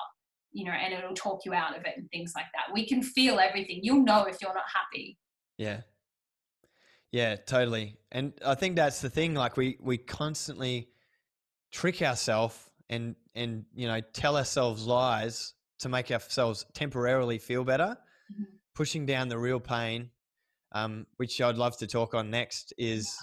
you 0.52 0.66
know 0.66 0.72
and 0.72 0.94
it'll 0.94 1.16
talk 1.16 1.42
you 1.46 1.54
out 1.54 1.78
of 1.78 1.86
it 1.86 1.94
and 1.98 2.10
things 2.10 2.34
like 2.36 2.46
that. 2.54 2.74
We 2.74 2.86
can 2.86 3.02
feel 3.02 3.40
everything. 3.40 3.80
You'll 3.84 4.04
know 4.04 4.26
if 4.26 4.38
you're 4.42 4.54
not 4.54 4.64
happy. 4.74 5.18
Yeah. 5.58 5.82
Yeah 7.12 7.36
totally. 7.36 7.98
And 8.12 8.34
i 8.46 8.56
think 8.56 8.76
that's 8.76 9.02
the 9.02 9.10
thing 9.10 9.34
like 9.36 9.58
we 9.58 9.78
we 9.82 9.98
constantly 9.98 10.90
trick 11.72 12.02
ourselves 12.02 12.58
and 12.90 13.16
and 13.36 13.66
you 13.74 13.88
know 13.88 14.02
tell 14.14 14.36
ourselves 14.36 14.86
lies 14.86 15.54
to 15.80 15.90
make 15.90 16.12
ourselves 16.12 16.66
temporarily 16.74 17.38
feel 17.38 17.64
better 17.64 17.98
mm-hmm. 18.32 18.44
pushing 18.76 19.06
down 19.06 19.30
the 19.30 19.38
real 19.38 19.60
pain, 19.60 20.10
um, 20.74 21.06
which 21.18 21.42
I'd 21.42 21.58
love 21.58 21.78
to 21.78 21.88
talk 21.88 22.14
on 22.14 22.30
next, 22.30 22.74
is 22.78 23.18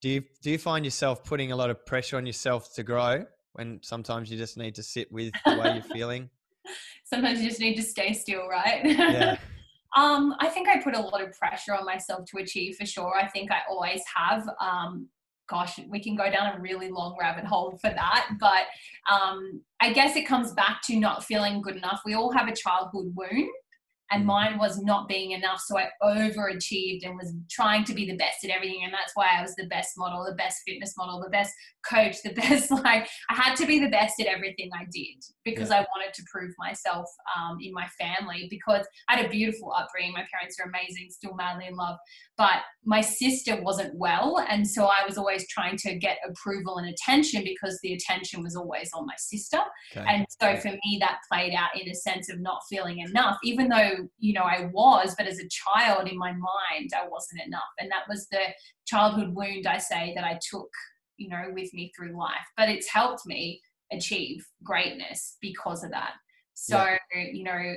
do 0.00 0.08
you 0.08 0.24
do 0.42 0.50
you 0.50 0.58
find 0.58 0.84
yourself 0.84 1.24
putting 1.24 1.52
a 1.52 1.56
lot 1.56 1.70
of 1.70 1.84
pressure 1.84 2.16
on 2.16 2.26
yourself 2.26 2.74
to 2.74 2.82
grow 2.82 3.24
when 3.52 3.80
sometimes 3.82 4.30
you 4.30 4.38
just 4.38 4.56
need 4.56 4.74
to 4.76 4.82
sit 4.82 5.10
with 5.10 5.32
the 5.44 5.58
way 5.58 5.74
you're 5.74 5.82
feeling? 5.94 6.30
sometimes 7.04 7.40
you 7.40 7.48
just 7.48 7.60
need 7.60 7.74
to 7.76 7.82
stay 7.82 8.12
still, 8.12 8.46
right? 8.48 8.84
Yeah. 8.84 9.38
um, 9.96 10.34
I 10.38 10.48
think 10.48 10.68
I 10.68 10.80
put 10.80 10.94
a 10.94 11.00
lot 11.00 11.22
of 11.22 11.32
pressure 11.32 11.74
on 11.74 11.84
myself 11.84 12.26
to 12.26 12.38
achieve 12.38 12.76
for 12.76 12.86
sure. 12.86 13.14
I 13.16 13.26
think 13.28 13.50
I 13.50 13.60
always 13.68 14.02
have. 14.14 14.48
Um, 14.60 15.08
gosh, 15.48 15.80
we 15.88 15.98
can 15.98 16.14
go 16.14 16.30
down 16.30 16.56
a 16.56 16.60
really 16.60 16.90
long 16.90 17.16
rabbit 17.18 17.44
hole 17.44 17.78
for 17.80 17.88
that. 17.88 18.28
But 18.38 18.66
um, 19.10 19.62
I 19.80 19.92
guess 19.92 20.14
it 20.14 20.26
comes 20.26 20.52
back 20.52 20.82
to 20.84 20.96
not 20.96 21.24
feeling 21.24 21.62
good 21.62 21.76
enough. 21.76 22.02
We 22.04 22.14
all 22.14 22.30
have 22.32 22.48
a 22.48 22.54
childhood 22.54 23.14
wound 23.14 23.48
and 24.10 24.22
mm. 24.22 24.26
mine 24.26 24.58
was 24.58 24.80
not 24.82 25.08
being 25.08 25.32
enough 25.32 25.60
so 25.60 25.78
i 25.78 25.88
overachieved 26.02 27.04
and 27.04 27.16
was 27.16 27.34
trying 27.50 27.84
to 27.84 27.94
be 27.94 28.06
the 28.06 28.16
best 28.16 28.44
at 28.44 28.50
everything 28.50 28.82
and 28.84 28.92
that's 28.92 29.12
why 29.14 29.26
i 29.36 29.42
was 29.42 29.54
the 29.56 29.66
best 29.66 29.92
model 29.96 30.24
the 30.24 30.34
best 30.34 30.62
fitness 30.66 30.94
model 30.96 31.20
the 31.22 31.30
best 31.30 31.52
coach 31.88 32.22
the 32.22 32.32
best 32.34 32.70
like 32.70 33.08
i 33.30 33.34
had 33.34 33.54
to 33.54 33.66
be 33.66 33.78
the 33.78 33.88
best 33.88 34.20
at 34.20 34.26
everything 34.26 34.70
i 34.74 34.84
did 34.92 35.22
because 35.44 35.70
yeah. 35.70 35.76
i 35.76 35.86
wanted 35.94 36.12
to 36.14 36.22
prove 36.30 36.52
myself 36.58 37.06
um, 37.36 37.58
in 37.62 37.72
my 37.72 37.86
family 37.98 38.46
because 38.50 38.86
i 39.08 39.16
had 39.16 39.26
a 39.26 39.28
beautiful 39.28 39.72
upbringing 39.76 40.12
my 40.12 40.24
parents 40.32 40.58
are 40.60 40.68
amazing 40.68 41.08
still 41.10 41.34
madly 41.34 41.66
in 41.66 41.76
love 41.76 41.96
but 42.36 42.62
my 42.84 43.00
sister 43.00 43.60
wasn't 43.62 43.94
well 43.96 44.44
and 44.48 44.66
so 44.66 44.84
i 44.84 45.04
was 45.06 45.18
always 45.18 45.46
trying 45.48 45.76
to 45.76 45.94
get 45.96 46.18
approval 46.28 46.78
and 46.78 46.88
attention 46.88 47.42
because 47.44 47.78
the 47.82 47.92
attention 47.92 48.42
was 48.42 48.56
always 48.56 48.90
on 48.94 49.06
my 49.06 49.14
sister 49.18 49.58
okay. 49.96 50.04
and 50.08 50.26
so 50.40 50.56
for 50.56 50.70
me 50.70 50.98
that 51.00 51.18
played 51.30 51.54
out 51.54 51.70
in 51.80 51.88
a 51.88 51.94
sense 51.94 52.30
of 52.30 52.40
not 52.40 52.60
feeling 52.68 52.98
enough 52.98 53.36
even 53.42 53.68
though 53.68 53.97
you 54.18 54.32
know 54.32 54.42
i 54.42 54.68
was 54.72 55.14
but 55.16 55.26
as 55.26 55.38
a 55.38 55.48
child 55.48 56.08
in 56.08 56.16
my 56.18 56.32
mind 56.32 56.90
i 56.96 57.06
wasn't 57.08 57.40
enough 57.46 57.62
and 57.78 57.90
that 57.90 58.08
was 58.08 58.26
the 58.28 58.42
childhood 58.86 59.34
wound 59.34 59.66
i 59.66 59.78
say 59.78 60.12
that 60.14 60.24
i 60.24 60.38
took 60.50 60.70
you 61.16 61.28
know 61.28 61.44
with 61.52 61.72
me 61.74 61.92
through 61.96 62.16
life 62.18 62.46
but 62.56 62.68
it's 62.68 62.88
helped 62.88 63.26
me 63.26 63.60
achieve 63.92 64.44
greatness 64.62 65.36
because 65.40 65.82
of 65.82 65.90
that 65.90 66.12
so 66.54 66.76
yeah. 67.14 67.24
you 67.32 67.44
know 67.44 67.74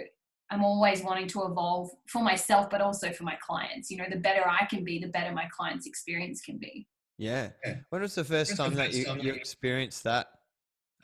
I'm 0.52 0.66
always 0.66 1.02
wanting 1.02 1.28
to 1.28 1.44
evolve 1.44 1.92
for 2.08 2.22
myself, 2.22 2.70
but 2.70 2.82
also 2.82 3.14
for 3.14 3.24
my 3.24 3.38
clients. 3.42 3.90
You 3.90 3.96
know, 3.96 4.04
the 4.12 4.18
better 4.18 4.44
I 4.46 4.66
can 4.66 4.84
be, 4.84 5.00
the 5.00 5.08
better 5.08 5.32
my 5.32 5.46
clients' 5.58 5.88
experience 5.88 6.42
can 6.42 6.58
be. 6.58 6.86
Yeah. 7.18 7.52
When 7.90 8.02
was 8.02 8.16
the 8.16 8.26
first 8.26 8.58
time 8.58 8.74
that 8.74 8.94
you, 8.94 9.06
you 9.22 9.34
experienced 9.34 10.04
that? 10.04 10.28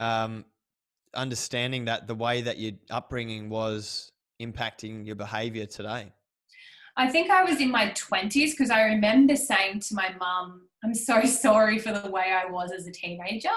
Um, 0.01 0.43
understanding 1.13 1.85
that 1.85 2.07
the 2.07 2.15
way 2.15 2.41
that 2.41 2.57
your 2.57 2.73
upbringing 2.89 3.49
was 3.49 4.11
impacting 4.41 5.05
your 5.05 5.15
behavior 5.15 5.65
today? 5.65 6.11
I 6.99 7.07
think 7.07 7.29
I 7.29 7.43
was 7.43 7.61
in 7.61 7.69
my 7.69 7.89
20s 7.91 8.51
because 8.51 8.71
I 8.71 8.81
remember 8.81 9.35
saying 9.35 9.81
to 9.81 9.93
my 9.93 10.15
mum, 10.17 10.63
I'm 10.83 10.95
so 10.95 11.21
sorry 11.25 11.77
for 11.77 11.91
the 11.91 12.09
way 12.09 12.33
I 12.33 12.49
was 12.49 12.71
as 12.71 12.87
a 12.87 12.91
teenager 12.91 13.49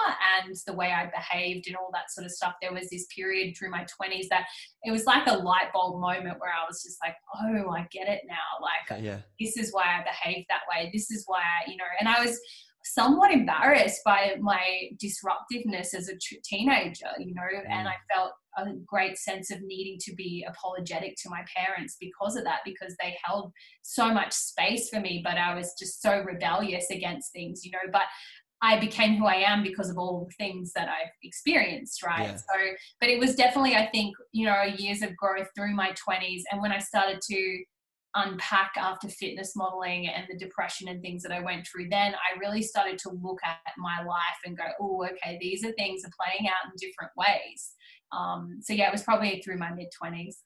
and 0.43 0.55
the 0.67 0.73
way 0.73 0.91
I 0.91 1.07
behaved 1.07 1.67
and 1.67 1.75
all 1.75 1.89
that 1.93 2.11
sort 2.11 2.25
of 2.25 2.31
stuff. 2.31 2.53
There 2.61 2.71
was 2.71 2.89
this 2.89 3.07
period 3.07 3.57
through 3.57 3.71
my 3.71 3.85
20s 3.85 4.27
that 4.29 4.45
it 4.83 4.91
was 4.91 5.05
like 5.05 5.25
a 5.25 5.33
light 5.33 5.73
bulb 5.73 5.99
moment 5.99 6.39
where 6.39 6.51
I 6.51 6.67
was 6.67 6.83
just 6.83 6.99
like, 7.03 7.15
oh, 7.35 7.71
I 7.71 7.87
get 7.91 8.07
it 8.07 8.21
now. 8.27 8.35
Like, 8.61 9.03
yeah. 9.03 9.19
this 9.39 9.57
is 9.57 9.73
why 9.73 9.85
I 9.85 10.03
behaved 10.03 10.47
that 10.49 10.61
way. 10.69 10.91
This 10.93 11.09
is 11.09 11.23
why 11.25 11.39
I, 11.39 11.69
you 11.69 11.77
know, 11.77 11.83
and 11.99 12.07
I 12.07 12.23
was 12.23 12.39
somewhat 12.83 13.31
embarrassed 13.31 14.01
by 14.03 14.35
my 14.39 14.89
disruptiveness 14.99 15.93
as 15.93 16.09
a 16.09 16.17
teenager, 16.43 17.07
you 17.19 17.33
know, 17.33 17.41
mm. 17.41 17.69
and 17.69 17.87
I 17.87 17.95
felt 18.13 18.31
a 18.57 18.65
great 18.85 19.17
sense 19.17 19.49
of 19.49 19.61
needing 19.61 19.97
to 20.01 20.13
be 20.15 20.45
apologetic 20.47 21.15
to 21.23 21.29
my 21.29 21.43
parents 21.55 21.95
because 21.99 22.35
of 22.35 22.43
that, 22.43 22.59
because 22.65 22.95
they 22.99 23.15
held 23.23 23.51
so 23.81 24.13
much 24.13 24.33
space 24.33 24.89
for 24.89 24.99
me, 24.99 25.21
but 25.23 25.37
I 25.37 25.55
was 25.55 25.73
just 25.79 26.01
so 26.01 26.21
rebellious 26.21 26.89
against 26.89 27.31
things, 27.31 27.63
you 27.63 27.71
know. 27.71 27.89
But 27.91 28.03
I 28.61 28.79
became 28.79 29.15
who 29.15 29.25
I 29.25 29.35
am 29.35 29.63
because 29.63 29.89
of 29.89 29.97
all 29.97 30.27
the 30.27 30.35
things 30.35 30.71
that 30.73 30.87
I've 30.87 31.11
experienced, 31.23 32.03
right? 32.03 32.29
Yeah. 32.29 32.35
So, 32.35 32.75
but 32.99 33.09
it 33.09 33.19
was 33.19 33.35
definitely, 33.35 33.75
I 33.75 33.87
think, 33.87 34.15
you 34.33 34.45
know, 34.45 34.63
years 34.63 35.01
of 35.01 35.15
growth 35.17 35.47
through 35.55 35.73
my 35.75 35.93
20s. 35.93 36.41
And 36.51 36.61
when 36.61 36.71
I 36.71 36.77
started 36.77 37.21
to 37.21 37.63
unpack 38.15 38.73
after 38.77 39.07
fitness 39.07 39.55
modeling 39.55 40.07
and 40.07 40.25
the 40.29 40.37
depression 40.37 40.87
and 40.87 41.01
things 41.01 41.23
that 41.23 41.31
I 41.31 41.39
went 41.39 41.65
through, 41.67 41.89
then 41.89 42.13
I 42.13 42.39
really 42.39 42.61
started 42.61 42.97
to 42.99 43.09
look 43.21 43.39
at 43.45 43.73
my 43.77 44.03
life 44.03 44.39
and 44.45 44.57
go, 44.57 44.65
oh, 44.79 45.05
okay, 45.05 45.37
these 45.39 45.63
are 45.63 45.71
things 45.73 46.03
are 46.03 46.11
playing 46.19 46.49
out 46.49 46.71
in 46.71 46.77
different 46.77 47.11
ways. 47.15 47.73
Um, 48.11 48.59
so 48.61 48.73
yeah, 48.73 48.87
it 48.89 48.91
was 48.91 49.03
probably 49.03 49.41
through 49.43 49.57
my 49.57 49.71
mid 49.73 49.87
twenties. 49.97 50.43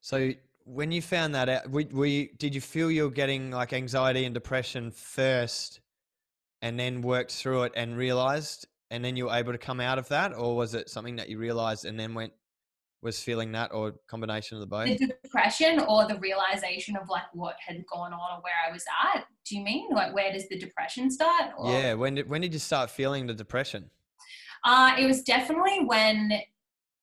So 0.00 0.32
when 0.64 0.90
you 0.90 1.02
found 1.02 1.34
that 1.34 1.48
out, 1.48 1.70
did 1.72 2.54
you 2.54 2.60
feel 2.60 2.90
you 2.90 3.04
were 3.04 3.10
getting 3.10 3.50
like 3.50 3.72
anxiety 3.72 4.24
and 4.24 4.34
depression 4.34 4.90
first, 4.90 5.80
and 6.62 6.80
then 6.80 7.02
worked 7.02 7.32
through 7.32 7.64
it 7.64 7.72
and 7.76 7.96
realized, 7.96 8.66
and 8.90 9.04
then 9.04 9.16
you 9.16 9.26
were 9.26 9.34
able 9.34 9.52
to 9.52 9.58
come 9.58 9.80
out 9.80 9.98
of 9.98 10.08
that, 10.08 10.32
or 10.34 10.56
was 10.56 10.74
it 10.74 10.88
something 10.88 11.16
that 11.16 11.28
you 11.28 11.38
realized 11.38 11.84
and 11.84 12.00
then 12.00 12.14
went 12.14 12.32
was 13.06 13.22
feeling 13.22 13.52
that 13.52 13.72
or 13.72 13.94
combination 14.08 14.56
of 14.56 14.60
the 14.60 14.66
both 14.66 14.86
the 14.86 15.06
depression 15.22 15.80
or 15.80 16.06
the 16.06 16.18
realization 16.18 16.96
of 16.96 17.08
like 17.08 17.24
what 17.32 17.56
had 17.66 17.82
gone 17.86 18.12
on 18.12 18.36
or 18.36 18.42
where 18.42 18.54
i 18.68 18.70
was 18.70 18.84
at 19.14 19.24
do 19.46 19.56
you 19.56 19.64
mean 19.64 19.88
like 19.90 20.14
where 20.14 20.30
does 20.32 20.48
the 20.48 20.58
depression 20.58 21.10
start 21.10 21.52
or? 21.56 21.70
yeah 21.70 21.94
when 21.94 22.14
did 22.14 22.28
when 22.28 22.42
did 22.42 22.52
you 22.52 22.58
start 22.58 22.90
feeling 22.90 23.26
the 23.26 23.34
depression 23.34 23.90
uh, 24.64 24.96
it 24.98 25.06
was 25.06 25.22
definitely 25.22 25.84
when 25.84 26.40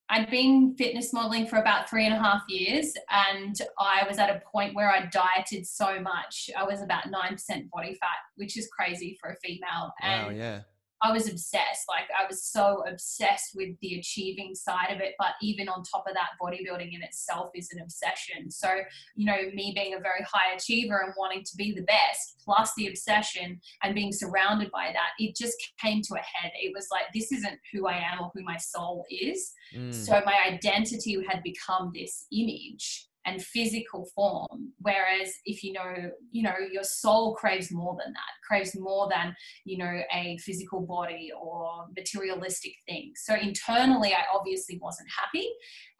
I'd 0.09 0.29
been 0.29 0.75
fitness 0.77 1.13
modeling 1.13 1.47
for 1.47 1.57
about 1.57 1.89
three 1.89 2.05
and 2.05 2.13
a 2.13 2.19
half 2.19 2.43
years, 2.47 2.93
and 3.09 3.55
I 3.79 4.05
was 4.07 4.19
at 4.19 4.29
a 4.29 4.41
point 4.51 4.75
where 4.75 4.91
I 4.91 5.05
dieted 5.05 5.65
so 5.65 5.99
much. 5.99 6.49
I 6.57 6.63
was 6.63 6.81
about 6.81 7.05
9% 7.05 7.69
body 7.71 7.95
fat, 7.95 8.17
which 8.35 8.57
is 8.57 8.67
crazy 8.67 9.17
for 9.19 9.31
a 9.31 9.35
female. 9.37 9.93
Wow, 10.03 10.27
and 10.27 10.37
yeah. 10.37 10.59
I 11.03 11.11
was 11.11 11.29
obsessed. 11.29 11.83
Like 11.89 12.07
I 12.17 12.25
was 12.25 12.43
so 12.45 12.83
obsessed 12.87 13.51
with 13.55 13.77
the 13.81 13.99
achieving 13.99 14.55
side 14.55 14.89
of 14.89 15.01
it. 15.01 15.15
But 15.19 15.33
even 15.41 15.67
on 15.67 15.83
top 15.83 16.05
of 16.07 16.15
that, 16.15 16.29
bodybuilding 16.41 16.95
in 16.95 17.03
itself 17.03 17.51
is 17.53 17.69
an 17.73 17.81
obsession. 17.81 18.49
So, 18.49 18.69
you 19.15 19.25
know, 19.25 19.37
me 19.53 19.73
being 19.75 19.95
a 19.95 19.99
very 19.99 20.25
high 20.25 20.55
achiever 20.55 20.99
and 20.99 21.13
wanting 21.17 21.43
to 21.43 21.57
be 21.57 21.73
the 21.73 21.83
best, 21.83 22.41
plus 22.43 22.71
the 22.77 22.87
obsession 22.87 23.59
and 23.83 23.93
being 23.93 24.13
surrounded 24.13 24.71
by 24.71 24.91
that, 24.93 25.09
it 25.19 25.35
just 25.35 25.57
came 25.77 26.01
to 26.03 26.15
a 26.15 26.19
head. 26.19 26.51
It 26.55 26.71
was 26.73 26.87
like, 26.89 27.05
this 27.13 27.31
isn't 27.33 27.59
who 27.73 27.87
I 27.87 27.97
am 27.97 28.21
or 28.21 28.31
who 28.33 28.43
my 28.43 28.57
soul 28.57 29.05
is. 29.11 29.51
Mm. 29.75 29.93
So 29.93 30.21
my 30.25 30.39
identity 30.47 31.17
had 31.29 31.43
become 31.43 31.91
this 31.93 32.27
image 32.31 33.09
and 33.25 33.41
physical 33.41 34.07
form 34.15 34.71
whereas 34.79 35.33
if 35.45 35.63
you 35.63 35.73
know 35.73 35.93
you 36.31 36.43
know 36.43 36.53
your 36.71 36.83
soul 36.83 37.35
craves 37.35 37.71
more 37.71 37.95
than 38.03 38.11
that 38.13 38.47
craves 38.47 38.75
more 38.77 39.09
than 39.09 39.35
you 39.65 39.77
know 39.77 40.01
a 40.13 40.37
physical 40.39 40.81
body 40.81 41.31
or 41.39 41.85
materialistic 41.95 42.73
things 42.87 43.21
so 43.23 43.35
internally 43.35 44.13
i 44.13 44.23
obviously 44.33 44.79
wasn't 44.81 45.07
happy. 45.17 45.49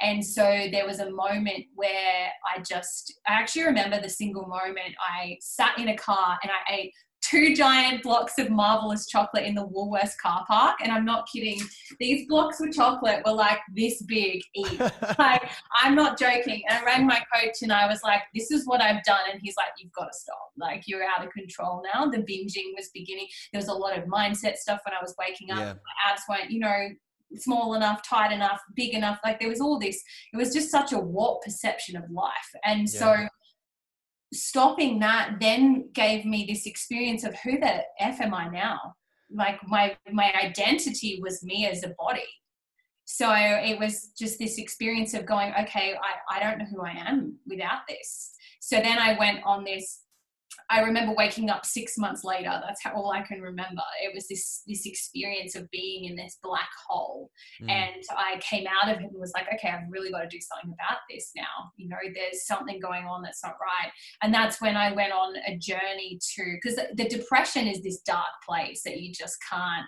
And 0.01 0.25
so 0.25 0.67
there 0.71 0.86
was 0.86 0.99
a 0.99 1.09
moment 1.12 1.65
where 1.75 2.31
i 2.53 2.62
just 2.62 3.13
i 3.27 3.33
actually 3.33 3.63
remember 3.63 3.99
the 3.99 4.09
single 4.09 4.47
moment 4.47 4.95
i 4.99 5.38
sat 5.39 5.77
in 5.77 5.89
a 5.89 5.97
car 5.97 6.38
and 6.43 6.51
i 6.51 6.73
ate 6.73 6.93
two 7.23 7.55
giant 7.55 8.03
blocks 8.03 8.38
of 8.38 8.49
marvelous 8.49 9.07
chocolate 9.07 9.45
in 9.45 9.55
the 9.55 9.65
Woolworths 9.65 10.17
car 10.21 10.43
park. 10.47 10.77
And 10.83 10.91
I'm 10.91 11.05
not 11.05 11.27
kidding. 11.31 11.59
These 11.99 12.27
blocks 12.27 12.59
of 12.59 12.71
chocolate 12.71 13.21
were 13.25 13.33
like 13.33 13.59
this 13.73 14.01
big 14.03 14.41
each. 14.53 14.79
like, 15.19 15.49
I'm 15.81 15.95
not 15.95 16.19
joking. 16.19 16.63
And 16.67 16.79
I 16.79 16.83
rang 16.83 17.07
my 17.07 17.21
coach 17.33 17.62
and 17.62 17.71
I 17.71 17.88
was 17.88 18.01
like, 18.03 18.21
this 18.36 18.51
is 18.51 18.67
what 18.67 18.81
I've 18.81 19.03
done. 19.03 19.21
And 19.31 19.39
he's 19.41 19.55
like, 19.55 19.67
you've 19.79 19.93
got 19.93 20.05
to 20.05 20.13
stop. 20.13 20.51
Like, 20.57 20.83
you're 20.86 21.03
out 21.03 21.25
of 21.25 21.31
control 21.31 21.83
now. 21.93 22.05
The 22.05 22.17
binging 22.17 22.75
was 22.75 22.89
beginning. 22.93 23.27
There 23.51 23.59
was 23.59 23.69
a 23.69 23.73
lot 23.73 23.97
of 23.97 24.05
mindset 24.05 24.57
stuff 24.57 24.81
when 24.86 24.93
I 24.93 25.01
was 25.01 25.15
waking 25.17 25.51
up. 25.51 25.59
Yeah. 25.59 25.73
My 25.73 26.12
abs 26.12 26.23
weren't, 26.29 26.51
you 26.51 26.59
know, 26.59 26.89
small 27.36 27.73
enough, 27.73 28.01
tight 28.03 28.31
enough, 28.31 28.62
big 28.75 28.93
enough. 28.93 29.19
Like 29.23 29.39
there 29.39 29.49
was 29.49 29.62
all 29.62 29.79
this. 29.79 30.03
It 30.33 30.38
was 30.38 30.53
just 30.53 30.69
such 30.69 30.91
a 30.91 30.99
warped 30.99 31.45
perception 31.45 31.95
of 31.95 32.09
life. 32.12 32.31
And 32.63 32.81
yeah. 32.81 32.99
so 32.99 33.27
stopping 34.33 34.99
that 34.99 35.37
then 35.39 35.89
gave 35.93 36.25
me 36.25 36.45
this 36.45 36.65
experience 36.65 37.23
of 37.23 37.35
who 37.39 37.59
the 37.59 37.83
f 37.99 38.19
am 38.21 38.33
I 38.33 38.49
now? 38.49 38.95
Like 39.31 39.59
my 39.67 39.95
my 40.11 40.33
identity 40.43 41.19
was 41.21 41.43
me 41.43 41.67
as 41.67 41.83
a 41.83 41.95
body. 41.99 42.27
So 43.05 43.31
it 43.33 43.79
was 43.79 44.11
just 44.17 44.39
this 44.39 44.57
experience 44.57 45.13
of 45.13 45.25
going, 45.25 45.53
okay, 45.59 45.95
I, 45.95 46.37
I 46.37 46.39
don't 46.39 46.57
know 46.57 46.65
who 46.65 46.81
I 46.83 46.91
am 46.91 47.37
without 47.45 47.81
this. 47.87 48.31
So 48.61 48.77
then 48.77 48.97
I 48.97 49.17
went 49.19 49.41
on 49.43 49.65
this 49.65 50.02
I 50.69 50.81
remember 50.81 51.13
waking 51.15 51.49
up 51.49 51.65
six 51.65 51.97
months 51.97 52.23
later. 52.23 52.61
That's 52.65 52.83
how 52.83 52.93
all 52.93 53.11
I 53.11 53.21
can 53.21 53.41
remember. 53.41 53.81
It 54.03 54.13
was 54.13 54.27
this 54.27 54.63
this 54.67 54.85
experience 54.85 55.55
of 55.55 55.69
being 55.71 56.05
in 56.05 56.15
this 56.15 56.37
black 56.41 56.69
hole, 56.87 57.29
mm. 57.61 57.69
and 57.69 58.03
I 58.11 58.39
came 58.39 58.65
out 58.67 58.89
of 58.89 59.01
it 59.01 59.11
and 59.11 59.19
was 59.19 59.33
like, 59.35 59.47
okay, 59.53 59.69
I've 59.69 59.91
really 59.91 60.11
got 60.11 60.21
to 60.21 60.27
do 60.27 60.39
something 60.41 60.73
about 60.73 60.99
this 61.09 61.31
now. 61.35 61.71
You 61.77 61.89
know, 61.89 61.97
there's 62.13 62.45
something 62.45 62.79
going 62.79 63.05
on 63.05 63.21
that's 63.21 63.43
not 63.43 63.55
right, 63.61 63.91
and 64.21 64.33
that's 64.33 64.61
when 64.61 64.77
I 64.77 64.91
went 64.93 65.11
on 65.11 65.35
a 65.47 65.57
journey 65.57 66.19
to 66.35 66.57
because 66.61 66.77
the, 66.77 66.89
the 66.95 67.09
depression 67.09 67.67
is 67.67 67.81
this 67.81 67.99
dark 67.99 68.25
place 68.47 68.83
that 68.83 69.01
you 69.01 69.13
just 69.13 69.37
can't 69.49 69.85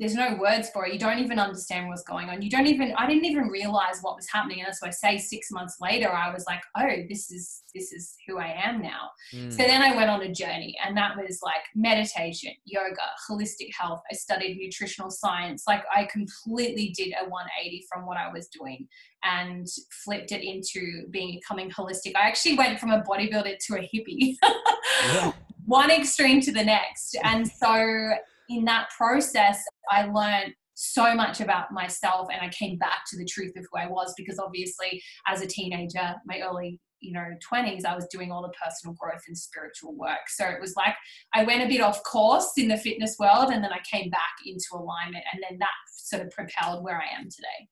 there's 0.00 0.14
no 0.14 0.34
words 0.40 0.70
for 0.70 0.86
it. 0.86 0.94
You 0.94 0.98
don't 0.98 1.18
even 1.18 1.38
understand 1.38 1.88
what's 1.88 2.02
going 2.02 2.30
on. 2.30 2.40
You 2.40 2.48
don't 2.48 2.66
even 2.66 2.94
I 2.96 3.06
didn't 3.06 3.26
even 3.26 3.48
realize 3.48 4.00
what 4.00 4.16
was 4.16 4.26
happening. 4.32 4.60
And 4.60 4.66
that's 4.66 4.80
why 4.80 4.88
I 4.88 4.92
say 4.92 5.18
six 5.18 5.50
months 5.50 5.76
later, 5.78 6.10
I 6.10 6.32
was 6.32 6.46
like, 6.48 6.62
oh, 6.78 7.04
this 7.08 7.30
is 7.30 7.62
this 7.74 7.92
is 7.92 8.14
who 8.26 8.38
I 8.38 8.58
am 8.64 8.80
now. 8.80 9.10
Mm. 9.34 9.52
So 9.52 9.58
then 9.58 9.82
I 9.82 9.94
went 9.94 10.08
on 10.08 10.22
a 10.22 10.32
journey 10.32 10.74
and 10.84 10.96
that 10.96 11.16
was 11.16 11.40
like 11.42 11.62
meditation, 11.74 12.52
yoga, 12.64 12.96
holistic 13.28 13.68
health. 13.78 14.00
I 14.10 14.14
studied 14.14 14.58
nutritional 14.58 15.10
science. 15.10 15.64
Like 15.68 15.84
I 15.94 16.06
completely 16.06 16.94
did 16.96 17.12
a 17.20 17.28
180 17.28 17.86
from 17.92 18.06
what 18.06 18.16
I 18.16 18.32
was 18.32 18.48
doing 18.48 18.88
and 19.22 19.66
flipped 20.02 20.32
it 20.32 20.42
into 20.42 21.06
being 21.10 21.34
becoming 21.34 21.70
holistic. 21.70 22.16
I 22.16 22.26
actually 22.26 22.56
went 22.56 22.80
from 22.80 22.90
a 22.90 23.02
bodybuilder 23.02 23.58
to 23.66 23.74
a 23.74 23.80
hippie. 23.80 24.36
yeah. 25.12 25.32
One 25.66 25.90
extreme 25.90 26.40
to 26.40 26.52
the 26.52 26.64
next. 26.64 27.16
And 27.22 27.46
so 27.46 28.14
in 28.50 28.64
that 28.66 28.90
process, 28.96 29.62
I 29.90 30.06
learned 30.06 30.54
so 30.74 31.14
much 31.14 31.40
about 31.40 31.72
myself 31.72 32.28
and 32.32 32.40
I 32.42 32.48
came 32.48 32.78
back 32.78 33.02
to 33.10 33.16
the 33.16 33.24
truth 33.24 33.52
of 33.56 33.64
who 33.70 33.78
I 33.78 33.86
was 33.86 34.12
because 34.16 34.38
obviously 34.38 35.02
as 35.26 35.40
a 35.40 35.46
teenager, 35.46 36.14
my 36.26 36.40
early 36.40 36.80
you 37.02 37.12
know 37.12 37.24
20s 37.50 37.86
i 37.86 37.94
was 37.94 38.06
doing 38.12 38.30
all 38.30 38.42
the 38.42 38.52
personal 38.62 38.94
growth 39.00 39.22
and 39.26 39.38
spiritual 39.38 39.94
work. 39.96 40.28
So 40.28 40.44
it 40.44 40.60
was 40.60 40.76
like 40.76 40.94
i 41.32 41.44
went 41.44 41.62
a 41.62 41.66
bit 41.66 41.80
off 41.80 42.02
course 42.02 42.52
in 42.58 42.68
the 42.68 42.76
fitness 42.76 43.16
world 43.18 43.50
and 43.50 43.64
then 43.64 43.72
i 43.72 43.80
came 43.90 44.10
back 44.10 44.34
into 44.44 44.66
alignment 44.74 45.24
and 45.32 45.42
then 45.48 45.58
that 45.60 45.68
sort 45.90 46.20
of 46.20 46.30
propelled 46.30 46.84
where 46.84 47.00
i 47.00 47.18
am 47.18 47.24
today 47.24 47.68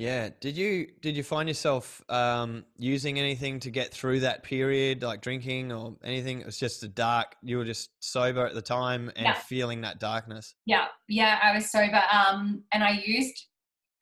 yeah. 0.00 0.30
Did 0.40 0.56
you 0.56 0.88
did 1.02 1.14
you 1.14 1.22
find 1.22 1.46
yourself 1.46 2.02
um, 2.08 2.64
using 2.78 3.18
anything 3.18 3.60
to 3.60 3.70
get 3.70 3.92
through 3.92 4.20
that 4.20 4.42
period, 4.42 5.02
like 5.02 5.20
drinking 5.20 5.72
or 5.72 5.94
anything? 6.02 6.40
It 6.40 6.46
was 6.46 6.58
just 6.58 6.82
a 6.82 6.88
dark. 6.88 7.36
You 7.42 7.58
were 7.58 7.66
just 7.66 7.90
sober 8.00 8.46
at 8.46 8.54
the 8.54 8.62
time 8.62 9.12
and 9.14 9.26
yeah. 9.26 9.34
feeling 9.34 9.82
that 9.82 10.00
darkness. 10.00 10.54
Yeah, 10.64 10.86
yeah, 11.06 11.38
I 11.42 11.54
was 11.54 11.70
sober, 11.70 12.00
um, 12.10 12.64
and 12.72 12.82
I 12.82 13.02
used 13.04 13.46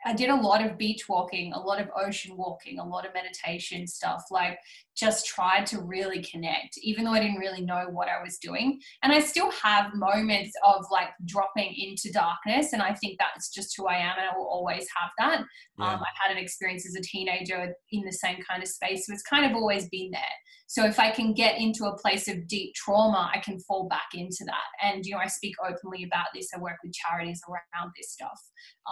I 0.07 0.13
did 0.15 0.31
a 0.31 0.37
lot 0.37 0.65
of 0.65 0.79
beach 0.79 1.09
walking, 1.09 1.53
a 1.53 1.59
lot 1.59 1.81
of 1.81 1.89
ocean 1.97 2.37
walking, 2.37 2.79
a 2.79 2.85
lot 2.85 3.05
of 3.05 3.13
meditation 3.13 3.87
stuff, 3.87 4.27
like 4.31 4.61
just 4.99 5.27
tried 5.27 5.65
to 5.67 5.81
really 5.81 6.23
connect, 6.23 6.77
even 6.83 7.05
though 7.05 7.13
I 7.13 7.21
didn't 7.21 7.39
really 7.39 7.63
know 7.63 7.87
what 7.91 8.09
I 8.09 8.23
was 8.23 8.39
doing. 8.39 8.81
And 9.03 9.13
I 9.13 9.21
still 9.21 9.51
have 9.53 9.95
moments 9.95 10.53
of 10.67 10.85
like 10.91 11.11
dropping 11.25 11.75
into 11.77 12.11
darkness. 12.13 12.73
And 12.73 12.83
I 12.83 12.95
think 12.95 13.17
that's 13.19 13.51
just 13.51 13.75
who 13.77 13.87
I 13.87 13.97
am. 13.97 14.15
And 14.19 14.29
I 14.29 14.37
will 14.37 14.49
always 14.49 14.87
have 14.97 15.11
that. 15.19 15.45
Yeah. 15.79 15.93
Um, 15.93 16.01
I 16.01 16.09
had 16.21 16.37
an 16.37 16.43
experience 16.43 16.87
as 16.87 16.97
a 16.97 17.03
teenager 17.03 17.73
in 17.93 18.05
the 18.05 18.13
same 18.13 18.39
kind 18.49 18.63
of 18.63 18.69
space. 18.69 19.07
So 19.07 19.13
it's 19.13 19.23
kind 19.23 19.49
of 19.49 19.57
always 19.57 19.89
been 19.89 20.11
there. 20.11 20.23
So 20.67 20.85
if 20.85 21.01
I 21.01 21.11
can 21.11 21.33
get 21.33 21.59
into 21.59 21.87
a 21.87 21.97
place 21.97 22.29
of 22.29 22.47
deep 22.47 22.75
trauma, 22.75 23.31
I 23.35 23.39
can 23.39 23.59
fall 23.61 23.89
back 23.89 24.09
into 24.13 24.45
that. 24.45 24.87
And, 24.87 25.07
you 25.07 25.15
know, 25.15 25.21
I 25.21 25.27
speak 25.27 25.55
openly 25.67 26.05
about 26.05 26.27
this. 26.35 26.49
I 26.55 26.59
work 26.59 26.77
with 26.85 26.93
charities 26.93 27.41
around 27.49 27.93
this 27.97 28.13
stuff. 28.13 28.39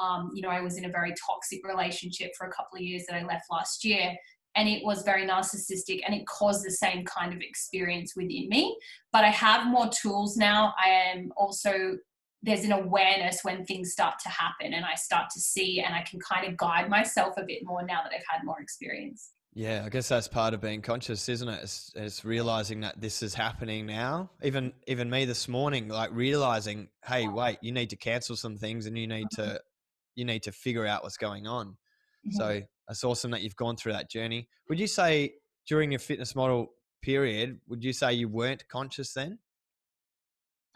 Um, 0.01 0.31
you 0.35 0.41
know, 0.41 0.49
I 0.49 0.63
was 0.63 0.79
in 0.79 0.87
a 0.87 0.91
very 0.91 1.13
toxic 1.29 1.61
relationship 1.67 2.31
for 2.39 2.47
a 2.47 2.53
couple 2.53 2.77
of 2.77 2.83
years 2.83 3.05
that 3.09 3.17
I 3.17 3.25
left 3.25 3.45
last 3.51 3.85
year. 3.85 4.15
And 4.57 4.69
it 4.69 4.85
was 4.85 5.03
very 5.03 5.27
narcissistic 5.27 6.01
and 6.07 6.15
it 6.15 6.27
caused 6.27 6.65
the 6.65 6.71
same 6.71 7.05
kind 7.05 7.33
of 7.33 7.41
experience 7.41 8.15
within 8.17 8.49
me. 8.49 8.77
But 9.13 9.25
I 9.25 9.29
have 9.29 9.67
more 9.67 9.89
tools 9.89 10.37
now. 10.37 10.75
I 10.83 10.89
am 10.89 11.33
also 11.37 11.99
there's 12.43 12.65
an 12.65 12.73
awareness 12.73 13.41
when 13.43 13.65
things 13.65 13.93
start 13.93 14.15
to 14.21 14.29
happen 14.29 14.73
and 14.73 14.85
I 14.85 14.95
start 14.95 15.31
to 15.35 15.41
see 15.41 15.81
and 15.81 15.95
I 15.95 16.03
can 16.03 16.21
kind 16.21 16.47
of 16.47 16.57
guide 16.57 16.89
myself 16.89 17.35
a 17.39 17.43
bit 17.43 17.65
more 17.65 17.85
now 17.85 18.03
that 18.03 18.13
I've 18.13 18.25
had 18.31 18.45
more 18.45 18.61
experience. 18.61 19.33
Yeah, 19.53 19.85
I 19.87 19.89
guess 19.89 20.09
that's 20.09 20.29
part 20.29 20.53
of 20.53 20.61
being 20.61 20.83
conscious, 20.83 21.31
isn't 21.31 21.49
it? 21.49 21.61
It's, 21.63 21.91
it's, 21.97 22.27
realizing 22.27 22.83
that 22.83 23.01
this 23.01 23.23
is 23.23 23.33
happening 23.33 23.87
now. 23.87 24.31
Even 24.43 24.75
even 24.87 25.09
me 25.09 25.25
this 25.25 25.49
morning, 25.49 25.89
like 25.89 26.11
realizing, 26.13 26.89
hey, 27.07 27.27
wait, 27.27 27.57
you 27.63 27.73
need 27.73 27.89
to 27.89 27.97
cancel 27.97 28.37
some 28.37 28.59
things, 28.59 28.85
and 28.85 28.99
you 28.99 29.07
need 29.07 29.29
to 29.33 29.59
you 30.15 30.27
need 30.27 30.43
to 30.43 30.53
figure 30.53 30.85
out 30.85 31.05
what's 31.05 31.17
going 31.17 31.47
on. 31.47 31.69
Mm-hmm. 31.69 32.33
So 32.33 32.63
it's 32.89 33.05
awesome 33.05 33.31
that 33.33 33.43
you've 33.43 33.57
gone 33.57 33.77
through 33.77 33.93
that 33.93 34.11
journey. 34.11 34.49
Would 34.69 34.79
you 34.79 34.87
say 34.87 35.35
during 35.67 35.93
your 35.93 35.99
fitness 35.99 36.35
model 36.35 36.73
period, 37.03 37.61
would 37.69 37.85
you 37.85 37.93
say 37.93 38.13
you 38.15 38.29
weren't 38.29 38.67
conscious 38.69 39.13
then? 39.13 39.39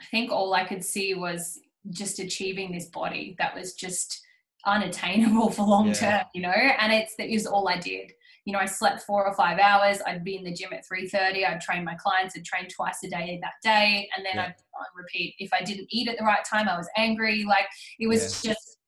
I 0.00 0.04
think 0.10 0.32
all 0.32 0.54
I 0.54 0.64
could 0.64 0.84
see 0.84 1.14
was 1.14 1.58
just 1.90 2.18
achieving 2.18 2.72
this 2.72 2.86
body 2.86 3.36
that 3.38 3.54
was 3.54 3.74
just 3.74 4.20
unattainable 4.66 5.50
for 5.52 5.66
long 5.66 5.88
yeah. 5.88 5.94
term, 5.94 6.20
you 6.34 6.42
know, 6.42 6.50
and 6.50 6.92
it's 6.92 7.14
that 7.16 7.32
is 7.32 7.46
all 7.46 7.68
I 7.68 7.78
did 7.78 8.12
you 8.44 8.52
know, 8.52 8.58
I 8.58 8.66
slept 8.66 9.02
four 9.02 9.26
or 9.26 9.34
five 9.34 9.58
hours. 9.58 9.98
I'd 10.06 10.24
be 10.24 10.36
in 10.36 10.44
the 10.44 10.52
gym 10.52 10.72
at 10.72 10.84
3.30. 10.90 11.48
I'd 11.48 11.60
train 11.60 11.84
my 11.84 11.94
clients. 11.94 12.34
I'd 12.36 12.44
train 12.44 12.66
twice 12.68 12.98
a 13.04 13.08
day 13.08 13.38
that 13.42 13.52
day. 13.62 14.08
And 14.16 14.24
then 14.24 14.36
yeah. 14.36 14.46
I'd 14.46 14.96
repeat. 14.96 15.34
If 15.38 15.52
I 15.52 15.62
didn't 15.62 15.88
eat 15.90 16.08
at 16.08 16.18
the 16.18 16.24
right 16.24 16.44
time, 16.44 16.68
I 16.68 16.76
was 16.76 16.88
angry. 16.96 17.44
Like 17.44 17.66
it 17.98 18.06
was 18.06 18.44
yeah. 18.44 18.52
just 18.52 18.78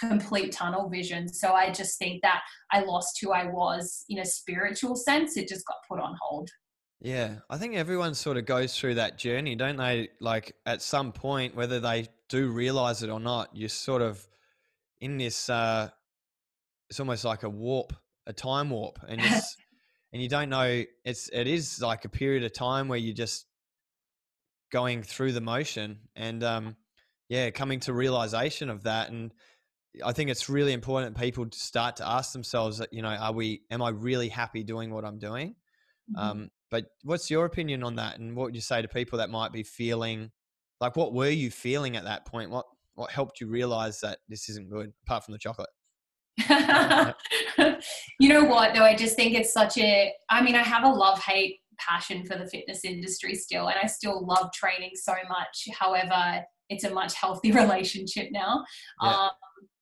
complete 0.00 0.52
tunnel 0.52 0.88
vision. 0.88 1.28
So 1.28 1.52
I 1.52 1.70
just 1.70 1.98
think 1.98 2.22
that 2.22 2.40
I 2.72 2.80
lost 2.80 3.18
who 3.20 3.32
I 3.32 3.46
was 3.46 4.04
in 4.08 4.18
a 4.18 4.24
spiritual 4.24 4.96
sense. 4.96 5.36
It 5.36 5.48
just 5.48 5.66
got 5.66 5.76
put 5.88 6.00
on 6.00 6.16
hold. 6.20 6.48
Yeah, 7.00 7.36
I 7.48 7.56
think 7.56 7.76
everyone 7.76 8.14
sort 8.14 8.36
of 8.36 8.44
goes 8.44 8.76
through 8.76 8.96
that 8.96 9.16
journey, 9.16 9.54
don't 9.54 9.76
they? 9.76 10.08
Like 10.20 10.54
at 10.66 10.82
some 10.82 11.12
point, 11.12 11.54
whether 11.54 11.80
they 11.80 12.08
do 12.28 12.50
realize 12.50 13.02
it 13.02 13.10
or 13.10 13.20
not, 13.20 13.48
you're 13.54 13.68
sort 13.68 14.02
of 14.02 14.26
in 15.00 15.16
this. 15.16 15.48
Uh, 15.48 15.88
it's 16.90 17.00
almost 17.00 17.24
like 17.24 17.44
a 17.44 17.48
warp 17.48 17.94
a 18.26 18.32
time 18.32 18.70
warp 18.70 18.98
and 19.08 19.20
and 20.12 20.22
you 20.22 20.28
don't 20.28 20.48
know 20.48 20.84
it's 21.04 21.28
it 21.32 21.46
is 21.46 21.80
like 21.80 22.04
a 22.04 22.08
period 22.08 22.44
of 22.44 22.52
time 22.52 22.88
where 22.88 22.98
you're 22.98 23.14
just 23.14 23.46
going 24.72 25.02
through 25.02 25.32
the 25.32 25.40
motion 25.40 25.98
and 26.16 26.42
um 26.44 26.76
yeah 27.28 27.50
coming 27.50 27.80
to 27.80 27.92
realization 27.92 28.70
of 28.70 28.84
that 28.84 29.10
and 29.10 29.32
i 30.04 30.12
think 30.12 30.30
it's 30.30 30.48
really 30.48 30.72
important 30.72 31.16
people 31.18 31.46
to 31.46 31.58
start 31.58 31.96
to 31.96 32.08
ask 32.08 32.32
themselves 32.32 32.78
that 32.78 32.92
you 32.92 33.02
know 33.02 33.08
are 33.08 33.32
we 33.32 33.62
am 33.70 33.82
i 33.82 33.88
really 33.88 34.28
happy 34.28 34.62
doing 34.62 34.92
what 34.92 35.04
i'm 35.04 35.18
doing 35.18 35.54
mm-hmm. 36.10 36.18
um 36.18 36.50
but 36.70 36.86
what's 37.02 37.30
your 37.30 37.44
opinion 37.44 37.82
on 37.82 37.96
that 37.96 38.18
and 38.18 38.36
what 38.36 38.44
would 38.44 38.54
you 38.54 38.60
say 38.60 38.80
to 38.80 38.88
people 38.88 39.18
that 39.18 39.30
might 39.30 39.52
be 39.52 39.62
feeling 39.62 40.30
like 40.80 40.96
what 40.96 41.12
were 41.12 41.28
you 41.28 41.50
feeling 41.50 41.96
at 41.96 42.04
that 42.04 42.24
point 42.26 42.50
what 42.50 42.66
what 42.94 43.10
helped 43.10 43.40
you 43.40 43.48
realize 43.48 44.00
that 44.00 44.18
this 44.28 44.48
isn't 44.48 44.70
good 44.70 44.92
apart 45.04 45.24
from 45.24 45.32
the 45.32 45.38
chocolate 45.38 45.68
you 48.20 48.28
know 48.28 48.44
what 48.44 48.74
though 48.74 48.84
i 48.84 48.94
just 48.94 49.16
think 49.16 49.34
it's 49.34 49.52
such 49.52 49.76
a 49.78 50.12
i 50.30 50.42
mean 50.42 50.54
i 50.54 50.62
have 50.62 50.84
a 50.84 50.88
love 50.88 51.18
hate 51.18 51.56
passion 51.78 52.24
for 52.24 52.36
the 52.36 52.46
fitness 52.46 52.84
industry 52.84 53.34
still 53.34 53.68
and 53.68 53.76
i 53.82 53.86
still 53.86 54.24
love 54.24 54.50
training 54.52 54.90
so 54.94 55.14
much 55.28 55.66
however 55.78 56.44
it's 56.68 56.84
a 56.84 56.90
much 56.90 57.14
healthy 57.14 57.52
relationship 57.52 58.28
now 58.30 58.64
yeah. 59.02 59.08
um, 59.08 59.30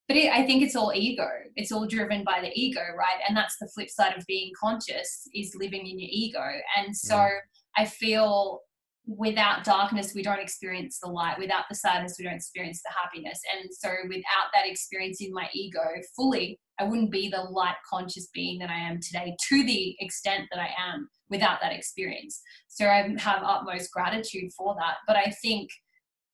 but 0.08 0.16
it, 0.16 0.32
i 0.32 0.44
think 0.44 0.62
it's 0.62 0.74
all 0.74 0.92
ego. 0.94 1.28
It's 1.54 1.70
all 1.72 1.86
driven 1.86 2.24
by 2.24 2.40
the 2.40 2.50
ego 2.54 2.80
right? 2.96 3.20
And 3.28 3.36
that's 3.36 3.56
the 3.60 3.68
flip 3.68 3.90
side 3.90 4.16
of 4.16 4.24
being 4.26 4.50
conscious 4.58 5.28
is 5.34 5.54
living 5.54 5.86
in 5.86 5.98
your 5.98 6.08
ego. 6.10 6.44
And 6.76 6.96
so 6.96 7.16
yeah. 7.16 7.28
i 7.76 7.84
feel 7.84 8.60
without 9.06 9.64
darkness 9.64 10.12
we 10.14 10.22
don't 10.22 10.40
experience 10.40 10.98
the 11.02 11.08
light. 11.08 11.38
Without 11.38 11.64
the 11.68 11.74
sadness 11.74 12.16
we 12.18 12.24
don't 12.24 12.34
experience 12.34 12.82
the 12.82 12.92
happiness. 13.00 13.40
And 13.54 13.70
so 13.72 13.88
without 14.08 14.48
that 14.54 14.66
experience 14.66 15.20
in 15.20 15.32
my 15.32 15.48
ego 15.54 15.84
fully 16.16 16.58
i 16.80 16.84
wouldn't 16.84 17.10
be 17.10 17.28
the 17.28 17.42
light 17.42 17.76
conscious 17.88 18.28
being 18.32 18.58
that 18.60 18.70
i 18.70 18.78
am 18.78 19.00
today 19.00 19.36
to 19.48 19.64
the 19.64 19.96
extent 20.00 20.44
that 20.50 20.60
i 20.60 20.70
am 20.92 21.08
without 21.28 21.60
that 21.60 21.72
experience. 21.72 22.40
So 22.68 22.86
i 22.86 23.14
have 23.18 23.42
utmost 23.42 23.92
gratitude 23.92 24.52
for 24.56 24.74
that. 24.78 24.96
But 25.06 25.16
i 25.16 25.30
think 25.42 25.68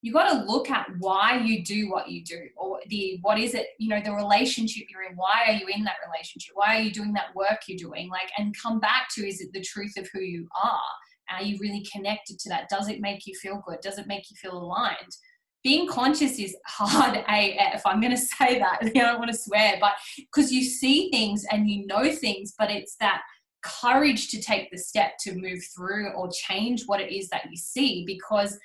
you 0.05 0.13
got 0.13 0.31
to 0.31 0.45
look 0.45 0.71
at 0.71 0.87
why 0.99 1.39
you 1.39 1.65
do 1.65 1.91
what 1.91 2.11
you 2.11 2.23
do 2.23 2.41
or 2.57 2.79
the 2.89 3.19
what 3.23 3.39
is 3.39 3.55
it 3.55 3.69
you 3.79 3.89
know 3.89 4.01
the 4.05 4.13
relationship 4.13 4.85
you're 4.91 5.03
in 5.03 5.17
why 5.17 5.45
are 5.47 5.55
you 5.55 5.67
in 5.67 5.83
that 5.83 5.97
relationship 6.07 6.53
why 6.55 6.77
are 6.77 6.81
you 6.81 6.93
doing 6.93 7.13
that 7.13 7.35
work 7.35 7.61
you're 7.67 7.79
doing 7.79 8.09
like 8.11 8.31
and 8.37 8.55
come 8.63 8.79
back 8.81 9.09
to 9.11 9.27
is 9.27 9.41
it 9.41 9.49
the 9.53 9.63
truth 9.63 9.97
of 9.97 10.07
who 10.13 10.21
you 10.21 10.47
are 10.63 10.81
are 11.31 11.43
you 11.43 11.59
really 11.61 11.87
connected 11.93 12.39
to 12.41 12.49
that? 12.51 12.69
Does 12.69 12.89
it 12.89 13.01
make 13.01 13.27
you 13.27 13.35
feel 13.35 13.63
good? 13.67 13.81
Does 13.81 13.99
it 13.99 14.07
make 14.07 14.31
you 14.31 14.37
feel 14.37 14.57
aligned? 14.57 15.17
Being 15.63 15.89
conscious 15.89 16.39
is 16.39 16.57
hard 16.67 17.17
AF. 17.29 17.83
I'm 17.87 18.01
going 18.01 18.15
to 18.15 18.19
say 18.19 18.59
that. 18.59 18.79
I 18.83 18.89
don't 18.89 19.19
want 19.19 19.31
to 19.31 19.37
swear, 19.37 19.77
but 19.81 19.93
because 20.17 20.53
you 20.53 20.63
see 20.63 21.11
things 21.11 21.45
and 21.51 21.69
you 21.69 21.87
know 21.87 22.13
things, 22.13 22.55
but 22.59 22.71
it's 22.71 22.97
that 23.01 23.23
courage 23.63 24.29
to 24.29 24.43
take 24.43 24.71
the 24.71 24.79
step 24.79 25.13
to 25.21 25.35
move 25.35 25.61
through 25.75 26.11
or 26.11 26.29
change 26.31 26.85
what 26.85 27.01
it 27.01 27.11
is 27.11 27.29
that 27.31 27.47
you 27.51 27.57
see 27.57 28.05
because 28.07 28.59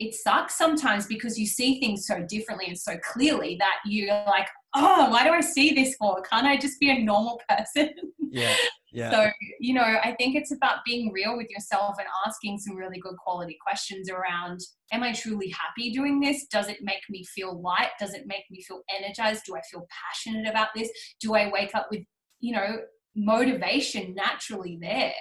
it 0.00 0.14
sucks 0.14 0.58
sometimes 0.58 1.06
because 1.06 1.38
you 1.38 1.46
see 1.46 1.78
things 1.78 2.06
so 2.06 2.24
differently 2.28 2.66
and 2.66 2.78
so 2.78 2.96
clearly 3.12 3.56
that 3.60 3.76
you're 3.86 4.08
like, 4.26 4.48
oh, 4.74 5.08
why 5.10 5.24
do 5.24 5.30
I 5.30 5.40
see 5.40 5.72
this 5.72 5.94
for? 5.96 6.20
Can't 6.22 6.46
I 6.46 6.56
just 6.56 6.80
be 6.80 6.90
a 6.90 6.98
normal 6.98 7.40
person? 7.48 7.90
Yeah. 8.30 8.54
Yeah. 8.94 9.10
So, 9.10 9.30
you 9.58 9.74
know, 9.74 9.82
I 9.82 10.14
think 10.18 10.36
it's 10.36 10.52
about 10.52 10.84
being 10.84 11.10
real 11.12 11.36
with 11.36 11.50
yourself 11.50 11.96
and 11.98 12.06
asking 12.24 12.58
some 12.58 12.76
really 12.76 13.00
good 13.00 13.16
quality 13.16 13.58
questions 13.64 14.08
around 14.08 14.60
Am 14.92 15.02
I 15.02 15.12
truly 15.12 15.50
happy 15.50 15.90
doing 15.90 16.20
this? 16.20 16.46
Does 16.46 16.68
it 16.68 16.78
make 16.80 17.02
me 17.10 17.24
feel 17.24 17.60
light? 17.60 17.90
Does 17.98 18.14
it 18.14 18.26
make 18.26 18.44
me 18.52 18.62
feel 18.62 18.82
energized? 18.96 19.42
Do 19.46 19.56
I 19.56 19.60
feel 19.68 19.86
passionate 19.90 20.48
about 20.48 20.68
this? 20.76 20.88
Do 21.20 21.34
I 21.34 21.50
wake 21.50 21.74
up 21.74 21.88
with, 21.90 22.02
you 22.38 22.52
know, 22.52 22.78
motivation 23.16 24.14
naturally 24.14 24.78
there? 24.80 25.12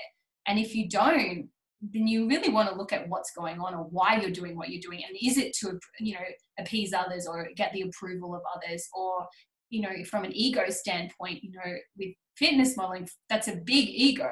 And 0.48 0.60
if 0.60 0.76
you 0.76 0.88
don't, 0.88 1.50
then 1.92 2.08
you 2.08 2.28
really 2.28 2.50
want 2.50 2.70
to 2.70 2.76
look 2.76 2.94
at 2.94 3.10
what's 3.10 3.32
going 3.32 3.60
on 3.60 3.74
or 3.74 3.84
why 3.90 4.20
you're 4.20 4.32
doing 4.32 4.56
what 4.56 4.70
you're 4.70 4.82
doing. 4.82 5.02
And 5.08 5.18
is 5.22 5.38
it 5.38 5.54
to 5.60 5.80
you 6.00 6.14
know 6.14 6.26
appease 6.60 6.94
others 6.94 7.28
or 7.28 7.50
get 7.56 7.74
the 7.74 7.82
approval 7.82 8.36
of 8.36 8.42
others? 8.56 8.88
Or 8.96 9.28
you 9.70 9.82
know 9.82 10.04
from 10.10 10.24
an 10.24 10.32
ego 10.34 10.70
standpoint 10.70 11.44
you 11.44 11.52
know 11.52 11.74
with 11.98 12.14
fitness 12.36 12.76
modeling 12.76 13.08
that's 13.30 13.48
a 13.48 13.56
big 13.56 13.90
ego. 13.90 14.30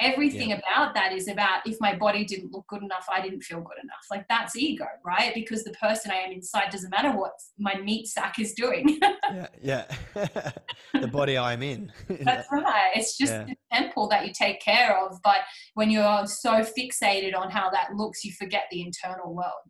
Everything 0.00 0.50
yeah. 0.50 0.58
about 0.58 0.94
that 0.94 1.12
is 1.12 1.28
about 1.28 1.66
if 1.66 1.76
my 1.80 1.94
body 1.94 2.24
didn't 2.24 2.52
look 2.52 2.66
good 2.68 2.82
enough 2.82 3.06
i 3.10 3.20
didn't 3.20 3.42
feel 3.42 3.60
good 3.60 3.78
enough. 3.82 4.04
Like 4.10 4.26
that's 4.28 4.56
ego 4.56 4.86
right? 5.04 5.34
Because 5.34 5.64
the 5.64 5.72
person 5.72 6.10
i 6.10 6.16
am 6.16 6.32
inside 6.32 6.70
doesn't 6.70 6.90
matter 6.90 7.16
what 7.16 7.32
my 7.58 7.76
meat 7.76 8.06
sack 8.06 8.38
is 8.38 8.54
doing. 8.54 8.98
Yeah 9.32 9.46
yeah. 9.62 9.84
The 10.92 11.06
body 11.06 11.38
i'm 11.38 11.62
in 11.62 11.92
that's 12.08 12.48
right. 12.52 12.90
It's 12.94 13.16
just 13.16 13.32
yeah. 13.32 13.44
the 13.44 13.56
temple 13.72 14.08
that 14.08 14.26
you 14.26 14.32
take 14.32 14.60
care 14.60 14.98
of 14.98 15.18
but 15.22 15.38
when 15.74 15.90
you're 15.90 16.26
so 16.26 16.64
fixated 16.78 17.36
on 17.36 17.50
how 17.50 17.70
that 17.70 17.94
looks 17.94 18.24
you 18.24 18.32
forget 18.32 18.64
the 18.70 18.82
internal 18.82 19.34
world. 19.34 19.66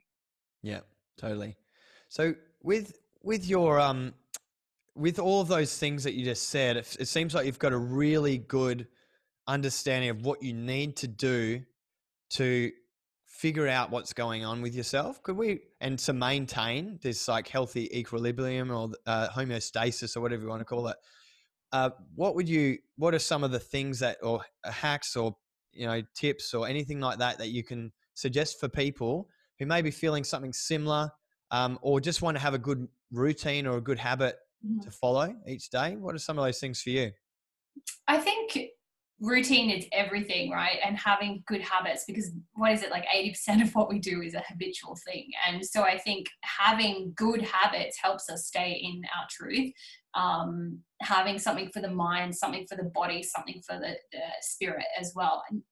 Yeah 0.63 0.81
totally. 1.19 1.57
So 2.09 2.35
with 2.63 2.99
with 3.23 3.47
your 3.47 3.81
um 3.81 4.15
with 4.95 5.19
all 5.19 5.41
of 5.41 5.49
those 5.49 5.77
things 5.79 6.05
that 6.05 6.15
you 6.15 6.25
just 6.25 6.49
said, 6.49 6.77
it, 6.77 6.97
it 7.01 7.09
seems 7.09 7.35
like 7.35 7.47
you've 7.47 7.59
got 7.59 7.73
a 7.73 7.79
really 7.79 8.39
good 8.39 8.87
understanding 9.47 10.11
of 10.11 10.25
what 10.25 10.43
you 10.43 10.53
need 10.53 10.97
to 10.97 11.09
do 11.09 11.63
to 12.31 12.71
figure 13.27 13.67
out 13.67 13.91
what's 13.91 14.13
going 14.13 14.45
on 14.45 14.63
with 14.63 14.73
yourself 14.73 15.21
could 15.23 15.37
we 15.37 15.59
and 15.81 15.99
to 15.99 16.13
maintain 16.13 16.97
this 17.03 17.27
like 17.27 17.49
healthy 17.49 17.91
equilibrium 17.99 18.71
or 18.71 18.91
uh, 19.07 19.27
homeostasis 19.31 20.17
or 20.17 20.21
whatever 20.21 20.43
you 20.43 20.49
want 20.49 20.61
to 20.61 20.65
call 20.65 20.87
it 20.87 20.97
uh, 21.73 21.91
what 22.15 22.37
would 22.37 22.49
you 22.49 22.79
what 22.99 23.15
are 23.15 23.19
some 23.19 23.43
of 23.43 23.51
the 23.51 23.59
things 23.59 23.99
that 23.99 24.17
or 24.23 24.43
hacks 24.65 25.17
or 25.17 25.35
you 25.73 25.87
know 25.87 26.01
tips 26.15 26.55
or 26.55 26.69
anything 26.69 27.01
like 27.01 27.19
that 27.19 27.39
that 27.39 27.49
you 27.49 27.65
can 27.65 27.91
suggest 28.15 28.61
for 28.61 28.69
people 28.69 29.29
who 29.59 29.67
may 29.67 29.83
be 29.83 29.91
feeling 29.91 30.25
something 30.25 30.53
similar 30.53 31.11
um, 31.53 31.79
or 31.83 32.01
just 32.01 32.23
want 32.23 32.37
to 32.37 32.43
have 32.43 32.55
a 32.55 32.59
good 32.59 32.89
routine 33.13 33.67
or 33.67 33.77
a 33.77 33.81
good 33.81 33.99
habit. 33.99 34.37
To 34.83 34.91
follow 34.91 35.35
each 35.47 35.71
day? 35.71 35.97
What 35.97 36.15
are 36.15 36.19
some 36.19 36.39
of 36.39 36.45
those 36.45 36.59
things 36.59 36.83
for 36.83 36.91
you? 36.91 37.13
I 38.07 38.19
think 38.19 38.59
routine 39.21 39.71
is 39.71 39.87
everything, 39.93 40.51
right? 40.51 40.79
And 40.85 40.97
having 40.97 41.45
good 41.47 41.61
habits 41.61 42.05
because 42.05 42.33
what 42.55 42.73
is 42.73 42.83
it 42.83 42.91
like 42.91 43.07
80% 43.07 43.63
of 43.63 43.75
what 43.75 43.89
we 43.89 44.01
do 44.01 44.21
is 44.21 44.35
a 44.35 44.43
habitual 44.49 44.99
thing. 45.07 45.31
And 45.49 45.65
so 45.65 45.83
I 45.83 45.97
think 45.97 46.27
having 46.43 47.13
good 47.17 47.41
habits 47.43 47.97
helps 48.03 48.29
us 48.29 48.47
stay 48.47 48.81
in 48.83 49.03
our 49.17 49.27
truth 49.31 49.73
um, 50.15 50.81
having 51.03 51.39
something 51.39 51.71
for 51.71 51.81
the 51.81 51.91
mind, 51.91 52.35
something 52.35 52.67
for 52.67 52.77
the 52.77 52.91
body, 52.95 53.23
something 53.23 53.61
for 53.67 53.79
the, 53.79 53.95
the, 54.13 54.21
spirit 54.41 54.85
as 54.99 55.13
well. 55.15 55.43
And 55.51 55.63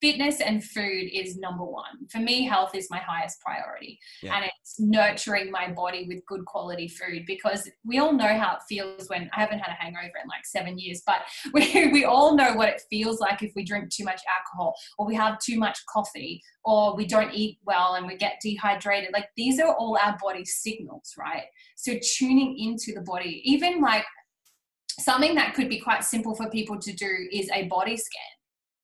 fitness 0.00 0.40
and 0.40 0.62
food 0.62 1.08
is 1.12 1.36
number 1.38 1.64
one. 1.64 2.06
For 2.10 2.18
me, 2.18 2.44
health 2.44 2.74
is 2.74 2.88
my 2.90 2.98
highest 2.98 3.40
priority. 3.40 3.98
Yeah. 4.22 4.36
And 4.36 4.44
it's 4.44 4.80
nurturing 4.80 5.50
my 5.50 5.72
body 5.72 6.06
with 6.08 6.24
good 6.26 6.44
quality 6.44 6.88
food 6.88 7.24
because 7.26 7.68
we 7.84 7.98
all 7.98 8.12
know 8.12 8.38
how 8.38 8.56
it 8.56 8.62
feels 8.68 9.08
when 9.08 9.30
I 9.34 9.40
haven't 9.40 9.60
had 9.60 9.70
a 9.70 9.82
hangover 9.82 10.18
in 10.22 10.28
like 10.28 10.44
seven 10.44 10.78
years, 10.78 11.02
but 11.06 11.22
we, 11.52 11.88
we 11.88 12.04
all 12.04 12.34
know 12.34 12.54
what 12.54 12.68
it 12.68 12.82
feels 12.90 13.20
like 13.20 13.42
if 13.42 13.52
we 13.54 13.64
drink 13.64 13.90
too 13.90 14.04
much 14.04 14.20
alcohol 14.38 14.74
or 14.98 15.06
we 15.06 15.14
have 15.14 15.38
too 15.38 15.58
much 15.58 15.78
coffee 15.92 16.42
or 16.64 16.96
we 16.96 17.06
don't 17.06 17.32
eat 17.32 17.58
well 17.64 17.94
and 17.94 18.06
we 18.06 18.16
get 18.16 18.40
dehydrated. 18.42 19.10
Like 19.12 19.28
these 19.36 19.60
are 19.60 19.74
all 19.74 19.98
our 20.02 20.16
body 20.20 20.44
signals, 20.44 21.12
right? 21.18 21.44
So 21.76 21.94
tuning 22.16 22.58
into 22.58 22.92
the 22.92 23.02
body, 23.02 23.42
even 23.44 23.80
like 23.80 24.04
something 24.98 25.34
that 25.34 25.54
could 25.54 25.68
be 25.68 25.80
quite 25.80 26.04
simple 26.04 26.34
for 26.34 26.48
people 26.50 26.78
to 26.78 26.92
do 26.92 27.28
is 27.32 27.50
a 27.52 27.64
body 27.64 27.96
scan 27.96 28.36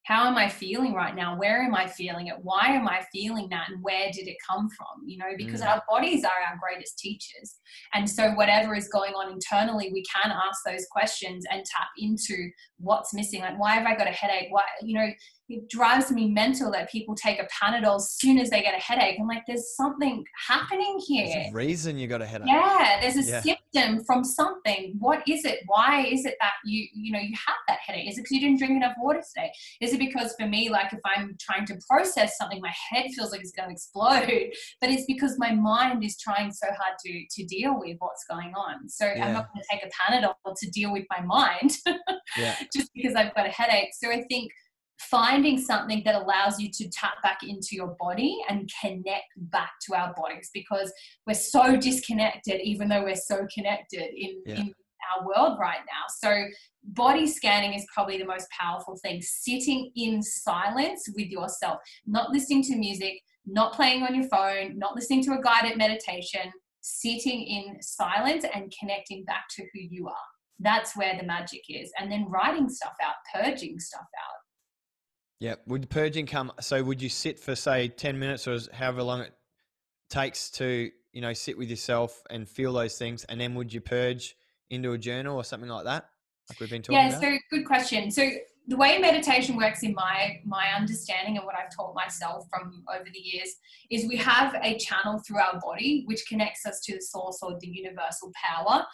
how 0.05 0.27
am 0.27 0.37
I 0.37 0.49
feeling 0.49 0.95
right 0.95 1.15
now? 1.15 1.39
Where 1.39 1.63
am 1.63 1.75
I 1.75 1.87
feeling 1.87 2.27
it? 2.27 2.35
Why 2.43 2.67
am 2.67 2.89
I 2.89 3.03
feeling 3.13 3.49
that? 3.51 3.69
And 3.71 3.83
where 3.83 4.11
did 4.13 4.27
it 4.27 4.37
come 4.49 4.69
from? 4.71 5.07
You 5.07 5.19
know, 5.19 5.33
because 5.37 5.61
mm. 5.61 5.69
our 5.69 5.83
bodies 5.89 6.25
are 6.25 6.51
our 6.51 6.59
greatest 6.61 6.99
teachers. 6.99 7.55
And 7.95 8.09
so, 8.09 8.33
whatever 8.33 8.75
is 8.75 8.89
going 8.89 9.13
on 9.13 9.33
internally, 9.33 9.91
we 9.93 10.03
can 10.13 10.33
ask 10.33 10.61
those 10.67 10.87
questions 10.91 11.45
and 11.51 11.65
tap 11.65 11.89
into 11.99 12.51
what's 12.79 13.15
missing. 13.15 13.43
Like, 13.43 13.61
why 13.61 13.75
have 13.75 13.87
I 13.87 13.95
got 13.95 14.09
a 14.09 14.11
headache? 14.11 14.49
Why, 14.51 14.65
you 14.83 14.99
know, 14.99 15.09
it 15.53 15.69
drives 15.69 16.11
me 16.11 16.31
mental 16.31 16.73
that 16.73 16.91
people 16.91 17.15
take 17.15 17.39
a 17.39 17.47
Panadol 17.47 17.97
as 17.97 18.13
soon 18.13 18.39
as 18.39 18.49
they 18.49 18.63
get 18.63 18.75
a 18.75 18.79
headache. 18.79 19.19
I'm 19.21 19.29
like, 19.29 19.43
there's 19.47 19.77
something 19.77 20.25
happening 20.49 20.99
here. 21.07 21.27
There's 21.27 21.51
a 21.51 21.55
reason 21.55 21.99
you 21.99 22.07
got 22.07 22.23
a 22.23 22.27
headache. 22.27 22.49
Yeah, 22.49 22.99
there's 23.03 23.17
a 23.17 23.31
yeah. 23.31 23.41
symptom 23.43 24.03
from 24.05 24.25
something. 24.25 24.95
What 24.99 25.23
is 25.29 25.45
it? 25.45 25.61
Why 25.67 26.07
is 26.07 26.25
it 26.25 26.37
that 26.41 26.53
you, 26.65 26.87
you 26.95 27.13
know, 27.13 27.19
you 27.19 27.35
have 27.47 27.57
that 27.69 27.81
headache? 27.87 28.09
Is 28.09 28.17
it 28.17 28.23
because 28.23 28.31
you 28.31 28.41
didn't 28.41 28.61
drink 28.61 28.73
enough 28.73 28.95
water 28.99 29.21
today? 29.21 29.53
Is 29.83 29.93
it 29.93 29.99
because 29.99 30.35
for 30.41 30.47
me, 30.47 30.71
like 30.71 30.91
if 30.95 31.01
I'm 31.05 31.37
trying 31.39 31.67
to 31.67 31.79
process 31.87 32.39
something, 32.39 32.61
my 32.63 32.73
head 32.91 33.11
feels 33.15 33.31
like 33.31 33.43
it's 33.43 33.53
going 33.53 33.69
to 33.69 33.75
explode, 33.75 34.53
but 34.81 34.89
it's 34.89 35.05
because 35.05 35.39
my 35.39 35.53
mind 35.53 36.03
is 36.03 36.17
trying 36.17 36.51
so 36.51 36.67
hard 36.69 36.97
to 37.05 37.25
to 37.31 37.45
deal 37.45 37.79
with 37.79 37.97
what's 37.99 38.25
going 38.25 38.55
on. 38.55 38.89
So 38.89 39.05
yeah. 39.05 39.27
I'm 39.27 39.35
not 39.35 39.49
going 39.53 39.63
to 39.63 39.69
take 39.71 39.85
a 39.85 39.91
Panadol 39.93 40.35
to 40.57 40.71
deal 40.71 40.93
with 40.93 41.05
my 41.11 41.21
mind, 41.21 41.77
yeah. 42.39 42.57
just 42.75 42.91
because 42.95 43.15
I've 43.15 43.35
got 43.35 43.45
a 43.45 43.51
headache. 43.51 43.91
So 43.93 44.11
I 44.11 44.23
think 44.31 44.51
finding 45.11 45.59
something 45.61 46.03
that 46.05 46.15
allows 46.15 46.61
you 46.61 46.71
to 46.71 46.89
tap 46.91 47.23
back 47.23 47.41
into 47.43 47.71
your 47.73 47.97
body 48.01 48.39
and 48.49 48.71
connect 48.81 49.27
back 49.37 49.73
to 49.87 49.95
our 49.95 50.15
bodies 50.15 50.51
because 50.53 50.93
we're 51.27 51.35
so 51.35 51.77
disconnected 51.77 52.61
even 52.63 52.89
though 52.89 53.03
we're 53.03 53.17
so 53.17 53.47
connected 53.55 54.09
in, 54.15 54.43
yeah. 54.47 54.57
in 54.57 54.75
our 55.17 55.27
world 55.27 55.59
right 55.61 55.81
now. 55.87 56.05
So 56.19 56.45
body 56.85 57.27
scanning 57.27 57.75
is 57.75 57.87
probably 57.93 58.19
the 58.19 58.25
most 58.25 58.49
powerful 58.59 58.97
thing. 59.03 59.21
Sitting 59.23 59.91
in 59.97 60.23
silence 60.23 61.09
with 61.17 61.29
yourself 61.29 61.79
not 62.07 62.31
listening 62.31 62.63
to 62.65 62.77
music 62.77 63.21
not 63.45 63.73
playing 63.73 64.05
on 64.05 64.15
your 64.15 64.29
phone 64.29 64.79
not 64.79 64.95
listening 64.95 65.23
to 65.25 65.33
a 65.33 65.43
guided 65.43 65.77
meditation 65.77 66.53
sitting 66.81 67.43
in 67.43 67.81
silence 67.81 68.45
and 68.55 68.73
connecting 68.79 69.25
back 69.25 69.45
to 69.51 69.63
who 69.63 69.81
you 69.81 70.09
are. 70.09 70.15
That's 70.59 70.97
where 70.97 71.17
the 71.19 71.27
magic 71.27 71.63
is. 71.69 71.93
And 71.99 72.11
then 72.11 72.29
writing 72.29 72.69
stuff 72.69 72.95
out 73.03 73.15
purging 73.35 73.79
stuff 73.79 74.01
out 74.01 74.41
yeah. 75.43 75.57
Would 75.67 75.91
purging 75.91 76.25
come? 76.25 76.53
So 76.61 76.85
would 76.85 77.03
you 77.03 77.09
sit 77.09 77.41
for 77.41 77.57
say 77.57 77.89
ten 77.89 78.17
minutes 78.17 78.47
or 78.47 78.61
however 78.73 79.03
long 79.03 79.23
it 79.23 79.33
takes 80.09 80.49
to 80.53 80.89
you 81.13 81.21
know 81.21 81.33
sit 81.33 81.59
with 81.59 81.69
yourself 81.69 82.23
and 82.31 82.49
feel 82.49 82.73
those 82.73 82.97
things, 82.97 83.25
and 83.25 83.41
then 83.41 83.57
would 83.57 83.75
you 83.75 83.81
purge 83.81 84.37
into 84.71 84.93
a 84.93 84.99
journal 84.99 85.37
or 85.37 85.43
something 85.43 85.69
like 85.69 85.85
that? 85.85 86.09
Like 86.49 86.61
we've 86.61 86.71
been 86.71 86.81
talking 86.81 86.95
yeah, 86.95 87.09
about. 87.09 87.23
so 87.23 87.37
good 87.51 87.67
question. 87.67 88.13
So 88.13 88.31
the 88.69 88.77
way 88.77 88.99
meditation 88.99 89.57
works 89.57 89.83
in 89.83 89.95
my 89.95 90.41
my 90.45 90.69
understanding 90.77 91.37
and 91.37 91.45
what 91.45 91.57
I've 91.57 91.75
taught 91.75 91.97
myself 91.97 92.47
from 92.49 92.85
over 92.95 93.09
the 93.13 93.19
years 93.19 93.57
is 93.91 94.07
we 94.07 94.17
have 94.19 94.55
a 94.63 94.79
channel 94.79 95.21
through 95.27 95.41
our 95.41 95.59
body 95.61 96.05
which 96.07 96.25
connects 96.29 96.65
us 96.67 96.81
to 96.83 96.95
the 96.95 97.03
source 97.03 97.41
or 97.43 97.59
the 97.59 97.67
universal 97.67 98.31
power 98.35 98.85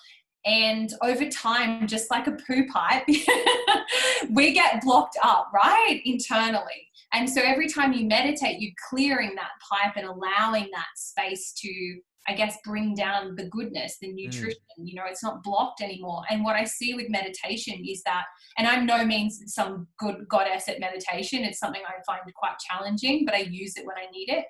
and 0.48 0.90
over 1.02 1.28
time, 1.28 1.86
just 1.86 2.10
like 2.10 2.26
a 2.26 2.32
poo 2.32 2.66
pipe, 2.68 3.04
we 4.30 4.54
get 4.54 4.80
blocked 4.80 5.18
up, 5.22 5.50
right? 5.54 6.00
Internally. 6.06 6.88
And 7.12 7.28
so 7.28 7.42
every 7.42 7.68
time 7.68 7.92
you 7.92 8.06
meditate, 8.06 8.58
you're 8.58 8.72
clearing 8.88 9.34
that 9.34 9.50
pipe 9.70 9.94
and 9.96 10.06
allowing 10.06 10.68
that 10.72 10.86
space 10.96 11.52
to, 11.58 12.00
I 12.26 12.32
guess, 12.32 12.56
bring 12.64 12.94
down 12.94 13.34
the 13.36 13.44
goodness, 13.50 13.98
the 14.00 14.08
mm. 14.08 14.24
nutrition. 14.24 14.60
Mm. 14.80 14.86
You 14.86 14.94
know, 14.94 15.04
it's 15.06 15.22
not 15.22 15.42
blocked 15.42 15.82
anymore. 15.82 16.22
And 16.30 16.42
what 16.42 16.56
I 16.56 16.64
see 16.64 16.94
with 16.94 17.10
meditation 17.10 17.84
is 17.86 18.02
that, 18.04 18.24
and 18.56 18.66
I'm 18.66 18.86
no 18.86 19.04
means 19.04 19.42
some 19.46 19.86
good 19.98 20.26
goddess 20.30 20.66
at 20.68 20.80
meditation, 20.80 21.44
it's 21.44 21.58
something 21.58 21.82
I 21.86 22.00
find 22.06 22.22
quite 22.34 22.56
challenging, 22.70 23.26
but 23.26 23.34
I 23.34 23.40
use 23.40 23.76
it 23.76 23.84
when 23.84 23.96
I 23.98 24.10
need 24.10 24.30
it. 24.30 24.46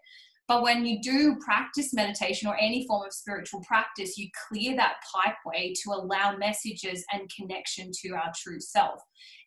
But 0.48 0.62
when 0.62 0.84
you 0.86 1.00
do 1.00 1.36
practice 1.44 1.92
meditation 1.92 2.48
or 2.48 2.56
any 2.56 2.86
form 2.86 3.06
of 3.06 3.12
spiritual 3.12 3.60
practice, 3.60 4.16
you 4.16 4.28
clear 4.48 4.74
that 4.76 4.94
pipeway 5.14 5.74
to 5.84 5.90
allow 5.90 6.36
messages 6.36 7.04
and 7.12 7.30
connection 7.34 7.90
to 8.02 8.14
our 8.14 8.32
true 8.34 8.58
self. 8.58 9.00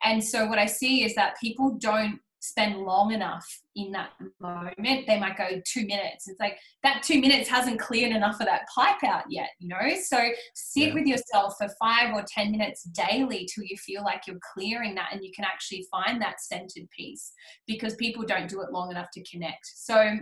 And 0.04 0.24
so, 0.24 0.45
what 0.45 0.60
I 0.60 0.68
see 0.68 1.04
is 1.04 1.16
that 1.16 1.39
people 1.41 1.78
don't 1.80 2.20
spend 2.41 2.76
long 2.80 3.14
enough 3.14 3.45
in 3.76 3.91
that 3.91 4.10
moment. 4.39 5.08
They 5.08 5.20
might 5.20 5.38
go 5.38 5.62
two 5.66 5.86
minutes. 5.86 6.28
It's 6.28 6.39
like 6.39 6.58
that 6.82 7.04
two 7.04 7.22
minutes 7.22 7.47
hasn't 7.47 7.80
cleared 7.80 8.16
enough 8.16 8.39
of 8.39 8.47
that 8.47 8.64
pipe 8.76 9.04
out 9.04 9.26
yet, 9.30 9.49
you 9.60 9.70
know? 9.70 9.95
So 10.04 10.18
sit 10.56 10.89
yeah. 10.89 10.93
with 10.95 11.06
yourself 11.06 11.54
for 11.60 11.70
five 11.80 12.14
or 12.16 12.26
10 12.28 12.52
minutes 12.52 12.84
daily 12.84 13.47
till 13.54 13.64
you 13.64 13.78
feel 13.78 14.04
like 14.04 14.24
you're 14.26 14.39
clearing 14.54 14.95
that 14.95 15.10
and 15.12 15.24
you 15.24 15.32
can 15.36 15.45
actually 15.45 15.88
find 15.91 16.20
that 16.22 16.41
centered 16.41 16.89
piece 16.89 17.32
because 17.68 17.95
people 17.95 18.24
don't 18.24 18.49
do 18.49 18.62
it 18.62 18.72
long 18.72 18.89
enough 18.89 19.10
to 19.14 19.24
connect. 19.32 19.68
So 19.76 20.18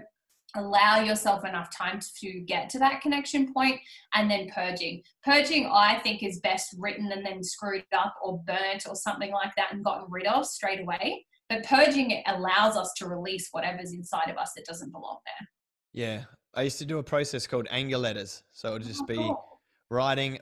allow 0.56 1.02
yourself 1.02 1.46
enough 1.46 1.76
time 1.76 2.00
to 2.20 2.40
get 2.42 2.70
to 2.70 2.80
that 2.80 3.02
connection 3.02 3.54
point 3.54 3.80
and 4.14 4.30
then 4.30 4.50
purging. 4.54 5.02
Purging 5.24 5.70
i 5.72 6.00
think 6.00 6.24
is 6.24 6.40
best 6.40 6.76
written 6.78 7.12
and 7.12 7.26
then 7.26 7.44
screwed 7.44 7.86
up 7.94 8.16
or 8.24 8.42
burnt 8.46 8.86
or 8.88 8.96
something 8.96 9.32
like 9.32 9.56
that 9.56 9.74
and 9.74 9.84
gotten 9.84 10.08
rid 10.10 10.28
of 10.28 10.46
straight 10.46 10.80
away. 10.80 11.26
But 11.50 11.64
purging 11.66 12.12
it 12.12 12.24
allows 12.28 12.78
us 12.78 12.94
to 12.98 13.08
release 13.08 13.50
whatever's 13.52 13.94
inside 13.94 14.30
of 14.30 14.38
us 14.38 14.52
that 14.56 14.66
doesn't 14.66 14.92
belong 14.92 15.18
there. 15.26 15.48
Yeah. 15.94 16.24
I 16.54 16.64
used 16.64 16.80
to 16.80 16.86
do 16.86 16.98
a 16.98 17.04
process 17.04 17.48
called 17.48 17.68
anger 17.70 17.98
letters. 17.98 18.44
So 18.52 18.70
it 18.70 18.74
would 18.74 18.84
just 18.84 19.04
oh, 19.04 19.06
be 19.06 19.16
cool. 19.16 19.60
writing 19.90 20.40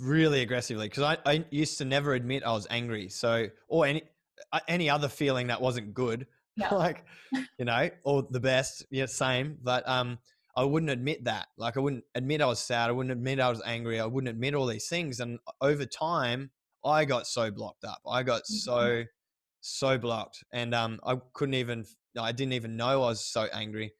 really 0.00 0.40
aggressively 0.40 0.88
because 0.88 1.02
I, 1.02 1.18
I 1.30 1.44
used 1.50 1.76
to 1.78 1.84
never 1.84 2.14
admit 2.14 2.42
i 2.44 2.52
was 2.52 2.66
angry. 2.70 3.08
So 3.08 3.46
or 3.68 3.86
any 3.86 4.02
uh, 4.52 4.60
any 4.68 4.88
other 4.88 5.08
feeling 5.08 5.48
that 5.48 5.60
wasn't 5.60 5.94
good 5.94 6.26
Yeah. 6.60 6.74
like, 6.74 7.04
you 7.58 7.64
know, 7.64 7.90
or 8.04 8.26
the 8.30 8.40
best, 8.40 8.86
yeah, 8.90 9.06
same. 9.06 9.58
But 9.62 9.88
um, 9.88 10.18
I 10.56 10.64
wouldn't 10.64 10.90
admit 10.90 11.24
that. 11.24 11.48
Like, 11.56 11.76
I 11.76 11.80
wouldn't 11.80 12.04
admit 12.14 12.40
I 12.40 12.46
was 12.46 12.58
sad. 12.60 12.90
I 12.90 12.92
wouldn't 12.92 13.12
admit 13.12 13.40
I 13.40 13.48
was 13.50 13.62
angry. 13.64 13.98
I 14.00 14.06
wouldn't 14.06 14.30
admit 14.30 14.54
all 14.54 14.66
these 14.66 14.88
things. 14.88 15.20
And 15.20 15.38
over 15.60 15.86
time, 15.86 16.50
I 16.84 17.04
got 17.04 17.26
so 17.26 17.50
blocked 17.50 17.84
up. 17.84 18.00
I 18.08 18.22
got 18.22 18.42
Mhm. 18.42 18.46
so, 18.46 19.04
so 19.60 19.98
blocked, 19.98 20.44
and 20.52 20.74
um, 20.74 21.00
I 21.04 21.16
couldn't 21.34 21.54
even. 21.54 21.84
I 22.18 22.32
didn't 22.32 22.54
even 22.54 22.76
know 22.76 23.02
I 23.04 23.08
was 23.08 23.24
so 23.24 23.46
angry. 23.52 23.92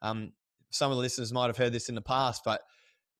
Um, 0.00 0.32
some 0.70 0.92
of 0.92 0.96
the 0.96 1.02
listeners 1.02 1.32
might 1.32 1.46
have 1.48 1.56
heard 1.56 1.72
this 1.72 1.88
in 1.88 1.94
the 1.96 2.02
past, 2.02 2.42
but 2.44 2.62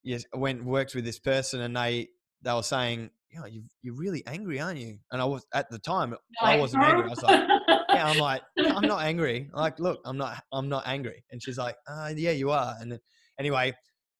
yes, 0.05 0.24
I 0.32 0.36
went 0.36 0.64
worked 0.64 0.94
with 0.94 1.05
this 1.05 1.18
person, 1.18 1.61
and 1.61 1.76
they 1.76 2.09
they 2.42 2.53
were 2.53 2.62
saying, 2.62 3.11
"You 3.37 3.43
know, 3.43 3.47
you 3.47 3.62
you're 3.82 3.95
really 3.95 4.22
angry, 4.26 4.61
aren't 4.61 4.78
you?" 4.78 4.99
And 5.12 5.20
I 5.20 5.24
was 5.24 5.45
at 5.53 5.70
the 5.70 5.78
time, 5.78 6.14
I 6.41 6.57
wasn't 6.57 6.84
angry. 6.84 7.05
I 7.05 7.09
was 7.09 7.22
like, 7.22 7.49
yeah, 7.68 8.07
I'm 8.07 8.18
like, 8.18 8.43
I'm 8.59 8.87
not 8.87 9.03
angry. 9.03 9.51
Like, 9.53 9.78
look, 9.78 10.01
I'm 10.05 10.16
not, 10.16 10.43
I'm 10.53 10.68
not 10.68 10.84
angry. 10.87 11.24
And 11.30 11.43
she's 11.43 11.59
like, 11.59 11.76
uh, 11.89 12.12
yeah, 12.16 12.30
you 12.30 12.51
are. 12.51 12.74
And 12.80 12.93
then, 12.93 13.01
anyway, 13.39 13.74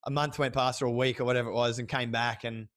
a 0.07 0.11
month 0.11 0.39
went 0.39 0.55
past 0.55 0.83
or 0.83 0.87
a 0.87 0.91
week 0.91 1.21
or 1.21 1.25
whatever 1.25 1.51
it 1.51 1.55
was, 1.55 1.79
and 1.79 1.89
came 1.89 2.11
back 2.11 2.45
and 2.45 2.69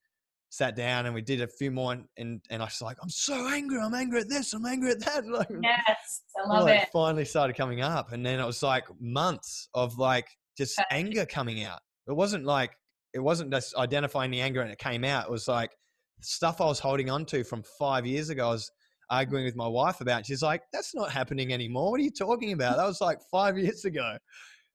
sat 0.52 0.76
down 0.76 1.06
and 1.06 1.14
we 1.14 1.22
did 1.22 1.42
a 1.42 1.48
few 1.48 1.72
more. 1.72 1.94
And 1.94 2.06
and, 2.18 2.42
and 2.50 2.62
I 2.62 2.66
was 2.66 2.82
like, 2.82 2.98
I'm 3.02 3.10
so 3.10 3.48
angry. 3.50 3.80
I'm 3.80 3.94
angry 3.94 4.22
at 4.22 4.30
this. 4.30 4.54
I'm 4.54 4.66
angry 4.66 4.92
at 4.92 5.00
that. 5.02 5.26
Like, 5.30 5.50
yes, 5.62 6.22
I 6.38 6.48
love 6.48 6.68
it. 6.70 6.88
finally 6.92 7.26
started 7.26 7.56
coming 7.56 7.82
up, 7.82 8.12
and 8.12 8.26
then 8.26 8.40
it 8.40 8.46
was 8.46 8.64
like 8.64 8.86
months 9.00 9.70
of 9.74 9.98
like 9.98 10.28
just 10.58 10.78
Perfect. 10.78 10.94
anger 10.94 11.26
coming 11.26 11.64
out. 11.64 11.80
It 12.08 12.14
wasn't 12.14 12.46
like 12.46 12.72
it 13.14 13.20
wasn't 13.20 13.52
just 13.52 13.76
identifying 13.76 14.32
the 14.32 14.42
anger 14.42 14.62
and 14.62 14.72
it 14.72 14.78
came 14.78 15.04
out. 15.04 15.26
It 15.26 15.32
was 15.32 15.48
like 15.48 15.72
stuff 16.22 16.62
I 16.62 16.66
was 16.66 16.80
holding 16.80 17.10
on 17.10 17.26
to 17.28 17.44
from 17.44 17.64
five 17.78 18.06
years 18.06 18.30
ago. 18.30 18.50
I 18.50 18.52
was 18.52 18.72
arguing 19.10 19.46
with 19.46 19.56
my 19.56 19.68
wife 19.68 20.02
about. 20.02 20.26
She's 20.26 20.42
like, 20.42 20.64
"That's 20.74 20.94
not 20.96 21.12
happening 21.12 21.54
anymore. 21.54 21.92
What 21.92 22.00
are 22.00 22.04
you 22.04 22.12
talking 22.12 22.54
about? 22.54 22.78
That 22.78 22.86
was 22.86 23.02
like 23.02 23.20
five 23.32 23.58
years 23.58 23.86
ago." 23.86 24.18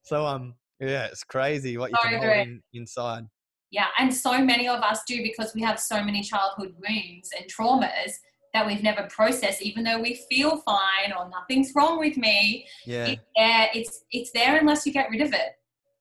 So 0.03 0.25
um, 0.25 0.55
yeah, 0.79 1.05
it's 1.05 1.23
crazy 1.23 1.77
what 1.77 1.91
you 1.91 1.97
So 2.01 2.09
can 2.09 2.19
hold 2.19 2.47
in, 2.47 2.61
inside. 2.73 3.23
Yeah, 3.71 3.87
and 3.97 4.13
so 4.13 4.37
many 4.43 4.67
of 4.67 4.81
us 4.81 5.01
do 5.07 5.21
because 5.23 5.53
we 5.55 5.61
have 5.61 5.79
so 5.79 6.03
many 6.03 6.21
childhood 6.21 6.75
wounds 6.87 7.29
and 7.37 7.49
traumas 7.51 8.13
that 8.53 8.65
we've 8.65 8.83
never 8.83 9.03
processed, 9.09 9.61
even 9.61 9.83
though 9.83 9.99
we 9.99 10.15
feel 10.29 10.57
fine 10.61 11.11
or 11.17 11.29
nothing's 11.29 11.73
wrong 11.75 11.99
with 11.99 12.15
me. 12.15 12.65
Yeah, 12.85 13.07
It's 13.07 13.21
there, 13.35 13.69
it's 13.73 14.03
it's 14.11 14.31
there 14.31 14.57
unless 14.57 14.85
you 14.85 14.93
get 14.93 15.09
rid 15.09 15.21
of 15.21 15.33
it. 15.33 15.53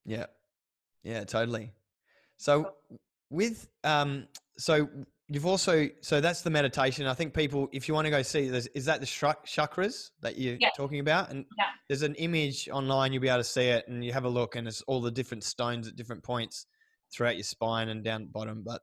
yeah, 0.05 0.27
yeah, 1.03 1.25
totally. 1.25 1.73
So 2.37 2.73
with 3.31 3.69
um, 3.83 4.29
so 4.59 4.89
you've 5.29 5.47
also 5.47 5.89
so 6.01 6.21
that's 6.21 6.43
the 6.43 6.51
meditation. 6.51 7.07
I 7.07 7.15
think 7.15 7.35
people, 7.35 7.69
if 7.73 7.89
you 7.89 7.95
want 7.95 8.07
to 8.07 8.11
go 8.11 8.23
see, 8.23 8.47
is 8.47 8.85
that 8.85 9.01
the 9.01 9.07
chakras 9.07 10.11
that 10.21 10.39
you're 10.39 10.57
Yeah. 10.61 10.71
talking 10.77 11.01
about? 11.01 11.31
And 11.31 11.47
Yeah. 11.57 11.71
there's 11.89 12.03
an 12.03 12.15
image 12.17 12.69
online. 12.69 13.13
You'll 13.13 13.23
be 13.23 13.29
able 13.29 13.39
to 13.39 13.45
see 13.45 13.69
it, 13.69 13.87
and 13.89 14.05
you 14.05 14.13
have 14.13 14.25
a 14.25 14.29
look, 14.29 14.57
and 14.57 14.69
it's 14.69 14.83
all 14.83 15.01
the 15.01 15.11
different 15.11 15.45
stones 15.45 15.89
at 15.89 15.97
different 15.97 16.23
points 16.23 16.67
throughout 17.13 17.37
your 17.37 17.45
spine 17.45 17.89
and 17.89 18.05
down 18.05 18.23
the 18.23 18.31
bottom. 18.31 18.63
But 18.63 18.83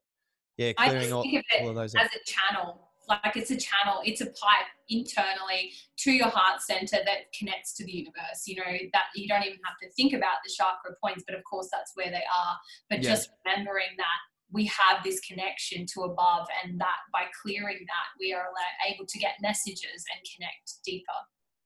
yeah, 0.58 0.74
I 0.78 0.86
clearing 0.88 1.02
just 1.04 1.14
all, 1.14 1.24
think 1.24 1.36
of 1.36 1.44
it 1.54 1.62
all 1.62 1.70
of 1.70 1.76
those. 1.76 1.96
as 1.96 2.10
a 2.16 2.20
channel. 2.26 2.88
Like 3.10 3.36
it's 3.36 3.52
a 3.52 3.58
channel, 3.58 4.02
it's 4.06 4.22
a 4.22 4.28
pipe 4.28 4.68
internally 4.88 5.74
to 5.98 6.12
your 6.12 6.30
heart 6.30 6.62
center 6.62 6.98
that 7.04 7.34
connects 7.38 7.74
to 7.74 7.84
the 7.84 7.92
universe. 7.92 8.48
You 8.48 8.56
know, 8.58 8.72
that 8.94 9.06
you 9.16 9.28
don't 9.28 9.42
even 9.44 9.60
have 9.66 9.76
to 9.82 9.90
think 9.98 10.14
about 10.14 10.38
the 10.46 10.54
chakra 10.56 10.96
points, 11.04 11.24
but 11.28 11.36
of 11.36 11.44
course 11.44 11.68
that's 11.72 11.92
where 11.96 12.10
they 12.10 12.24
are. 12.34 12.58
But 12.90 13.02
Yeah. 13.02 13.10
just 13.10 13.30
remembering 13.44 13.98
that 13.98 14.20
we 14.52 14.66
have 14.66 15.04
this 15.04 15.20
connection 15.22 15.86
to 15.94 16.02
above 16.02 16.48
and 16.64 16.80
that 16.80 16.98
by 17.14 17.24
clearing 17.42 17.80
that 17.88 18.08
we 18.20 18.34
are 18.34 18.48
able 18.90 19.06
to 19.06 19.20
get 19.20 19.36
messages 19.42 20.04
and 20.14 20.22
connect 20.36 20.84
deeper. 20.86 21.06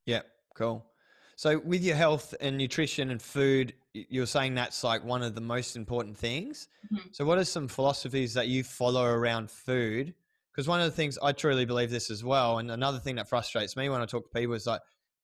Yeah, 0.05 0.21
cool. 0.55 0.85
So 1.35 1.59
with 1.59 1.83
your 1.83 1.95
health 1.95 2.33
and 2.39 2.57
nutrition 2.57 3.11
and 3.11 3.21
food, 3.21 3.73
you're 3.93 4.25
saying 4.25 4.55
that's 4.55 4.83
like 4.83 5.03
one 5.03 5.21
of 5.21 5.35
the 5.35 5.41
most 5.41 5.75
important 5.75 6.17
things. 6.17 6.67
Mhm. 6.91 7.01
So 7.11 7.25
what 7.25 7.37
are 7.37 7.45
some 7.45 7.67
philosophies 7.67 8.33
that 8.35 8.47
you 8.47 8.63
follow 8.63 9.03
around 9.03 9.51
food? 9.51 10.13
Because 10.51 10.67
one 10.67 10.79
of 10.79 10.85
the 10.85 10.95
things 10.95 11.17
I 11.21 11.33
truly 11.33 11.65
believe 11.65 11.89
this 11.89 12.09
as 12.09 12.23
well, 12.23 12.59
and 12.59 12.71
another 12.71 12.99
thing 12.99 13.15
that 13.15 13.27
frustrates 13.27 13.75
me 13.75 13.89
when 13.89 14.01
I 14.01 14.05
talk 14.05 14.23
to 14.23 14.39
people 14.39 14.55
is 14.55 14.65
like 14.65 14.81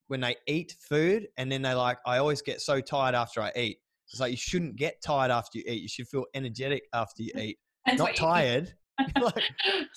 when 0.07 0.19
they 0.19 0.35
eat 0.47 0.75
food 0.79 1.29
and 1.37 1.49
then 1.49 1.61
they 1.61 1.73
like, 1.73 1.99
I 2.05 2.17
always 2.17 2.41
get 2.41 2.59
so 2.59 2.81
tired 2.81 3.15
after 3.15 3.41
I 3.41 3.53
eat. 3.55 3.77
It's 4.11 4.19
like 4.19 4.31
you 4.31 4.37
shouldn't 4.37 4.75
get 4.75 5.01
tired 5.01 5.31
after 5.31 5.59
you 5.59 5.63
eat. 5.67 5.81
You 5.81 5.87
should 5.87 6.07
feel 6.07 6.25
energetic 6.33 6.83
after 6.93 7.23
you 7.23 7.31
eat, 7.37 7.57
Depends 7.85 8.01
not 8.01 8.15
tired. 8.15 8.73
like, 9.21 9.43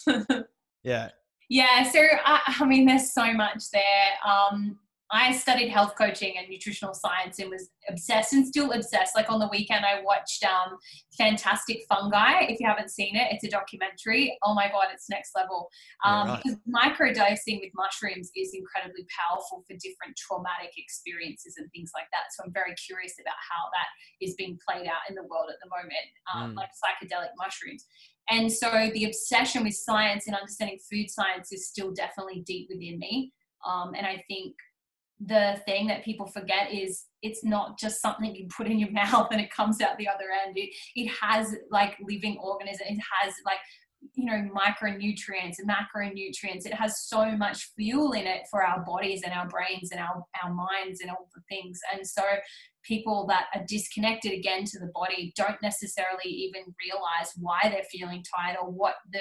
yeah, 0.85 1.11
Yeah, 1.49 1.83
so 1.83 2.01
I, 2.25 2.41
I 2.61 2.65
mean, 2.65 2.87
there's 2.87 3.13
so 3.13 3.33
much 3.33 3.71
there. 3.71 3.83
Um, 4.27 4.79
I 5.11 5.33
studied 5.33 5.69
health 5.69 5.95
coaching 5.97 6.35
and 6.39 6.49
nutritional 6.49 6.95
science 6.95 7.39
and 7.39 7.51
was 7.51 7.69
obsessed 7.89 8.33
and 8.33 8.47
still 8.47 8.73
obsessed. 8.73 9.15
Like 9.15 9.31
on 9.31 9.39
the 9.39 9.49
weekend, 9.49 9.85
I 9.85 10.03
watched 10.03 10.43
um, 10.45 10.79
Fantastic 11.19 11.83
Fungi. 11.89 12.45
If 12.49 12.59
you 12.59 12.67
haven't 12.67 12.91
seen 12.91 13.15
it, 13.15 13.29
it's 13.31 13.45
a 13.45 13.51
documentary. 13.51 14.37
Oh 14.43 14.55
my 14.55 14.69
God, 14.69 14.87
it's 14.93 15.11
next 15.11 15.33
level. 15.37 15.69
Um, 16.05 16.29
right. 16.29 16.43
Because 16.43 16.59
microdosing 16.67 17.61
with 17.61 17.71
mushrooms 17.75 18.31
is 18.35 18.55
incredibly 18.55 19.07
powerful 19.13 19.63
for 19.69 19.77
different 19.77 20.17
traumatic 20.17 20.73
experiences 20.77 21.55
and 21.59 21.71
things 21.73 21.91
like 21.95 22.09
that. 22.13 22.33
So 22.33 22.45
I'm 22.45 22.53
very 22.53 22.75
curious 22.75 23.15
about 23.21 23.37
how 23.39 23.69
that 23.77 23.89
is 24.25 24.35
being 24.35 24.59
played 24.67 24.87
out 24.89 25.05
in 25.09 25.15
the 25.15 25.25
world 25.25 25.51
at 25.51 25.61
the 25.63 25.69
moment, 25.69 26.07
um, 26.33 26.55
Mm. 26.55 26.57
like 26.57 26.71
psychedelic 26.73 27.31
mushrooms. 27.37 27.87
And 28.31 28.51
so 28.51 28.91
the 28.93 29.05
obsession 29.05 29.65
with 29.65 29.75
science 29.75 30.27
and 30.27 30.35
understanding 30.35 30.79
food 30.91 31.11
science 31.11 31.53
is 31.53 31.69
still 31.69 31.93
definitely 31.93 32.41
deep 32.47 32.69
within 32.71 32.99
me. 32.99 33.33
Um, 33.67 33.95
and 33.95 34.07
I 34.07 34.25
think 34.29 34.55
the 35.21 35.61
thing 35.65 35.87
that 35.87 36.05
people 36.05 36.27
forget 36.27 36.73
is 36.73 37.05
it's 37.23 37.45
not 37.45 37.79
just 37.79 38.03
something 38.03 38.35
you 38.35 38.47
put 38.55 38.67
in 38.67 38.79
your 38.79 38.91
mouth 38.93 39.29
and 39.31 39.41
it 39.41 39.51
comes 39.51 39.81
out 39.81 39.97
the 39.99 40.09
other 40.09 40.27
end. 40.47 40.57
It, 40.57 40.71
it 40.95 41.09
has 41.21 41.55
like 41.71 41.97
living 42.03 42.37
organism. 42.43 42.87
It 42.89 43.01
has 43.23 43.35
like, 43.47 43.59
you 44.15 44.27
know, 44.27 44.49
micronutrients 44.55 45.57
macronutrients. 45.67 46.67
It 46.67 46.75
has 46.75 47.07
so 47.07 47.37
much 47.37 47.71
fuel 47.75 48.13
in 48.13 48.27
it 48.27 48.43
for 48.51 48.63
our 48.63 48.85
bodies 48.85 49.23
and 49.25 49.33
our 49.33 49.49
brains 49.49 49.93
and 49.93 50.01
our, 50.01 50.23
our 50.43 50.53
minds 50.53 51.01
and 51.01 51.11
all 51.11 51.29
the 51.35 51.43
things. 51.49 51.81
And 51.93 52.07
so 52.07 52.23
people 52.87 53.27
that 53.29 53.47
are 53.55 53.65
disconnected 53.67 54.33
again 54.33 54.65
to 54.65 54.79
the 54.79 54.91
body 54.95 55.33
don't 55.37 55.61
necessarily 55.63 56.29
even 56.29 56.63
realize 56.85 57.33
why 57.39 57.61
they're 57.65 57.85
feeling 57.91 58.23
tired 58.37 58.57
or 58.61 58.71
what 58.71 58.95
the 59.13 59.19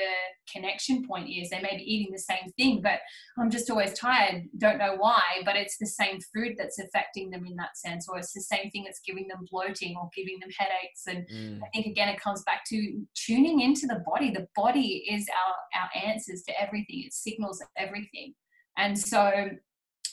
connection 0.52 1.06
point 1.08 1.30
is. 1.30 1.50
They 1.50 1.62
may 1.62 1.78
be 1.78 1.94
eating 1.94 2.12
the 2.12 2.20
same 2.20 2.52
thing, 2.58 2.82
but 2.82 3.00
I'm 3.38 3.50
just 3.50 3.70
always 3.70 3.94
tired, 3.94 4.44
don't 4.58 4.78
know 4.78 4.96
why, 4.98 5.42
but 5.46 5.56
it's 5.56 5.78
the 5.78 5.88
same 5.88 6.20
food 6.34 6.56
that's 6.58 6.80
affecting 6.80 7.30
them 7.30 7.46
in 7.46 7.56
that 7.58 7.78
sense, 7.78 8.08
or 8.08 8.18
it's 8.18 8.34
the 8.34 8.42
same 8.42 8.70
thing 8.72 8.84
that's 8.86 9.02
giving 9.06 9.28
them 9.28 9.46
bloating 9.52 9.96
or 9.98 10.10
giving 10.16 10.40
them 10.40 10.50
headaches. 10.58 11.08
And 11.08 11.26
Mm, 11.34 11.62
I 11.64 11.70
think 11.70 11.88
again, 11.88 12.10
it 12.10 12.20
comes 12.20 12.44
back 12.44 12.64
to 12.68 13.06
tuning 13.16 13.62
into 13.62 13.88
the 13.88 14.04
body. 14.06 14.32
The 14.32 14.48
body 14.56 15.06
is 15.10 15.28
our, 15.30 15.82
our 15.82 16.10
answers 16.12 16.44
to 16.44 16.62
everything, 16.62 17.04
it 17.06 17.14
signals 17.14 17.64
everything. 17.78 18.34
And 18.78 18.98
so 18.98 19.50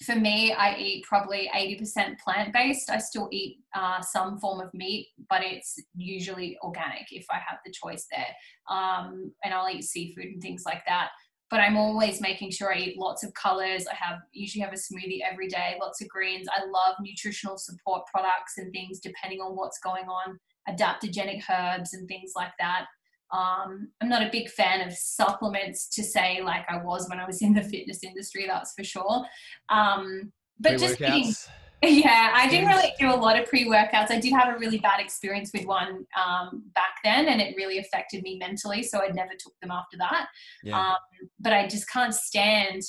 for 0.04 0.14
me, 0.14 0.52
I 0.52 0.76
eat 0.76 1.04
probably 1.04 1.50
80% 1.54 2.18
plant 2.18 2.52
based. 2.54 2.88
I 2.90 2.98
still 2.98 3.28
eat 3.30 3.58
uh, 3.74 4.00
some 4.00 4.38
form 4.38 4.60
of 4.60 4.72
meat, 4.72 5.08
but 5.28 5.42
it's 5.44 5.78
usually 5.94 6.56
organic 6.62 7.06
if 7.10 7.26
I 7.30 7.36
have 7.36 7.58
the 7.64 7.72
choice 7.72 8.06
there. 8.10 8.26
Um, 8.70 9.32
and 9.44 9.52
I'll 9.52 9.68
eat 9.68 9.84
seafood 9.84 10.24
and 10.24 10.40
things 10.40 10.62
like 10.64 10.82
that. 10.86 11.10
But 11.50 11.60
I'm 11.60 11.76
always 11.76 12.20
making 12.20 12.52
sure 12.52 12.72
I 12.72 12.78
eat 12.78 12.98
lots 12.98 13.24
of 13.24 13.34
colors. 13.34 13.86
I 13.88 13.94
have 13.94 14.20
usually 14.32 14.62
have 14.62 14.72
a 14.72 14.76
smoothie 14.76 15.18
every 15.30 15.48
day, 15.48 15.76
lots 15.80 16.00
of 16.00 16.08
greens. 16.08 16.46
I 16.48 16.64
love 16.64 16.94
nutritional 17.00 17.58
support 17.58 18.02
products 18.06 18.56
and 18.56 18.72
things 18.72 19.00
depending 19.00 19.40
on 19.40 19.56
what's 19.56 19.80
going 19.80 20.06
on, 20.06 20.38
adaptogenic 20.68 21.42
herbs 21.50 21.92
and 21.92 22.08
things 22.08 22.32
like 22.36 22.52
that. 22.58 22.86
Um, 23.32 23.88
I'm 24.00 24.08
not 24.08 24.22
a 24.22 24.30
big 24.30 24.48
fan 24.50 24.86
of 24.86 24.92
supplements 24.92 25.88
to 25.90 26.02
say 26.02 26.40
like 26.42 26.64
I 26.68 26.82
was 26.82 27.08
when 27.08 27.20
I 27.20 27.26
was 27.26 27.42
in 27.42 27.54
the 27.54 27.62
fitness 27.62 28.02
industry, 28.02 28.46
that's 28.46 28.74
for 28.74 28.84
sure. 28.84 29.24
Um, 29.68 30.32
but 30.58 30.78
just 30.78 31.00
yeah, 31.82 32.32
I 32.34 32.46
didn't 32.48 32.68
really 32.68 32.92
do 32.98 33.10
a 33.10 33.16
lot 33.16 33.40
of 33.40 33.46
pre 33.46 33.66
workouts. 33.66 34.10
I 34.10 34.20
did 34.20 34.34
have 34.34 34.54
a 34.54 34.58
really 34.58 34.78
bad 34.78 35.00
experience 35.00 35.50
with 35.54 35.64
one 35.64 36.04
um, 36.14 36.64
back 36.74 36.96
then, 37.02 37.26
and 37.28 37.40
it 37.40 37.56
really 37.56 37.78
affected 37.78 38.22
me 38.22 38.36
mentally. 38.36 38.82
So 38.82 39.00
I 39.02 39.08
never 39.08 39.32
took 39.38 39.54
them 39.62 39.70
after 39.70 39.96
that. 39.98 40.26
Yeah. 40.62 40.78
Um, 40.78 40.96
but 41.38 41.54
I 41.54 41.66
just 41.66 41.88
can't 41.90 42.14
stand 42.14 42.82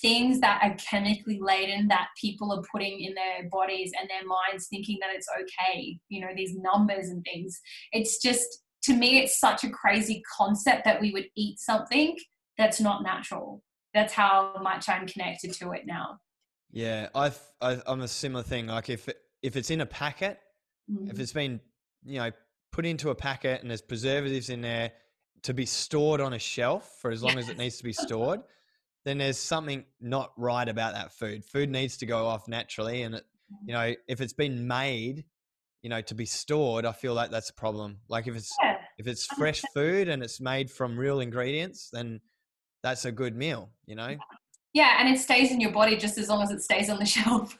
things 0.00 0.40
that 0.40 0.60
are 0.62 0.74
chemically 0.76 1.38
laden 1.40 1.86
that 1.88 2.08
people 2.20 2.52
are 2.52 2.62
putting 2.72 3.00
in 3.00 3.14
their 3.14 3.48
bodies 3.50 3.92
and 3.98 4.08
their 4.08 4.26
minds 4.26 4.66
thinking 4.68 4.98
that 5.00 5.10
it's 5.14 5.28
okay. 5.40 5.98
You 6.08 6.22
know, 6.22 6.32
these 6.34 6.56
numbers 6.56 7.08
and 7.08 7.24
things. 7.24 7.60
It's 7.92 8.20
just, 8.20 8.61
to 8.84 8.94
me, 8.94 9.18
it's 9.20 9.38
such 9.38 9.64
a 9.64 9.70
crazy 9.70 10.22
concept 10.36 10.84
that 10.84 11.00
we 11.00 11.12
would 11.12 11.26
eat 11.36 11.58
something 11.58 12.16
that's 12.58 12.80
not 12.80 13.02
natural. 13.02 13.62
That's 13.94 14.12
how 14.12 14.54
much 14.62 14.88
I'm 14.88 15.06
connected 15.06 15.52
to 15.54 15.72
it 15.72 15.82
now. 15.86 16.18
Yeah, 16.70 17.08
I've, 17.14 17.38
I, 17.60 17.80
I'm 17.86 18.00
a 18.00 18.08
similar 18.08 18.42
thing. 18.42 18.66
Like 18.66 18.88
if 18.88 19.08
it, 19.08 19.18
if 19.42 19.56
it's 19.56 19.70
in 19.70 19.80
a 19.80 19.86
packet, 19.86 20.38
Mm. 20.90 21.08
if 21.12 21.20
it's 21.20 21.32
been 21.32 21.60
you 22.04 22.18
know 22.18 22.32
put 22.72 22.84
into 22.84 23.10
a 23.10 23.14
packet 23.14 23.60
and 23.60 23.70
there's 23.70 23.80
preservatives 23.80 24.48
in 24.50 24.62
there 24.62 24.90
to 25.42 25.54
be 25.54 25.64
stored 25.64 26.20
on 26.20 26.32
a 26.32 26.40
shelf 26.40 26.96
for 27.00 27.12
as 27.12 27.22
long 27.22 27.38
as 27.38 27.48
it 27.48 27.56
needs 27.56 27.76
to 27.76 27.84
be 27.84 27.92
stored, 28.06 28.40
then 29.04 29.18
there's 29.18 29.38
something 29.38 29.84
not 30.00 30.32
right 30.36 30.68
about 30.68 30.94
that 30.94 31.12
food. 31.12 31.44
Food 31.44 31.70
needs 31.70 31.98
to 31.98 32.06
go 32.06 32.26
off 32.26 32.48
naturally, 32.48 33.02
and 33.02 33.14
it, 33.14 33.24
you 33.64 33.72
know, 33.74 33.94
if 34.08 34.20
it's 34.20 34.32
been 34.32 34.66
made, 34.66 35.24
you 35.82 35.88
know, 35.90 36.00
to 36.00 36.14
be 36.16 36.24
stored, 36.24 36.84
I 36.84 36.90
feel 36.92 37.14
like 37.14 37.30
that's 37.30 37.50
a 37.50 37.54
problem. 37.54 37.98
Like 38.08 38.26
if 38.26 38.34
it's 38.34 38.50
Yeah. 38.60 38.71
If 39.02 39.08
it's 39.08 39.26
fresh 39.26 39.60
food 39.74 40.08
and 40.08 40.22
it's 40.22 40.40
made 40.40 40.70
from 40.70 40.96
real 40.96 41.18
ingredients, 41.20 41.90
then 41.92 42.20
that's 42.84 43.04
a 43.04 43.10
good 43.12 43.36
meal. 43.36 43.70
You 43.86 43.96
know, 43.96 44.16
Yeah, 44.72 44.96
and 45.00 45.08
it 45.12 45.18
stays 45.18 45.50
in 45.50 45.60
your 45.60 45.72
body 45.72 45.96
just 45.96 46.18
as 46.18 46.28
long 46.28 46.40
as 46.42 46.50
it 46.52 46.62
stays 46.62 46.88
on 46.88 46.98
the 46.98 47.04
shelf. 47.16 47.58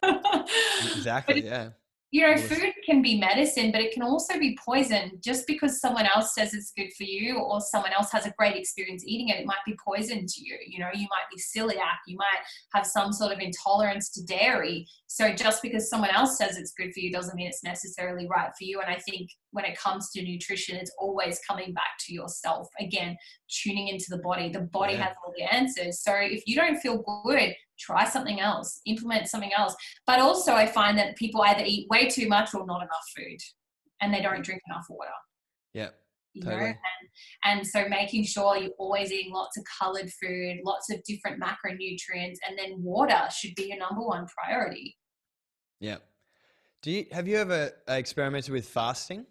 exactly. 0.94 1.44
Yeah, 1.44 1.70
you 2.12 2.26
know, 2.26 2.36
food 2.36 2.74
can 2.84 3.00
be 3.00 3.18
medicine, 3.18 3.72
but 3.72 3.80
it 3.80 3.90
can 3.90 4.02
also 4.02 4.38
be 4.38 4.54
poison. 4.62 5.12
Just 5.24 5.46
because 5.46 5.80
someone 5.80 6.06
else 6.14 6.34
says 6.34 6.52
it's 6.52 6.70
good 6.76 6.92
for 6.92 7.04
you 7.04 7.38
or 7.38 7.58
someone 7.58 7.92
else 7.94 8.12
has 8.12 8.26
a 8.26 8.34
great 8.36 8.54
experience 8.54 9.02
eating 9.06 9.30
it, 9.30 9.40
it 9.40 9.46
might 9.46 9.64
be 9.64 9.74
poison 9.82 10.26
to 10.26 10.44
you. 10.44 10.58
You 10.68 10.80
know, 10.80 10.90
you 10.92 11.08
might 11.08 11.24
be 11.34 11.40
celiac, 11.40 11.96
you 12.06 12.18
might 12.18 12.40
have 12.74 12.86
some 12.86 13.14
sort 13.14 13.32
of 13.32 13.38
intolerance 13.40 14.10
to 14.10 14.22
dairy. 14.24 14.86
So 15.06 15.32
just 15.32 15.62
because 15.62 15.88
someone 15.88 16.10
else 16.10 16.36
says 16.36 16.58
it's 16.58 16.74
good 16.74 16.92
for 16.92 17.00
you 17.00 17.10
doesn't 17.10 17.34
mean 17.34 17.46
it's 17.46 17.64
necessarily 17.64 18.28
right 18.28 18.50
for 18.58 18.64
you. 18.64 18.82
And 18.82 18.90
I 18.90 18.98
think 18.98 19.30
when 19.52 19.64
it 19.64 19.78
comes 19.78 20.10
to 20.10 20.22
nutrition, 20.22 20.76
it's 20.76 20.92
always 20.98 21.40
coming 21.48 21.72
back 21.72 21.96
to 22.00 22.12
yourself. 22.12 22.68
Again, 22.78 23.16
tuning 23.48 23.88
into 23.88 24.06
the 24.10 24.18
body. 24.18 24.50
The 24.50 24.60
body 24.60 24.94
Yeah. 24.94 25.04
has 25.04 25.16
all 25.24 25.32
the 25.34 25.44
answers. 25.44 26.02
So 26.02 26.14
if 26.14 26.42
you 26.46 26.56
don't 26.56 26.76
feel 26.76 26.98
good, 27.24 27.54
try 27.84 28.08
something 28.08 28.40
else, 28.40 28.80
implement 28.86 29.28
something 29.28 29.52
else. 29.56 29.74
But 30.06 30.20
also, 30.20 30.52
I 30.54 30.66
find 30.66 30.96
that 30.98 31.16
people 31.16 31.42
either 31.42 31.64
eat 31.66 31.88
way 31.90 32.08
too 32.08 32.28
much 32.28 32.54
or 32.54 32.64
not 32.66 32.82
enough 32.82 33.06
food, 33.16 33.38
and 34.00 34.12
they 34.12 34.22
don't 34.22 34.44
drink 34.44 34.62
enough 34.68 34.86
water. 34.88 35.10
yeah, 35.74 35.90
You 36.34 36.42
Totally. 36.42 36.60
know, 36.60 36.66
and, 36.66 37.04
and 37.58 37.66
so 37.66 37.88
making 37.88 38.24
sure 38.24 38.56
you're 38.56 38.70
always 38.78 39.12
eating 39.12 39.32
lots 39.32 39.56
of 39.58 39.64
colored 39.80 40.10
food, 40.20 40.58
lots 40.64 40.90
of 40.92 41.02
different 41.04 41.42
macronutrients, 41.42 42.38
and 42.48 42.58
then 42.58 42.82
water 42.82 43.20
should 43.36 43.54
be 43.54 43.64
your 43.70 43.78
number 43.78 44.02
one 44.14 44.26
priority. 44.36 44.96
yeah. 45.80 45.98
Do 46.82 46.90
you 46.90 47.06
have 47.12 47.28
you 47.28 47.36
ever 47.36 47.70
uh, 47.88 47.92
experimented 47.92 48.50
with 48.52 48.66
fasting? 48.66 49.24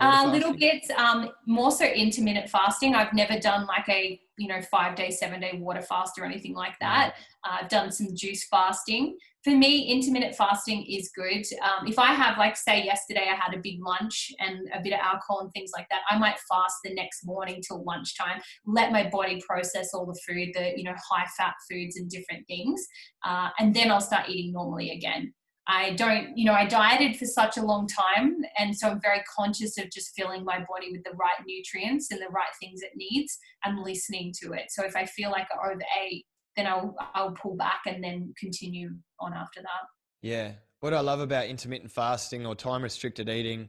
A 0.00 0.04
Uh, 0.04 0.32
little 0.32 0.54
bit, 0.56 0.90
um, 0.96 1.30
more 1.46 1.70
so 1.70 1.84
intermittent 1.84 2.48
fasting. 2.48 2.94
I've 2.94 3.12
never 3.12 3.38
done 3.38 3.66
like 3.66 3.88
a 3.88 4.18
you 4.38 4.48
know 4.48 4.60
five 4.62 4.96
day, 4.96 5.10
seven 5.10 5.40
day 5.40 5.52
water 5.58 5.82
fast 5.82 6.18
or 6.18 6.24
anything 6.24 6.54
like 6.54 6.78
that. 6.80 7.14
Uh, 7.44 7.58
I've 7.60 7.68
done 7.68 7.92
some 7.92 8.08
juice 8.16 8.46
fasting. 8.48 9.18
For 9.44 9.50
me, 9.50 9.82
intermittent 9.92 10.34
fasting 10.34 10.86
is 10.88 11.10
good. 11.14 11.44
Um, 11.60 11.86
if 11.88 11.98
I 11.98 12.14
have, 12.14 12.38
like, 12.38 12.56
say, 12.56 12.84
yesterday 12.84 13.26
I 13.28 13.34
had 13.34 13.54
a 13.54 13.60
big 13.60 13.80
lunch 13.84 14.30
and 14.38 14.68
a 14.72 14.80
bit 14.80 14.92
of 14.92 15.00
alcohol 15.00 15.40
and 15.40 15.52
things 15.52 15.72
like 15.76 15.88
that, 15.90 16.02
I 16.08 16.16
might 16.16 16.38
fast 16.48 16.76
the 16.84 16.94
next 16.94 17.26
morning 17.26 17.60
till 17.66 17.84
lunchtime. 17.84 18.40
Let 18.64 18.92
my 18.92 19.08
body 19.10 19.42
process 19.46 19.92
all 19.94 20.06
the 20.06 20.18
food, 20.26 20.50
the 20.54 20.72
you 20.76 20.84
know 20.84 20.94
high 21.10 21.26
fat 21.36 21.54
foods 21.70 21.96
and 21.96 22.08
different 22.08 22.46
things, 22.46 22.86
uh, 23.24 23.50
and 23.58 23.74
then 23.74 23.90
I'll 23.90 24.00
start 24.00 24.28
eating 24.30 24.52
normally 24.52 24.90
again. 24.92 25.34
I 25.68 25.94
don't, 25.94 26.36
you 26.36 26.44
know, 26.44 26.54
I 26.54 26.66
dieted 26.66 27.16
for 27.16 27.24
such 27.24 27.56
a 27.56 27.62
long 27.62 27.86
time. 27.86 28.42
And 28.58 28.76
so 28.76 28.88
I'm 28.88 29.00
very 29.00 29.22
conscious 29.34 29.78
of 29.78 29.90
just 29.90 30.12
filling 30.16 30.44
my 30.44 30.58
body 30.58 30.90
with 30.90 31.04
the 31.04 31.12
right 31.12 31.46
nutrients 31.46 32.10
and 32.10 32.20
the 32.20 32.28
right 32.30 32.52
things 32.60 32.82
it 32.82 32.92
needs 32.96 33.38
and 33.64 33.78
listening 33.82 34.32
to 34.42 34.52
it. 34.52 34.64
So 34.70 34.84
if 34.84 34.96
I 34.96 35.06
feel 35.06 35.30
like 35.30 35.46
I 35.52 35.70
overate, 35.70 36.26
then 36.56 36.66
I'll, 36.66 36.96
I'll 37.14 37.32
pull 37.32 37.56
back 37.56 37.82
and 37.86 38.02
then 38.02 38.34
continue 38.38 38.90
on 39.20 39.34
after 39.34 39.62
that. 39.62 39.86
Yeah. 40.20 40.52
What 40.80 40.94
I 40.94 41.00
love 41.00 41.20
about 41.20 41.46
intermittent 41.46 41.92
fasting 41.92 42.44
or 42.44 42.56
time 42.56 42.82
restricted 42.82 43.28
eating 43.28 43.68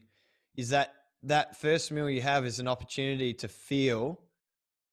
is 0.58 0.70
that 0.70 0.96
that 1.22 1.56
first 1.56 1.92
meal 1.92 2.10
you 2.10 2.22
have 2.22 2.46
is 2.46 2.60
an 2.60 2.68
opportunity 2.68 3.34
to 3.36 3.48
feel 3.48 4.20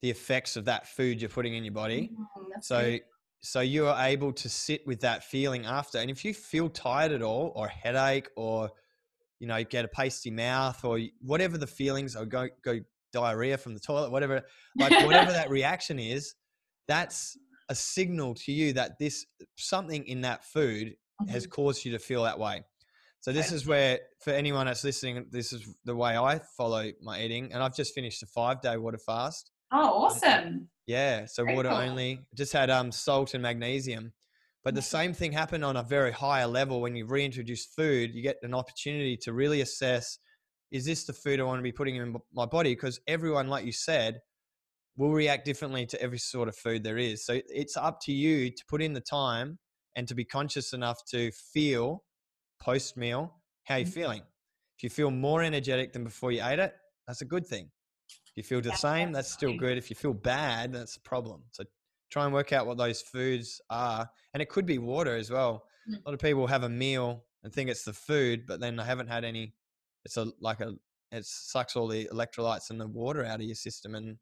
the 0.03 0.11
effects 0.11 0.57
of 0.57 0.67
that 0.67 0.87
food 0.87 1.21
you're 1.21 1.29
putting 1.29 1.55
in 1.55 1.65
your 1.65 1.73
body. 1.73 2.11
Mm, 2.13 2.45
that's 2.53 2.69
So 2.69 2.83
good. 2.83 3.01
So 3.41 3.61
you 3.61 3.87
are 3.87 4.07
able 4.07 4.33
to 4.35 4.49
sit 4.49 4.87
with 4.87 5.01
that 5.01 5.25
feeling 5.25 5.67
after. 5.67 5.99
And 5.99 6.11
if 6.11 6.25
you 6.25 6.35
feel 6.35 6.69
tired 6.69 7.13
at 7.13 7.23
all 7.23 7.53
or 7.55 7.69
headache 7.69 8.29
or 8.37 8.71
you 9.39 9.47
know, 9.47 9.65
get 9.65 9.85
a 9.87 9.89
pasty 9.89 10.31
mouth 10.31 10.85
or 10.85 11.01
whatever 11.23 11.57
the 11.57 11.67
feelings 11.67 12.15
or 12.15 12.27
go 12.27 12.49
go 12.63 12.79
diarrhea 13.13 13.57
from 13.59 13.75
the 13.75 13.81
toilet, 13.81 14.11
whatever 14.11 14.43
like 14.79 15.01
whatever 15.01 15.33
that 15.33 15.51
reaction 15.59 15.99
is, 15.99 16.35
that's 16.87 17.37
a 17.69 17.75
signal 17.75 18.35
to 18.35 18.53
you 18.53 18.73
that 18.75 18.99
this 18.99 19.27
something 19.57 20.05
in 20.07 20.21
that 20.23 20.45
food 20.45 20.95
has 21.29 21.47
Mhm. 21.47 21.51
caused 21.51 21.85
you 21.85 21.93
to 21.93 21.99
feel 21.99 22.25
that 22.25 22.39
way. 22.39 22.65
So 23.21 23.33
this 23.33 23.53
is 23.53 23.67
where, 23.67 24.01
for 24.21 24.31
anyone 24.31 24.67
that's 24.67 24.83
listening, 24.83 25.27
this 25.31 25.53
is 25.53 25.69
the 25.85 25.95
way 25.95 26.17
I 26.17 26.39
follow 26.57 26.91
my 27.03 27.23
eating, 27.23 27.53
and 27.53 27.63
I've 27.63 27.77
just 27.77 27.95
finished 27.95 28.23
a 28.23 28.27
five-day 28.27 28.77
water 28.79 28.99
fast. 28.99 29.51
Oh, 29.73 30.05
awesome. 30.05 30.71
Yeah, 30.87 31.27
so 31.27 31.45
Very 31.47 31.61
water 31.61 31.69
cool. 31.69 31.71
only. 31.71 32.27
Just 32.35 32.53
had 32.53 32.71
um 32.71 32.91
salt 32.93 33.35
and 33.35 33.43
magnesium, 33.43 34.13
but 34.65 34.75
the 34.75 34.83
Mhm. 34.83 34.83
same 34.83 35.15
thing 35.15 35.33
happened 35.33 35.65
on 35.65 35.77
a 35.77 35.83
very 35.83 36.13
higher 36.13 36.47
level 36.47 36.81
when 36.81 36.97
you 36.97 37.07
reintroduce 37.07 37.67
food. 37.67 38.15
You 38.15 38.23
get 38.23 38.39
an 38.43 38.55
opportunity 38.55 39.17
to 39.19 39.33
really 39.33 39.61
assess: 39.61 40.19
is 40.71 40.85
this 40.87 41.05
the 41.05 41.13
food 41.13 41.41
I 41.41 41.45
want 41.45 41.59
to 41.59 41.63
be 41.63 41.73
putting 41.73 41.97
in 41.97 42.17
my 42.33 42.47
body? 42.47 42.75
Because 42.75 43.01
everyone, 43.07 43.49
like 43.49 43.65
you 43.65 43.73
said, 43.73 44.21
will 44.97 45.13
react 45.13 45.45
differently 45.47 45.87
to 45.87 46.03
every 46.03 46.19
sort 46.19 46.49
of 46.49 46.57
food 46.57 46.85
there 46.85 46.99
is. 46.99 47.25
So 47.27 47.41
it's 47.49 47.77
up 47.77 48.01
to 48.03 48.13
you 48.13 48.51
to 48.51 48.65
put 48.69 48.83
in 48.83 48.95
the 48.95 49.01
time 49.03 49.59
and 49.97 50.09
to 50.09 50.15
be 50.15 50.25
conscious 50.27 50.73
enough 50.75 51.05
to 51.07 51.33
feel 51.33 52.05
post 52.61 52.97
meal 52.97 53.43
how 53.65 53.77
you're 53.77 53.87
Mhm. 53.87 54.01
feeling. 54.01 54.23
If 54.79 54.85
you 54.85 54.91
feel 54.91 55.11
more 55.13 55.43
energetic 55.43 55.93
than 55.95 56.05
before 56.05 56.33
you 56.33 56.43
ate 56.45 56.59
it, 56.61 56.75
that's 57.07 57.23
a 57.23 57.27
good 57.27 57.47
thing. 57.47 57.71
You 58.41 58.45
feel 58.45 58.63
the 58.63 58.73
same, 58.73 59.13
that's 59.13 59.31
still 59.31 59.55
good. 59.55 59.77
If 59.77 59.91
you 59.91 59.97
feel 59.97 60.15
bad, 60.15 60.73
that's 60.73 60.97
a 60.97 61.01
problem. 61.01 61.43
So 61.51 61.63
try 62.11 62.25
and 62.25 62.33
work 62.33 62.55
out 62.55 62.67
what 62.67 62.79
those 62.79 63.03
foods 63.03 63.61
are. 63.69 64.09
And 64.33 64.43
it 64.43 64.49
could 64.49 64.65
be 64.65 64.79
water 64.79 65.15
as 65.15 65.31
well. 65.31 65.65
Mm. 65.87 65.97
A 65.97 66.09
lot 66.09 66.15
of 66.15 66.21
people 66.21 66.47
have 66.47 66.63
a 66.63 66.69
meal 66.71 67.27
and 67.45 67.53
think 67.53 67.69
it's 67.69 67.85
the 67.85 67.93
food, 67.93 68.47
but 68.47 68.59
then 68.59 68.77
they 68.77 68.83
haven't 68.83 69.09
had 69.09 69.27
any. 69.27 69.53
It's 70.07 70.17
a 70.17 70.33
like 70.41 70.61
a 70.61 70.73
it 71.13 71.27
sucks 71.27 71.77
all 71.77 71.87
the 71.87 72.09
electrolytes 72.11 72.71
and 72.71 72.81
the 72.81 72.87
water 72.87 73.27
out 73.27 73.41
of 73.41 73.47
your 73.47 73.55
system, 73.55 73.95
and 73.95 74.17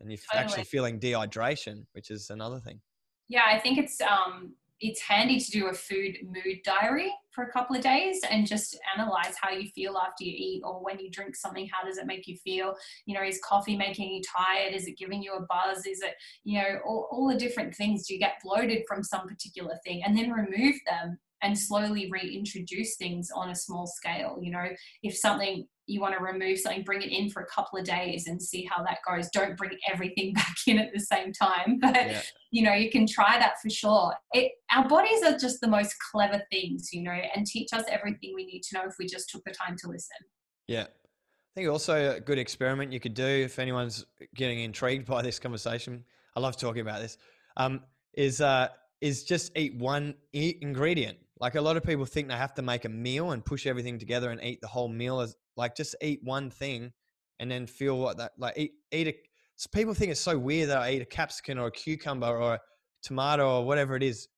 and 0.00 0.10
you're 0.10 0.18
actually 0.32 0.64
feeling 0.64 0.98
dehydration, 0.98 1.84
which 1.92 2.10
is 2.10 2.30
another 2.30 2.58
thing. 2.58 2.80
Yeah, 3.28 3.44
I 3.46 3.60
think 3.60 3.78
it's 3.78 4.00
um 4.00 4.54
it's 4.80 5.00
handy 5.00 5.38
to 5.38 5.50
do 5.52 5.68
a 5.68 5.72
food 5.72 6.16
mood 6.24 6.58
diary 6.64 7.12
for 7.34 7.44
a 7.44 7.52
couple 7.52 7.76
of 7.76 7.82
days 7.82 8.20
and 8.30 8.46
just 8.46 8.78
analyze 8.96 9.34
how 9.40 9.50
you 9.50 9.68
feel 9.70 9.96
after 9.96 10.24
you 10.24 10.32
eat 10.36 10.62
or 10.64 10.82
when 10.82 10.98
you 10.98 11.10
drink 11.10 11.34
something 11.34 11.68
how 11.72 11.86
does 11.86 11.98
it 11.98 12.06
make 12.06 12.26
you 12.26 12.36
feel? 12.36 12.74
You 13.06 13.14
know 13.14 13.24
is 13.24 13.40
coffee 13.44 13.76
making 13.76 14.12
you 14.12 14.22
tired? 14.22 14.74
Is 14.74 14.86
it 14.86 14.98
giving 14.98 15.22
you 15.22 15.34
a 15.34 15.40
buzz? 15.40 15.86
Is 15.86 16.00
it 16.00 16.14
you 16.44 16.60
know 16.60 16.78
all, 16.86 17.08
all 17.10 17.28
the 17.28 17.38
different 17.38 17.74
things. 17.74 18.06
Do 18.06 18.14
you 18.14 18.20
get 18.20 18.40
bloated 18.42 18.82
from 18.86 19.02
some 19.02 19.26
particular 19.26 19.76
thing? 19.84 20.02
And 20.04 20.16
then 20.16 20.30
remove 20.30 20.76
them 20.86 21.18
and 21.42 21.58
slowly 21.58 22.10
reintroduce 22.10 22.96
things 22.96 23.30
on 23.34 23.50
a 23.50 23.56
small 23.56 23.86
scale. 23.86 24.38
You 24.40 24.52
know 24.52 24.68
if 25.02 25.16
something 25.16 25.66
you 25.86 26.00
want 26.00 26.16
to 26.16 26.22
remove 26.22 26.58
something 26.58 26.82
bring 26.82 27.02
it 27.02 27.10
in 27.10 27.28
for 27.30 27.42
a 27.42 27.46
couple 27.46 27.78
of 27.78 27.84
days 27.84 28.26
and 28.26 28.42
see 28.42 28.64
how 28.70 28.82
that 28.82 28.98
goes 29.08 29.28
don't 29.30 29.56
bring 29.56 29.72
everything 29.92 30.32
back 30.34 30.54
in 30.66 30.78
at 30.78 30.92
the 30.92 31.00
same 31.00 31.32
time 31.32 31.78
but 31.80 31.94
Yeah. 31.94 32.22
you 32.50 32.62
know 32.62 32.72
you 32.74 32.90
can 32.90 33.06
try 33.06 33.38
that 33.38 33.60
for 33.60 33.70
sure 33.70 34.14
it, 34.32 34.52
our 34.72 34.88
bodies 34.88 35.22
are 35.22 35.36
just 35.38 35.60
the 35.60 35.68
most 35.68 35.94
clever 36.10 36.42
things 36.50 36.90
you 36.92 37.02
know 37.02 37.12
and 37.34 37.46
teach 37.46 37.72
us 37.72 37.84
everything 37.88 38.32
we 38.34 38.46
need 38.46 38.62
to 38.62 38.78
know 38.78 38.84
if 38.86 38.94
we 38.98 39.06
just 39.06 39.28
took 39.30 39.42
the 39.44 39.52
time 39.52 39.76
to 39.78 39.88
listen 39.88 40.16
Yeah. 40.68 40.86
I 41.56 41.60
think 41.60 41.70
also 41.70 42.16
a 42.16 42.20
good 42.20 42.38
experiment 42.40 42.92
you 42.92 42.98
could 42.98 43.14
do 43.14 43.24
if 43.24 43.60
anyone's 43.60 44.04
getting 44.34 44.58
intrigued 44.58 45.06
by 45.06 45.22
this 45.22 45.38
conversation. 45.38 46.04
I 46.34 46.40
love 46.40 46.56
talking 46.56 46.80
about 46.80 47.00
this. 47.00 47.16
Um, 47.56 47.82
is 48.14 48.40
uh, 48.40 48.66
is 49.00 49.22
just 49.22 49.56
eat 49.56 49.76
one 49.76 50.14
e- 50.32 50.56
ingredient. 50.62 51.16
Like 51.38 51.54
a 51.54 51.60
lot 51.60 51.76
of 51.76 51.84
people 51.84 52.06
think 52.06 52.26
they 52.26 52.34
have 52.34 52.54
to 52.54 52.62
make 52.62 52.86
a 52.86 52.88
meal 52.88 53.30
and 53.30 53.44
push 53.44 53.68
everything 53.68 54.00
together 54.00 54.30
and 54.32 54.42
eat 54.42 54.62
the 54.62 54.66
whole 54.66 54.88
meal 54.88 55.20
as 55.20 55.36
like 55.56 55.76
just 55.76 55.94
eat 56.00 56.20
one 56.22 56.50
thing 56.50 56.92
and 57.40 57.50
then 57.50 57.66
feel 57.66 57.98
what 57.98 58.18
that 58.18 58.32
like 58.38 58.56
eat 58.56 58.72
eat 58.92 59.08
a. 59.08 59.14
So 59.56 59.68
people 59.72 59.94
think 59.94 60.10
it's 60.10 60.20
so 60.20 60.36
weird 60.36 60.70
that 60.70 60.78
I 60.78 60.92
eat 60.92 61.02
a 61.02 61.06
capsicum 61.06 61.58
or 61.58 61.66
a 61.66 61.70
cucumber 61.70 62.26
or 62.26 62.54
a 62.54 62.60
tomato 63.02 63.60
or 63.60 63.64
whatever 63.64 63.94
it 63.94 64.02
is, 64.02 64.28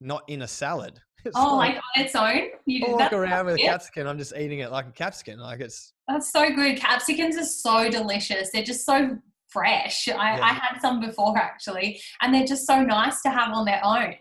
not 0.00 0.22
in 0.28 0.42
a 0.42 0.48
salad. 0.48 1.00
It's 1.24 1.36
oh 1.36 1.56
like 1.56 1.74
on 1.74 2.04
its 2.04 2.14
own 2.14 2.50
you 2.66 2.84
walk 2.86 3.12
around 3.12 3.46
with 3.46 3.56
a 3.56 3.58
capsicum. 3.58 4.06
I'm 4.06 4.16
just 4.16 4.32
eating 4.36 4.60
it 4.60 4.70
like 4.70 4.86
a 4.86 4.92
capsicum. 4.92 5.40
Like 5.40 5.58
it's 5.58 5.92
that's 6.06 6.30
so 6.30 6.54
good 6.54 6.78
capsicums 6.78 7.36
are 7.36 7.44
so 7.44 7.90
delicious 7.90 8.50
they're 8.52 8.62
just 8.62 8.86
so 8.86 9.18
fresh 9.48 10.06
I, 10.06 10.12
Yeah. 10.12 10.44
I 10.44 10.52
had 10.52 10.80
some 10.80 11.00
before 11.00 11.36
actually 11.36 12.00
and 12.20 12.32
they're 12.32 12.46
just 12.46 12.64
so 12.64 12.80
nice 12.80 13.22
to 13.22 13.30
have 13.30 13.52
on 13.52 13.64
their 13.64 13.80
own 13.82 14.14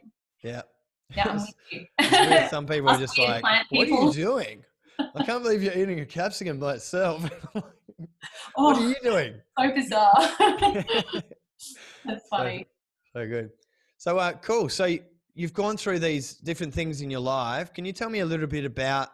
yeah. 0.44 0.62
yeah 1.16 1.30
I'm 1.30 1.36
with 1.36 1.54
you. 1.72 2.48
Some 2.50 2.66
people 2.68 2.90
are 2.90 2.98
just 2.98 3.18
like, 3.18 3.44
"What 3.44 3.66
are 3.72 3.86
you 3.88 4.14
doing? 4.14 4.64
I 5.00 5.24
can't 5.24 5.44
believe 5.44 5.64
you're 5.64 5.78
eating 5.78 6.00
a 6.00 6.06
capsicum 6.06 6.60
by 6.60 6.76
itself. 6.76 7.30
what 7.54 7.66
oh 8.58 8.84
are 8.84 8.90
you 8.90 8.96
doing?" 9.04 9.34
so 9.60 9.74
bizarre 9.74 10.14
that's 12.06 12.30
So- 12.30 12.38
funny 12.38 12.68
so 13.16 13.26
good. 13.28 13.50
So 13.98 14.18
uh, 14.18 14.34
cool. 14.34 14.68
So 14.68 14.94
you've 15.34 15.54
gone 15.54 15.78
through 15.78 16.00
these 16.00 16.34
different 16.36 16.74
things 16.74 17.02
in 17.02 17.10
your 17.10 17.22
life. 17.22 17.74
Can 17.74 17.86
you 17.86 17.94
tell 17.94 18.10
me 18.10 18.20
a 18.20 18.26
little 18.26 18.48
bit 18.48 18.66
about 18.66 19.10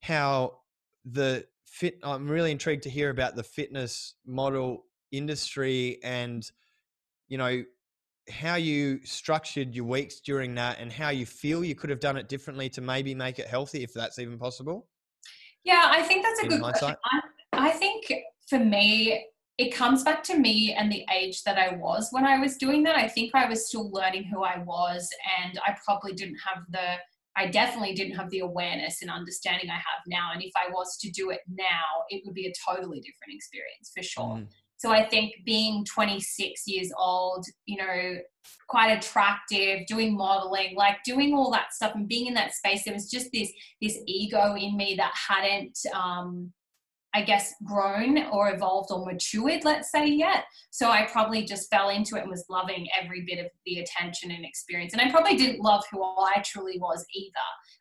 how 0.00 0.58
the 1.04 1.46
fit? 1.64 1.98
I'm 2.02 2.28
really 2.28 2.50
intrigued 2.50 2.82
to 2.82 2.90
hear 2.90 3.10
about 3.10 3.36
the 3.36 3.44
fitness 3.44 4.14
model 4.26 4.86
industry 5.12 5.98
and 6.02 6.44
you 7.28 7.38
know 7.38 7.62
how 8.28 8.56
you 8.56 8.98
structured 9.04 9.74
your 9.74 9.84
weeks 9.84 10.20
during 10.20 10.56
that 10.56 10.80
and 10.80 10.90
how 10.90 11.10
you 11.10 11.26
feel 11.26 11.62
you 11.62 11.76
could 11.76 11.90
have 11.90 12.00
done 12.00 12.16
it 12.16 12.28
differently 12.28 12.68
to 12.70 12.80
maybe 12.80 13.14
make 13.14 13.38
it 13.38 13.46
healthy 13.46 13.84
if 13.84 13.92
that's 13.92 14.18
even 14.18 14.38
possible 14.38 14.88
yeah 15.64 15.86
i 15.90 16.02
think 16.02 16.24
that's 16.24 16.40
a 16.40 16.48
good 16.48 16.60
question 16.60 16.94
I, 17.04 17.20
I 17.52 17.70
think 17.70 18.12
for 18.48 18.58
me 18.58 19.26
it 19.56 19.72
comes 19.72 20.02
back 20.02 20.22
to 20.24 20.36
me 20.36 20.72
and 20.72 20.90
the 20.90 21.04
age 21.12 21.44
that 21.44 21.58
I 21.58 21.76
was 21.76 22.08
when 22.10 22.26
I 22.26 22.38
was 22.38 22.56
doing 22.56 22.82
that. 22.84 22.96
I 22.96 23.06
think 23.06 23.34
I 23.34 23.48
was 23.48 23.68
still 23.68 23.90
learning 23.90 24.24
who 24.24 24.42
I 24.42 24.58
was, 24.58 25.08
and 25.42 25.58
I 25.64 25.76
probably 25.84 26.12
didn't 26.12 26.38
have 26.44 26.64
the, 26.70 26.96
I 27.36 27.46
definitely 27.46 27.94
didn't 27.94 28.16
have 28.16 28.30
the 28.30 28.40
awareness 28.40 29.00
and 29.02 29.10
understanding 29.10 29.70
I 29.70 29.74
have 29.74 30.02
now. 30.08 30.30
And 30.32 30.42
if 30.42 30.50
I 30.56 30.70
was 30.72 30.96
to 30.98 31.10
do 31.10 31.30
it 31.30 31.40
now, 31.48 32.04
it 32.08 32.22
would 32.24 32.34
be 32.34 32.46
a 32.46 32.52
totally 32.68 32.98
different 32.98 33.34
experience 33.34 33.92
for 33.94 34.02
sure. 34.02 34.36
Mm. 34.38 34.48
So 34.84 34.90
I 34.90 35.08
think 35.08 35.32
being 35.46 35.82
26 35.86 36.66
years 36.66 36.92
old, 36.98 37.46
you 37.64 37.78
know, 37.78 38.18
quite 38.68 38.90
attractive, 38.90 39.86
doing 39.86 40.14
modeling, 40.14 40.76
like 40.76 40.98
doing 41.06 41.32
all 41.32 41.50
that 41.52 41.72
stuff 41.72 41.92
and 41.94 42.06
being 42.06 42.26
in 42.26 42.34
that 42.34 42.52
space, 42.52 42.84
there 42.84 42.92
was 42.92 43.10
just 43.10 43.30
this 43.32 43.50
this 43.80 43.98
ego 44.06 44.54
in 44.56 44.76
me 44.76 44.94
that 44.98 45.14
hadn't 45.14 45.78
um, 45.94 46.52
I 47.14 47.22
guess, 47.22 47.54
grown 47.64 48.26
or 48.32 48.52
evolved 48.52 48.90
or 48.90 49.06
matured, 49.06 49.64
let's 49.64 49.92
say, 49.92 50.06
yet. 50.06 50.44
So 50.70 50.90
I 50.90 51.06
probably 51.10 51.44
just 51.44 51.70
fell 51.70 51.90
into 51.90 52.16
it 52.16 52.22
and 52.22 52.30
was 52.30 52.44
loving 52.50 52.88
every 53.00 53.24
bit 53.24 53.38
of 53.38 53.46
the 53.64 53.78
attention 53.78 54.32
and 54.32 54.44
experience. 54.44 54.92
And 54.92 55.00
I 55.00 55.12
probably 55.12 55.36
didn't 55.36 55.62
love 55.62 55.84
who 55.92 56.02
I 56.02 56.42
truly 56.44 56.76
was 56.80 57.06
either 57.14 57.36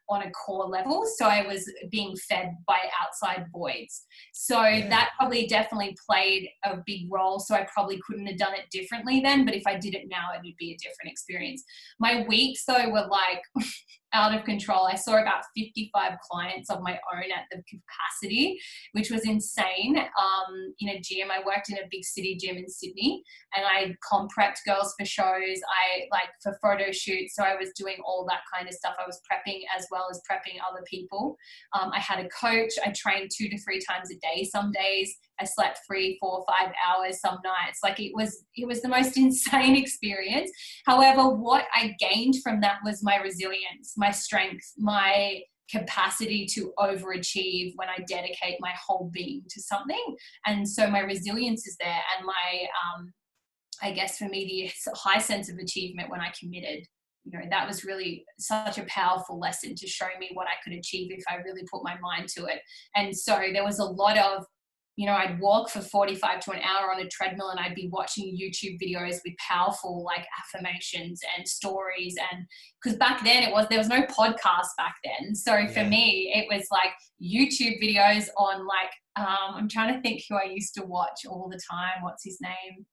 on 0.10 0.24
a 0.24 0.32
core 0.32 0.66
level. 0.66 1.06
So 1.18 1.26
I 1.26 1.46
was 1.46 1.70
being 1.90 2.16
fed 2.30 2.56
by 2.68 2.80
outside 3.02 3.46
voids. 3.52 4.06
So 4.34 4.62
yeah. 4.62 4.90
that 4.90 5.12
probably 5.18 5.48
definitely 5.48 5.96
played 6.10 6.50
a 6.64 6.78
big 6.86 7.12
role. 7.12 7.40
So 7.40 7.56
I 7.56 7.68
probably 7.74 8.00
couldn't 8.06 8.28
have 8.28 8.38
done 8.38 8.54
it 8.54 8.70
differently 8.72 9.22
then. 9.22 9.46
But 9.46 9.56
if 9.56 9.64
I 9.66 9.78
did 9.78 9.96
it 9.96 10.08
now, 10.10 10.30
it 10.34 10.42
would 10.44 10.58
be 10.58 10.72
a 10.72 10.78
different 10.78 11.12
experience. 11.12 11.64
My 12.00 12.26
weeks, 12.28 12.66
though, 12.66 12.90
were 12.90 13.08
like, 13.10 13.42
out 14.14 14.34
of 14.34 14.46
control. 14.46 14.88
I 14.88 14.96
saw 14.96 15.20
about 15.22 15.44
55 15.56 16.14
clients 16.30 16.70
of 16.70 16.82
my 16.82 17.00
own 17.14 17.32
at 17.32 17.46
the 17.52 17.62
capacity, 17.64 18.60
which 18.94 19.10
was 19.10 19.26
insane. 19.26 19.98
Um, 19.98 20.74
in 20.80 20.90
a 20.90 21.00
gym, 21.02 21.30
I 21.32 21.40
worked 21.46 21.70
in 21.70 21.78
a 21.78 21.88
big 21.90 22.04
city 22.04 22.38
gym 22.40 22.58
in 22.58 22.70
Sydney, 22.70 23.24
and 23.56 23.66
I 23.66 23.96
comp 24.08 24.32
prepped 24.38 24.60
girls 24.66 24.94
for 24.98 25.06
shows. 25.06 25.24
I 25.28 26.06
like 26.12 26.30
for 26.42 26.58
photo 26.62 26.92
shoots, 26.92 27.36
so 27.36 27.44
I 27.44 27.56
was 27.56 27.72
doing 27.76 27.98
all 28.06 28.26
that 28.30 28.42
kind 28.56 28.68
of 28.68 28.76
stuff. 28.76 28.96
I 29.00 29.06
was 29.06 29.20
prepping 29.30 29.62
as 29.78 29.88
well 29.92 30.08
as 30.10 30.22
prepping 30.30 30.58
other 30.70 30.84
people. 30.88 31.36
Um, 31.74 31.92
I 31.94 32.00
had 32.00 32.24
a 32.24 32.30
coach. 32.30 32.72
I 32.86 32.94
trained 32.96 33.32
two 33.36 33.50
to 33.50 33.58
three 33.62 33.82
times 33.82 34.12
a 34.12 34.16
day 34.16 34.44
some 34.44 34.72
days. 34.72 35.16
I 35.40 35.46
slept 35.46 35.80
three, 35.88 36.18
four, 36.20 36.46
five 36.48 36.74
hours 36.88 37.20
some 37.20 37.40
nights. 37.44 37.80
Like 37.84 38.00
it 38.00 38.12
was, 38.14 38.46
it 38.56 38.68
was 38.68 38.82
the 38.82 38.90
most 38.90 39.18
insane 39.18 39.76
experience. 39.76 40.52
However, 40.86 41.30
what 41.30 41.66
I 41.74 41.96
gained 42.00 42.36
from 42.44 42.62
that 42.62 42.78
was 42.84 43.04
my 43.04 43.18
resilience, 43.18 43.94
my 43.98 44.12
strength, 44.12 44.66
my 44.78 45.42
capacity 45.74 46.46
to 46.46 46.72
overachieve 46.78 47.74
when 47.76 47.90
I 47.90 48.04
dedicate 48.08 48.58
my 48.60 48.74
whole 48.86 49.10
being 49.12 49.44
to 49.50 49.62
something. 49.62 50.16
And 50.46 50.68
so 50.68 50.90
my 50.90 51.00
resilience 51.00 51.66
is 51.66 51.76
there, 51.80 52.02
and 52.18 52.26
my, 52.26 52.68
um, 52.84 53.14
I 53.82 53.92
guess 53.92 54.18
for 54.18 54.26
me, 54.26 54.72
the 54.86 54.92
high 54.96 55.20
sense 55.20 55.50
of 55.50 55.58
achievement 55.58 56.10
when 56.10 56.22
I 56.22 56.32
committed. 56.40 56.86
You 57.26 57.40
know, 57.40 57.46
that 57.50 57.66
was 57.66 57.86
really 57.86 58.26
such 58.38 58.78
a 58.78 58.84
powerful 58.84 59.40
lesson 59.40 59.76
to 59.76 59.88
show 59.88 60.08
me 60.20 60.32
what 60.34 60.48
I 60.48 60.62
could 60.62 60.78
achieve 60.78 61.10
if 61.10 61.24
I 61.30 61.36
really 61.36 61.64
put 61.72 61.82
my 61.82 61.98
mind 62.00 62.28
to 62.36 62.46
it. 62.46 62.60
And 62.98 63.16
so 63.16 63.42
there 63.54 63.64
was 63.64 63.80
a 63.80 63.86
lot 63.86 64.18
of 64.18 64.46
you 64.96 65.08
know, 65.08 65.14
I'd 65.14 65.40
walk 65.40 65.70
for 65.70 65.82
45 65.82 66.40
to 66.42 66.52
an 66.52 66.60
hour 66.60 66.92
on 66.94 67.02
a 67.02 67.08
treadmill 67.08 67.50
and 67.50 67.60
I'd 67.60 67.74
be 67.74 67.90
watching 67.92 68.38
YouTube 68.38 68.78
videos 68.80 69.18
with 69.26 69.34
powerful 69.38 70.04
like 70.04 70.26
affirmations 70.40 71.20
and 71.36 71.48
stories. 71.48 72.16
And 72.32 72.46
because 72.82 72.98
back 72.98 73.24
then 73.24 73.42
it 73.42 73.52
was, 73.52 73.66
there 73.70 73.80
was 73.80 73.88
no 73.88 74.04
podcast 74.04 74.70
back 74.78 74.96
then. 75.04 75.34
So 75.34 75.56
yeah. 75.56 75.68
for 75.68 75.84
me, 75.84 76.32
it 76.36 76.46
was 76.54 76.68
like 76.72 76.94
YouTube 77.22 77.82
videos 77.82 78.28
on 78.38 78.68
like, 78.68 78.92
um, 79.16 79.56
I'm 79.56 79.70
trying 79.70 79.96
to 79.96 80.02
think 80.02 80.22
who 80.30 80.36
I 80.36 80.44
used 80.44 80.76
to 80.76 80.86
watch 80.86 81.26
all 81.28 81.50
the 81.50 81.60
time. 81.70 82.04
What's 82.04 82.24
his 82.24 82.38
name? 82.40 82.86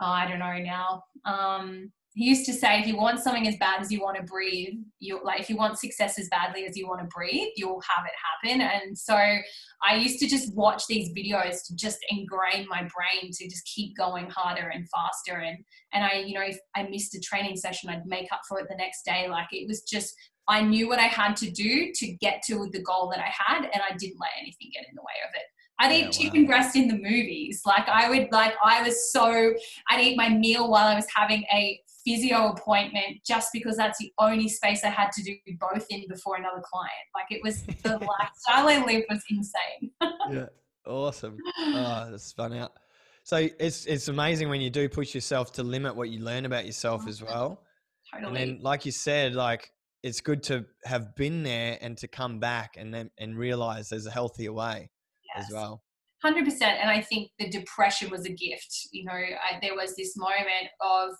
Oh, 0.00 0.06
I 0.06 0.26
don't 0.26 0.38
know 0.38 0.58
now. 0.58 1.02
Um, 1.26 1.92
he 2.14 2.24
used 2.24 2.46
to 2.46 2.52
say 2.52 2.80
if 2.80 2.86
you 2.86 2.96
want 2.96 3.18
something 3.18 3.46
as 3.48 3.56
bad 3.56 3.80
as 3.80 3.90
you 3.90 4.00
want 4.00 4.16
to 4.16 4.22
breathe 4.22 4.74
you 5.00 5.20
like 5.24 5.40
if 5.40 5.50
you 5.50 5.56
want 5.56 5.78
success 5.78 6.18
as 6.18 6.28
badly 6.28 6.64
as 6.64 6.76
you 6.76 6.86
want 6.86 7.00
to 7.00 7.08
breathe 7.14 7.48
you'll 7.56 7.82
have 7.82 8.04
it 8.06 8.12
happen 8.48 8.60
and 8.60 8.96
so 8.96 9.14
i 9.16 9.94
used 9.96 10.18
to 10.18 10.26
just 10.26 10.54
watch 10.54 10.84
these 10.88 11.10
videos 11.10 11.66
to 11.66 11.74
just 11.74 11.98
ingrain 12.10 12.66
my 12.68 12.80
brain 12.80 13.30
to 13.32 13.48
just 13.48 13.64
keep 13.66 13.96
going 13.96 14.28
harder 14.30 14.68
and 14.68 14.88
faster 14.88 15.40
and 15.40 15.58
and 15.92 16.04
i 16.04 16.14
you 16.14 16.34
know 16.34 16.44
if 16.44 16.58
i 16.74 16.84
missed 16.84 17.14
a 17.14 17.20
training 17.20 17.56
session 17.56 17.90
i'd 17.90 18.06
make 18.06 18.32
up 18.32 18.40
for 18.48 18.58
it 18.60 18.66
the 18.68 18.76
next 18.76 19.04
day 19.04 19.28
like 19.28 19.48
it 19.50 19.66
was 19.66 19.82
just 19.82 20.14
i 20.48 20.62
knew 20.62 20.88
what 20.88 20.98
i 20.98 21.02
had 21.02 21.36
to 21.36 21.50
do 21.50 21.90
to 21.94 22.12
get 22.20 22.42
to 22.46 22.68
the 22.72 22.82
goal 22.82 23.10
that 23.10 23.20
i 23.20 23.32
had 23.44 23.64
and 23.64 23.82
i 23.88 23.94
didn't 23.96 24.20
let 24.20 24.30
anything 24.40 24.70
get 24.72 24.84
in 24.88 24.94
the 24.94 25.02
way 25.02 25.18
of 25.28 25.34
it 25.34 25.42
I'd 25.80 25.92
eat 25.92 26.12
chicken 26.12 26.42
wow. 26.42 26.48
breast 26.48 26.76
in 26.76 26.86
the 26.86 26.94
movies. 26.94 27.62
Like 27.66 27.88
I 27.88 28.08
would 28.08 28.28
like 28.30 28.54
I 28.64 28.82
was 28.82 29.10
so 29.10 29.52
I'd 29.90 30.00
eat 30.00 30.16
my 30.16 30.28
meal 30.28 30.70
while 30.70 30.86
I 30.86 30.94
was 30.94 31.06
having 31.12 31.42
a 31.52 31.80
physio 32.04 32.50
appointment 32.50 33.18
just 33.26 33.48
because 33.52 33.76
that's 33.76 33.98
the 33.98 34.12
only 34.18 34.48
space 34.48 34.84
I 34.84 34.88
had 34.88 35.10
to 35.12 35.22
do 35.22 35.34
both 35.58 35.86
in 35.90 36.04
before 36.08 36.36
another 36.36 36.62
client. 36.62 36.92
Like 37.14 37.26
it 37.30 37.40
was 37.42 37.62
the 37.82 37.98
lifestyle 38.18 38.68
I 38.68 38.84
lived 38.84 39.06
was 39.08 39.22
insane. 39.30 39.90
yeah, 40.30 40.46
awesome. 40.86 41.38
Oh, 41.58 42.08
that's 42.10 42.32
fun 42.32 42.52
out. 42.54 42.72
So 43.24 43.48
it's 43.58 43.86
it's 43.86 44.08
amazing 44.08 44.48
when 44.48 44.60
you 44.60 44.70
do 44.70 44.88
push 44.88 45.14
yourself 45.14 45.52
to 45.54 45.62
limit 45.62 45.96
what 45.96 46.10
you 46.10 46.20
learn 46.20 46.44
about 46.44 46.66
yourself 46.66 47.02
oh, 47.06 47.08
as 47.08 47.22
well. 47.22 47.62
Totally. 48.12 48.42
And 48.42 48.56
then, 48.56 48.62
like 48.62 48.84
you 48.84 48.92
said, 48.92 49.34
like 49.34 49.70
it's 50.02 50.20
good 50.20 50.42
to 50.44 50.66
have 50.84 51.16
been 51.16 51.42
there 51.42 51.78
and 51.80 51.96
to 51.98 52.06
come 52.06 52.38
back 52.38 52.74
and 52.76 52.92
then 52.92 53.10
and 53.18 53.38
realize 53.38 53.88
there's 53.88 54.06
a 54.06 54.10
healthier 54.10 54.52
way 54.52 54.90
yes. 55.34 55.46
as 55.46 55.52
well. 55.52 55.82
100% 56.24 56.62
and 56.62 56.88
i 56.88 57.02
think 57.02 57.30
the 57.38 57.50
depression 57.50 58.10
was 58.10 58.24
a 58.24 58.30
gift 58.30 58.88
you 58.92 59.04
know 59.04 59.12
I, 59.12 59.58
there 59.60 59.74
was 59.74 59.94
this 59.94 60.16
moment 60.16 60.70
of 60.80 61.10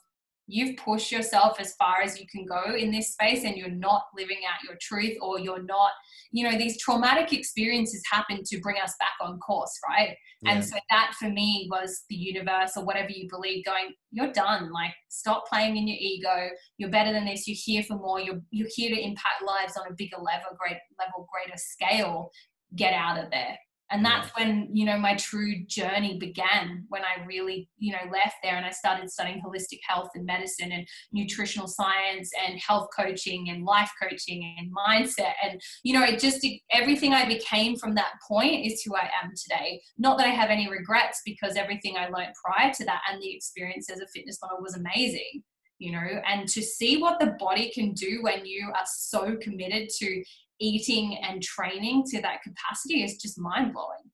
you've 0.47 0.77
pushed 0.77 1.11
yourself 1.11 1.59
as 1.59 1.75
far 1.77 2.03
as 2.03 2.19
you 2.19 2.27
can 2.31 2.45
go 2.45 2.75
in 2.75 2.91
this 2.91 3.13
space 3.13 3.45
and 3.45 3.57
you're 3.57 3.71
not 3.71 4.05
living 4.17 4.41
out 4.49 4.63
your 4.63 4.77
truth 4.81 5.17
or 5.21 5.39
you're 5.39 5.63
not 5.63 5.93
you 6.33 6.49
know 6.49 6.57
these 6.57 6.81
traumatic 6.81 7.33
experiences 7.33 8.03
happen 8.11 8.43
to 8.45 8.61
bring 8.61 8.77
us 8.83 8.95
back 8.99 9.15
on 9.21 9.39
course 9.39 9.79
right? 9.89 10.17
Yeah. 10.43 10.53
and 10.53 10.65
so 10.65 10.77
that 10.91 11.15
for 11.19 11.31
me 11.31 11.69
was 11.71 12.03
the 12.11 12.17
universe 12.17 12.73
or 12.77 12.85
whatever 12.85 13.11
you 13.11 13.29
believe 13.31 13.65
going 13.65 13.95
you're 14.15 14.33
done. 14.33 14.73
Like 14.73 14.93
stop 15.09 15.47
playing 15.49 15.77
in 15.77 15.89
your 15.89 15.99
ego. 16.01 16.49
You're 16.79 16.91
better 16.91 17.13
than 17.13 17.25
this. 17.25 17.49
You're 17.49 17.59
here 17.61 17.83
for 17.83 17.97
more. 17.97 18.21
You're, 18.21 18.41
you're 18.51 18.69
here 18.71 18.95
to 18.95 19.01
impact 19.01 19.43
lives 19.45 19.77
on 19.77 19.91
a 19.91 19.95
bigger 19.95 20.19
level 20.19 20.57
great 20.57 20.79
level 20.99 21.27
greater 21.33 21.59
scale. 21.59 22.31
Get 22.77 22.95
out 22.95 23.23
of 23.23 23.31
there 23.31 23.59
and 23.95 24.05
that's 24.05 24.29
when 24.37 24.69
you 24.73 24.85
know 24.85 24.99
my 24.99 25.15
true 25.15 25.55
journey 25.67 26.19
began 26.19 26.85
when 26.89 27.03
i 27.03 27.25
really 27.25 27.69
you 27.79 27.93
know 27.93 28.11
left 28.13 28.35
there 28.43 28.57
and 28.57 28.67
i 28.67 28.71
started 28.71 29.09
studying 29.09 29.41
holistic 29.41 29.79
health 29.89 30.09
and 30.17 30.27
medicine 30.27 30.73
and 30.73 30.87
nutritional 31.13 31.69
science 31.69 32.31
and 32.45 32.59
health 32.59 32.89
coaching 32.97 33.51
and 33.51 33.65
life 33.65 33.91
coaching 34.03 34.57
and 34.59 34.71
mindset. 34.75 35.35
And 35.43 35.61
you 35.85 35.95
know 35.95 36.05
it 36.05 36.19
just 36.19 36.47
everything 36.73 37.13
i 37.13 37.25
became 37.27 37.77
from 37.77 37.95
that 37.95 38.15
point 38.27 38.67
is 38.67 38.83
who 38.83 38.97
i 38.97 39.09
am 39.23 39.33
today. 39.37 39.81
Not 39.97 40.19
that 40.19 40.27
i 40.27 40.31
have 40.31 40.51
any 40.51 40.69
regrets 40.69 41.23
because 41.25 41.57
everything 41.57 41.97
i 41.97 42.09
learned 42.09 42.35
prior 42.45 42.73
to 42.73 42.85
that 42.85 43.03
and 43.11 43.23
the 43.23 43.35
experience 43.35 43.89
as 43.91 44.01
a 44.01 44.09
fitness 44.09 44.39
model 44.43 44.59
was 44.61 44.77
amazing 44.77 45.43
you 45.79 45.93
know. 45.93 46.23
And 46.27 46.49
to 46.49 46.63
see 46.63 46.99
what 46.99 47.19
the 47.21 47.35
body 47.39 47.71
can 47.75 47.93
do 47.93 48.23
when 48.23 48.47
you 48.47 48.69
are 48.69 48.87
so 48.87 49.37
committed 49.37 49.89
to 49.99 50.25
eating 50.61 51.19
and 51.23 51.43
training 51.43 52.05
to 52.11 52.21
that 52.23 52.43
capacity 52.43 53.03
is 53.03 53.17
just 53.17 53.39
mind 53.39 53.73
blowing. 53.73 54.11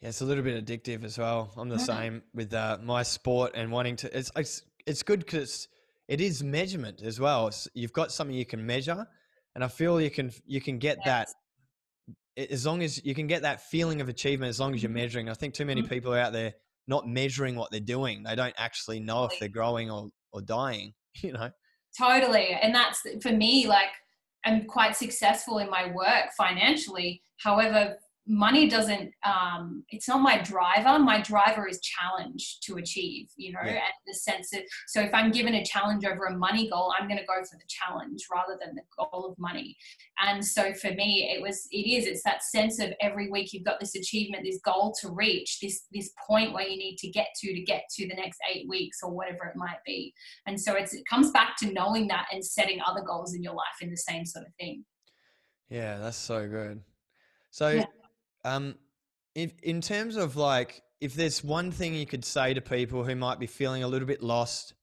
Yeah, 0.00 0.10
it's 0.10 0.20
a 0.20 0.24
little 0.24 0.44
bit 0.44 0.64
addictive 0.64 1.04
as 1.04 1.18
well. 1.18 1.52
I'm 1.56 1.68
the 1.68 1.76
mm-hmm. 1.76 1.84
same 1.84 2.22
with 2.32 2.54
uh, 2.54 2.78
my 2.82 3.02
sport 3.02 3.52
and 3.54 3.72
wanting 3.72 3.96
to. 3.96 4.16
It's 4.16 4.30
it's, 4.36 4.62
it's 4.86 5.02
good 5.02 5.20
because 5.20 5.68
it 6.06 6.20
is 6.20 6.42
measurement 6.42 7.02
as 7.02 7.18
well. 7.18 7.48
It's, 7.48 7.68
you've 7.74 7.92
got 7.92 8.12
something 8.12 8.34
you 8.34 8.46
can 8.46 8.64
measure, 8.64 9.06
and 9.54 9.64
I 9.64 9.68
feel 9.68 10.00
you 10.00 10.10
can 10.10 10.30
you 10.46 10.60
can 10.60 10.78
get 10.78 10.98
yes. 11.04 11.34
that 12.36 12.50
as 12.52 12.64
long 12.64 12.82
as 12.82 13.04
you 13.04 13.14
can 13.14 13.26
get 13.26 13.42
that 13.42 13.62
feeling 13.62 14.00
of 14.00 14.08
achievement 14.08 14.50
as 14.50 14.60
long 14.60 14.74
as 14.74 14.82
you're 14.82 14.88
mm-hmm. 14.88 14.98
measuring. 14.98 15.28
I 15.28 15.34
think 15.34 15.54
too 15.54 15.64
many 15.64 15.82
mm-hmm. 15.82 15.90
people 15.90 16.14
are 16.14 16.18
out 16.18 16.32
there 16.32 16.54
not 16.86 17.06
measuring 17.06 17.56
what 17.56 17.70
they're 17.72 17.80
doing. 17.80 18.22
They 18.22 18.36
don't 18.36 18.54
actually 18.56 19.00
know 19.00 19.24
if 19.24 19.38
they're 19.40 19.48
growing 19.48 19.90
or 19.90 20.10
or 20.32 20.42
dying. 20.42 20.94
You 21.20 21.32
know. 21.32 21.50
Totally, 21.98 22.56
and 22.62 22.72
that's 22.72 23.04
for 23.22 23.32
me 23.32 23.66
like 23.66 23.88
am 24.44 24.64
quite 24.64 24.96
successful 24.96 25.58
in 25.58 25.70
my 25.70 25.92
work 25.92 26.32
financially. 26.36 27.22
However, 27.38 27.96
money 28.28 28.68
doesn't 28.68 29.10
um, 29.24 29.82
it's 29.88 30.06
not 30.06 30.20
my 30.20 30.40
driver 30.42 30.98
my 30.98 31.20
driver 31.20 31.66
is 31.66 31.80
challenge 31.80 32.58
to 32.60 32.76
achieve 32.76 33.28
you 33.36 33.52
know 33.52 33.60
yeah. 33.64 33.70
and 33.70 33.80
the 34.06 34.14
sense 34.14 34.52
of 34.52 34.60
so 34.86 35.00
if 35.00 35.12
i'm 35.14 35.30
given 35.30 35.54
a 35.54 35.64
challenge 35.64 36.04
over 36.04 36.26
a 36.26 36.36
money 36.36 36.68
goal 36.68 36.92
i'm 36.98 37.08
going 37.08 37.18
to 37.18 37.26
go 37.26 37.42
for 37.50 37.56
the 37.56 37.64
challenge 37.68 38.26
rather 38.30 38.58
than 38.64 38.74
the 38.74 38.82
goal 38.96 39.26
of 39.26 39.38
money. 39.38 39.76
And 40.22 40.44
so 40.44 40.72
for 40.74 40.90
me 40.92 41.30
it 41.34 41.42
was 41.42 41.66
it 41.70 41.86
is 41.86 42.06
it's 42.06 42.22
that 42.24 42.42
sense 42.42 42.80
of 42.80 42.92
every 43.00 43.30
week 43.30 43.52
you've 43.52 43.64
got 43.64 43.80
this 43.80 43.94
achievement 43.94 44.44
this 44.44 44.60
goal 44.64 44.94
to 45.00 45.10
reach 45.10 45.60
this 45.60 45.86
this 45.92 46.10
point 46.26 46.52
where 46.52 46.66
you 46.66 46.76
need 46.76 46.96
to 46.98 47.08
get 47.08 47.28
to 47.40 47.52
to 47.52 47.60
get 47.60 47.84
to 47.96 48.08
the 48.08 48.14
next 48.14 48.38
eight 48.52 48.68
weeks 48.68 48.98
or 49.02 49.10
whatever 49.10 49.44
it 49.44 49.56
might 49.56 49.78
be. 49.86 50.12
And 50.46 50.60
so 50.60 50.74
it's 50.74 50.94
it 50.94 51.04
comes 51.08 51.30
back 51.30 51.56
to 51.58 51.72
knowing 51.72 52.08
that 52.08 52.26
and 52.32 52.44
setting 52.44 52.80
other 52.86 53.02
goals 53.02 53.34
in 53.34 53.42
your 53.42 53.54
life 53.54 53.78
in 53.80 53.90
the 53.90 53.96
same 53.96 54.24
sort 54.24 54.46
of 54.46 54.52
thing. 54.58 54.84
Yeah 55.68 55.98
that's 55.98 56.16
so 56.16 56.48
good. 56.48 56.80
So 57.50 57.70
yeah 57.70 57.84
um, 58.48 58.74
if, 59.34 59.52
in 59.62 59.80
terms 59.80 60.16
of 60.16 60.36
like, 60.36 60.82
if 61.00 61.14
there's 61.14 61.44
one 61.44 61.70
thing 61.70 61.94
you 61.94 62.06
could 62.06 62.24
say 62.24 62.54
to 62.54 62.60
people 62.60 63.04
who 63.04 63.14
might 63.14 63.38
be 63.38 63.46
feeling 63.46 63.82
a 63.82 63.88
little 63.88 64.08
bit 64.08 64.22
lost, 64.22 64.74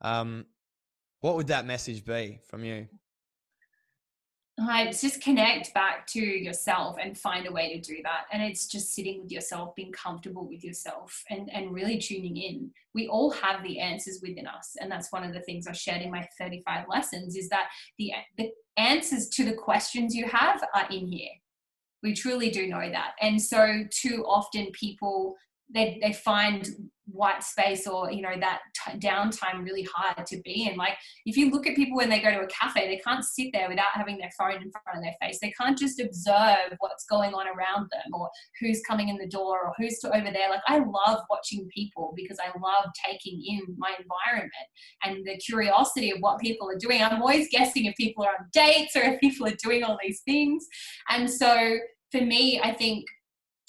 um, 0.00 0.46
what 1.20 1.36
would 1.36 1.46
that 1.48 1.64
message 1.64 2.04
be 2.04 2.40
from 2.48 2.64
you? 2.64 2.88
It's 4.56 5.00
just 5.00 5.20
connect 5.20 5.74
back 5.74 6.06
to 6.08 6.20
yourself 6.20 6.96
and 7.02 7.18
find 7.18 7.46
a 7.46 7.52
way 7.52 7.74
to 7.74 7.80
do 7.80 8.00
that. 8.04 8.26
And 8.32 8.40
it's 8.40 8.68
just 8.68 8.94
sitting 8.94 9.22
with 9.22 9.32
yourself, 9.32 9.74
being 9.74 9.90
comfortable 9.90 10.46
with 10.48 10.62
yourself, 10.62 11.24
and, 11.28 11.52
and 11.52 11.74
really 11.74 11.98
tuning 11.98 12.36
in. 12.36 12.70
We 12.94 13.08
all 13.08 13.32
have 13.32 13.64
the 13.64 13.80
answers 13.80 14.20
within 14.22 14.46
us. 14.46 14.76
And 14.80 14.90
that's 14.90 15.10
one 15.10 15.24
of 15.24 15.32
the 15.32 15.40
things 15.40 15.66
I 15.66 15.72
shared 15.72 16.02
in 16.02 16.10
my 16.12 16.28
35 16.38 16.86
lessons 16.88 17.36
is 17.36 17.48
that 17.48 17.68
the, 17.98 18.12
the 18.38 18.50
answers 18.76 19.28
to 19.30 19.44
the 19.44 19.54
questions 19.54 20.14
you 20.14 20.26
have 20.28 20.62
are 20.74 20.86
in 20.88 21.08
here 21.08 21.30
we 22.04 22.14
truly 22.14 22.50
do 22.50 22.68
know 22.68 22.88
that. 22.88 23.14
And 23.20 23.42
so 23.42 23.84
too 23.90 24.24
often 24.28 24.70
people 24.72 25.34
they, 25.72 25.98
they 26.02 26.12
find 26.12 26.68
white 27.06 27.42
space 27.42 27.86
or 27.86 28.10
you 28.10 28.22
know 28.22 28.34
that 28.40 28.60
t- 28.74 28.98
downtime 28.98 29.62
really 29.62 29.86
hard 29.94 30.26
to 30.26 30.40
be 30.42 30.66
in. 30.66 30.76
Like 30.76 30.94
if 31.26 31.36
you 31.36 31.50
look 31.50 31.66
at 31.66 31.76
people 31.76 31.96
when 31.96 32.08
they 32.08 32.20
go 32.20 32.30
to 32.30 32.40
a 32.40 32.46
cafe 32.46 32.88
they 32.88 32.98
can't 32.98 33.24
sit 33.24 33.48
there 33.52 33.68
without 33.68 33.92
having 33.92 34.16
their 34.16 34.30
phone 34.38 34.62
in 34.62 34.70
front 34.70 34.96
of 34.96 35.02
their 35.02 35.14
face. 35.20 35.38
They 35.40 35.52
can't 35.58 35.76
just 35.76 36.00
observe 36.00 36.72
what's 36.78 37.04
going 37.04 37.34
on 37.34 37.46
around 37.46 37.88
them 37.92 38.14
or 38.14 38.30
who's 38.58 38.80
coming 38.88 39.10
in 39.10 39.18
the 39.18 39.26
door 39.26 39.66
or 39.66 39.74
who's 39.76 40.00
over 40.04 40.30
there. 40.30 40.48
Like 40.48 40.62
i 40.66 40.78
love 40.78 41.20
watching 41.28 41.68
people 41.74 42.14
because 42.16 42.38
i 42.38 42.48
love 42.58 42.90
taking 43.06 43.42
in 43.46 43.62
my 43.76 43.94
environment 43.98 44.52
and 45.04 45.26
the 45.26 45.36
curiosity 45.38 46.10
of 46.10 46.18
what 46.20 46.40
people 46.40 46.70
are 46.70 46.78
doing. 46.78 47.02
I'm 47.02 47.20
always 47.20 47.48
guessing 47.50 47.84
if 47.84 47.96
people 47.96 48.24
are 48.24 48.30
on 48.30 48.46
dates 48.52 48.96
or 48.96 49.02
if 49.02 49.20
people 49.20 49.46
are 49.46 49.56
doing 49.62 49.82
all 49.82 49.98
these 50.02 50.22
things. 50.22 50.66
And 51.10 51.30
so 51.30 51.78
for 52.18 52.24
me 52.24 52.60
i 52.62 52.72
think 52.72 53.04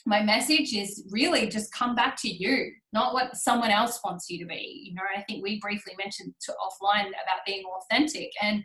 my 0.06 0.22
message 0.22 0.74
is 0.74 1.04
really 1.10 1.48
just 1.48 1.74
come 1.74 1.96
back 1.96 2.16
to 2.22 2.30
you, 2.30 2.72
not 2.94 3.14
what 3.14 3.36
someone 3.36 3.72
else 3.72 4.00
wants 4.04 4.30
you 4.30 4.38
to 4.40 4.46
be. 4.46 4.84
You 4.88 4.94
know, 4.94 5.02
I 5.16 5.22
think 5.24 5.44
we 5.44 5.60
briefly 5.60 5.94
mentioned 5.98 6.36
to 6.42 6.52
offline 6.52 7.08
about 7.08 7.46
being 7.46 7.64
authentic. 7.66 8.30
And 8.42 8.64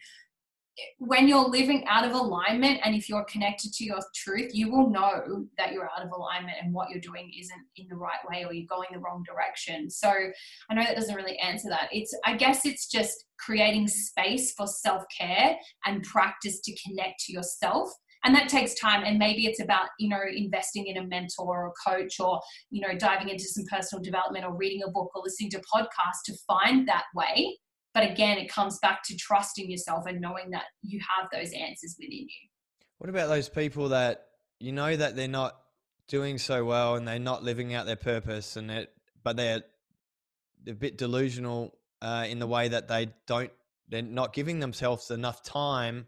when 0.99 1.29
you're 1.29 1.49
living 1.49 1.85
out 1.89 2.07
of 2.07 2.13
alignment 2.13 2.81
and 2.85 2.95
if 2.95 3.09
you're 3.09 3.25
connected 3.25 3.73
to 3.73 3.85
your 3.85 4.01
truth, 4.15 4.55
you 4.55 4.71
will 4.71 4.91
know 4.91 5.47
that 5.57 5.73
you're 5.73 5.91
out 5.91 6.05
of 6.05 6.13
alignment 6.13 6.57
and 6.63 6.75
what 6.75 6.91
you're 6.91 7.01
doing 7.01 7.31
isn't 7.39 7.61
in 7.77 7.87
the 7.89 7.97
right 7.97 8.21
way 8.31 8.45
or 8.45 8.53
you're 8.53 8.67
going 8.69 8.89
the 8.93 8.99
wrong 8.99 9.25
direction. 9.27 9.91
So 9.91 10.11
I 10.11 10.75
know 10.75 10.83
that 10.83 10.97
doesn't 10.97 11.15
really 11.15 11.39
answer 11.39 11.69
that. 11.71 11.89
It's, 11.91 12.15
I 12.25 12.37
guess 12.37 12.67
it's 12.67 12.87
just 12.87 13.25
creating 13.39 13.89
space 13.89 14.53
for 14.53 14.67
self 14.67 15.05
care 15.17 15.57
and 15.87 16.03
practice 16.03 16.61
to 16.61 16.77
connect 16.87 17.25
to 17.25 17.33
yourself 17.33 17.91
and 18.25 18.35
that 18.35 18.49
takes 18.49 18.75
time 18.75 19.03
and 19.05 19.19
maybe 19.19 19.47
it's 19.47 19.61
about 19.61 19.87
you 19.99 20.09
know 20.09 20.21
investing 20.35 20.87
in 20.87 20.97
a 20.97 21.07
mentor 21.07 21.65
or 21.65 21.67
a 21.69 21.91
coach 21.91 22.21
or 22.21 22.41
you 22.71 22.81
know 22.81 22.97
diving 22.97 23.29
into 23.29 23.45
some 23.45 23.65
personal 23.71 24.03
development 24.03 24.45
or 24.45 24.55
reading 24.55 24.83
a 24.87 24.91
book 24.91 25.11
or 25.15 25.23
listening 25.23 25.51
to 25.51 25.61
podcasts 25.73 26.23
to 26.27 26.35
find 26.47 26.87
that 26.89 27.05
way. 27.15 27.59
But 27.95 28.11
again 28.11 28.39
it 28.39 28.49
comes 28.49 28.79
back 28.81 29.03
to 29.07 29.17
trusting 29.17 29.71
yourself 29.71 30.05
and 30.07 30.21
knowing 30.21 30.51
that 30.51 30.65
you 30.83 31.01
have 31.19 31.29
those 31.33 31.53
answers 31.53 31.97
within 31.99 32.29
you. 32.29 32.49
What 32.99 33.11
about 33.11 33.29
those 33.29 33.49
people 33.49 33.91
that 33.91 34.27
you 34.59 34.73
know 34.73 34.95
that 34.95 35.17
they're 35.17 35.29
not 35.29 35.57
doing 36.07 36.39
so 36.39 36.65
well 36.65 36.97
and 36.97 37.07
they're 37.07 37.19
not 37.19 37.43
living 37.43 37.73
out 37.73 37.87
their 37.87 37.97
purpose 37.97 38.57
and 38.57 38.71
it 38.71 38.93
but 39.23 39.37
they're 39.37 39.63
a 40.67 40.73
bit 40.73 40.99
delusional 40.99 41.79
uh, 42.03 42.27
in 42.29 42.39
the 42.39 42.47
way 42.47 42.69
that 42.69 42.89
they 42.89 43.09
don't 43.27 43.51
they're 43.89 44.03
not 44.03 44.33
giving 44.33 44.61
themselves 44.61 45.11
enough 45.11 45.43
time 45.43 46.07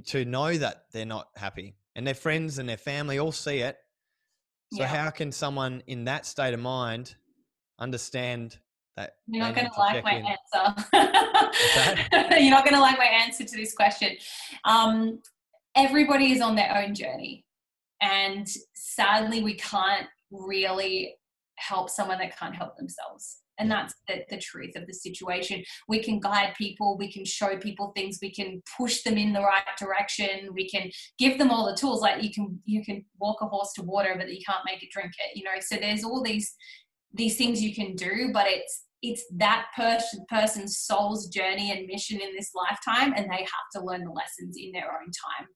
to 0.00 0.24
know 0.24 0.56
that 0.56 0.84
they're 0.92 1.06
not 1.06 1.28
happy 1.36 1.74
and 1.94 2.06
their 2.06 2.14
friends 2.14 2.58
and 2.58 2.68
their 2.68 2.76
family 2.76 3.18
all 3.18 3.32
see 3.32 3.58
it. 3.58 3.76
So 4.72 4.80
yeah. 4.80 4.86
how 4.86 5.10
can 5.10 5.32
someone 5.32 5.82
in 5.86 6.04
that 6.04 6.24
state 6.24 6.54
of 6.54 6.60
mind 6.60 7.14
understand 7.78 8.58
that? 8.96 9.16
You're 9.26 9.44
not 9.44 9.54
going 9.54 9.68
to 9.68 9.78
like 9.78 10.02
my 10.02 10.14
in? 10.14 10.24
answer. 10.26 10.86
You're 12.40 12.50
not 12.50 12.64
going 12.64 12.74
to 12.74 12.80
like 12.80 12.96
my 12.96 13.04
answer 13.04 13.44
to 13.44 13.56
this 13.56 13.74
question. 13.74 14.16
Um, 14.64 15.20
everybody 15.76 16.32
is 16.32 16.40
on 16.40 16.56
their 16.56 16.74
own 16.74 16.94
journey. 16.94 17.44
And 18.00 18.48
sadly, 18.74 19.42
we 19.42 19.54
can't 19.54 20.06
really 20.30 21.16
help 21.56 21.90
someone 21.90 22.18
that 22.18 22.36
can't 22.36 22.54
help 22.54 22.76
themselves 22.76 23.41
and 23.62 23.70
that's 23.70 23.94
the, 24.08 24.24
the 24.28 24.38
truth 24.38 24.74
of 24.74 24.86
the 24.86 24.92
situation. 24.92 25.62
We 25.88 26.02
can 26.02 26.18
guide 26.18 26.54
people 26.58 26.98
we 26.98 27.10
can 27.12 27.24
show 27.24 27.56
people 27.56 27.92
things 27.94 28.18
we 28.20 28.32
can 28.32 28.62
push 28.76 29.02
them 29.02 29.16
in 29.16 29.32
the 29.32 29.40
right 29.40 29.62
direction 29.78 30.52
we 30.52 30.68
can 30.68 30.90
give 31.18 31.38
them 31.38 31.50
all 31.50 31.66
the 31.66 31.76
tools 31.76 32.02
like 32.02 32.22
you 32.22 32.32
can 32.32 32.58
you 32.64 32.84
can 32.84 33.04
walk 33.18 33.40
a 33.40 33.46
horse 33.46 33.72
to 33.74 33.82
water 33.82 34.14
but 34.18 34.32
you 34.32 34.42
can't 34.44 34.64
make 34.66 34.82
it 34.82 34.90
drink 34.90 35.12
it 35.18 35.36
you 35.36 35.44
know? 35.44 35.60
So 35.60 35.76
there's 35.76 36.04
all 36.04 36.22
these 36.22 36.54
these 37.14 37.36
things 37.36 37.62
you 37.62 37.74
can 37.74 37.94
do 37.94 38.30
but 38.32 38.46
it's 38.48 38.84
it's 39.02 39.24
that 39.36 39.66
person 39.76 40.24
person's 40.28 40.78
soul's 40.78 41.28
journey 41.28 41.72
and 41.72 41.86
mission 41.86 42.20
in 42.20 42.34
this 42.36 42.50
lifetime 42.54 43.12
and 43.16 43.30
they 43.30 43.38
have 43.38 43.68
to 43.74 43.84
learn 43.84 44.04
the 44.04 44.10
lessons 44.10 44.56
in 44.58 44.72
their 44.72 44.90
own 44.92 45.06
time. 45.06 45.46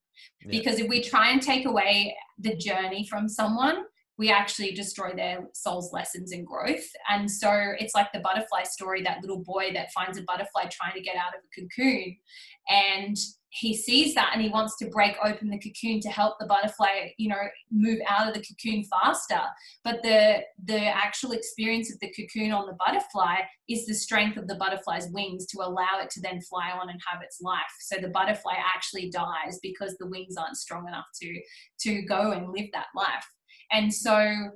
Yeah. 0.41 0.49
because 0.49 0.79
if 0.79 0.87
we 0.87 1.01
try 1.01 1.29
and 1.29 1.41
take 1.41 1.65
away 1.65 2.15
the 2.39 2.55
journey 2.55 3.05
from 3.07 3.29
someone 3.29 3.83
we 4.17 4.31
actually 4.31 4.71
destroy 4.71 5.13
their 5.13 5.47
soul's 5.53 5.93
lessons 5.93 6.31
and 6.31 6.45
growth. 6.45 6.87
And 7.09 7.29
so 7.29 7.51
it's 7.79 7.93
like 7.93 8.11
the 8.13 8.19
butterfly 8.19 8.63
story 8.63 9.03
that 9.03 9.21
little 9.21 9.43
boy 9.43 9.71
that 9.73 9.91
finds 9.91 10.17
a 10.17 10.23
butterfly 10.23 10.63
trying 10.71 10.95
to 10.95 11.01
get 11.01 11.15
out 11.15 11.35
of 11.35 11.41
a 11.43 11.61
cocoon. 11.61 12.17
And 12.69 13.15
he 13.49 13.75
sees 13.75 14.13
that 14.13 14.31
and 14.33 14.41
he 14.41 14.49
wants 14.49 14.77
to 14.77 14.87
break 14.87 15.15
open 15.23 15.49
the 15.49 15.59
cocoon 15.59 15.99
to 16.01 16.09
help 16.09 16.35
the 16.39 16.45
butterfly 16.45 17.09
you 17.17 17.29
know 17.29 17.41
move 17.71 17.99
out 18.07 18.27
of 18.27 18.33
the 18.33 18.43
cocoon 18.45 18.83
faster 18.83 19.39
but 19.83 20.03
the 20.03 20.39
the 20.65 20.85
actual 20.85 21.31
experience 21.31 21.91
of 21.91 21.99
the 21.99 22.11
cocoon 22.11 22.51
on 22.51 22.65
the 22.65 22.73
butterfly 22.73 23.37
is 23.69 23.85
the 23.85 23.93
strength 23.93 24.37
of 24.37 24.47
the 24.47 24.55
butterfly's 24.55 25.07
wings 25.11 25.45
to 25.45 25.59
allow 25.61 25.99
it 26.01 26.09
to 26.09 26.19
then 26.21 26.41
fly 26.41 26.71
on 26.71 26.89
and 26.89 26.99
have 27.09 27.21
its 27.21 27.39
life 27.41 27.61
so 27.79 27.95
the 28.01 28.09
butterfly 28.09 28.55
actually 28.75 29.09
dies 29.09 29.59
because 29.63 29.95
the 29.97 30.07
wings 30.07 30.35
aren't 30.35 30.57
strong 30.57 30.85
enough 30.87 31.07
to 31.19 31.39
to 31.79 32.01
go 32.01 32.31
and 32.33 32.51
live 32.51 32.67
that 32.73 32.87
life 32.95 33.25
and 33.71 33.93
so 33.93 34.51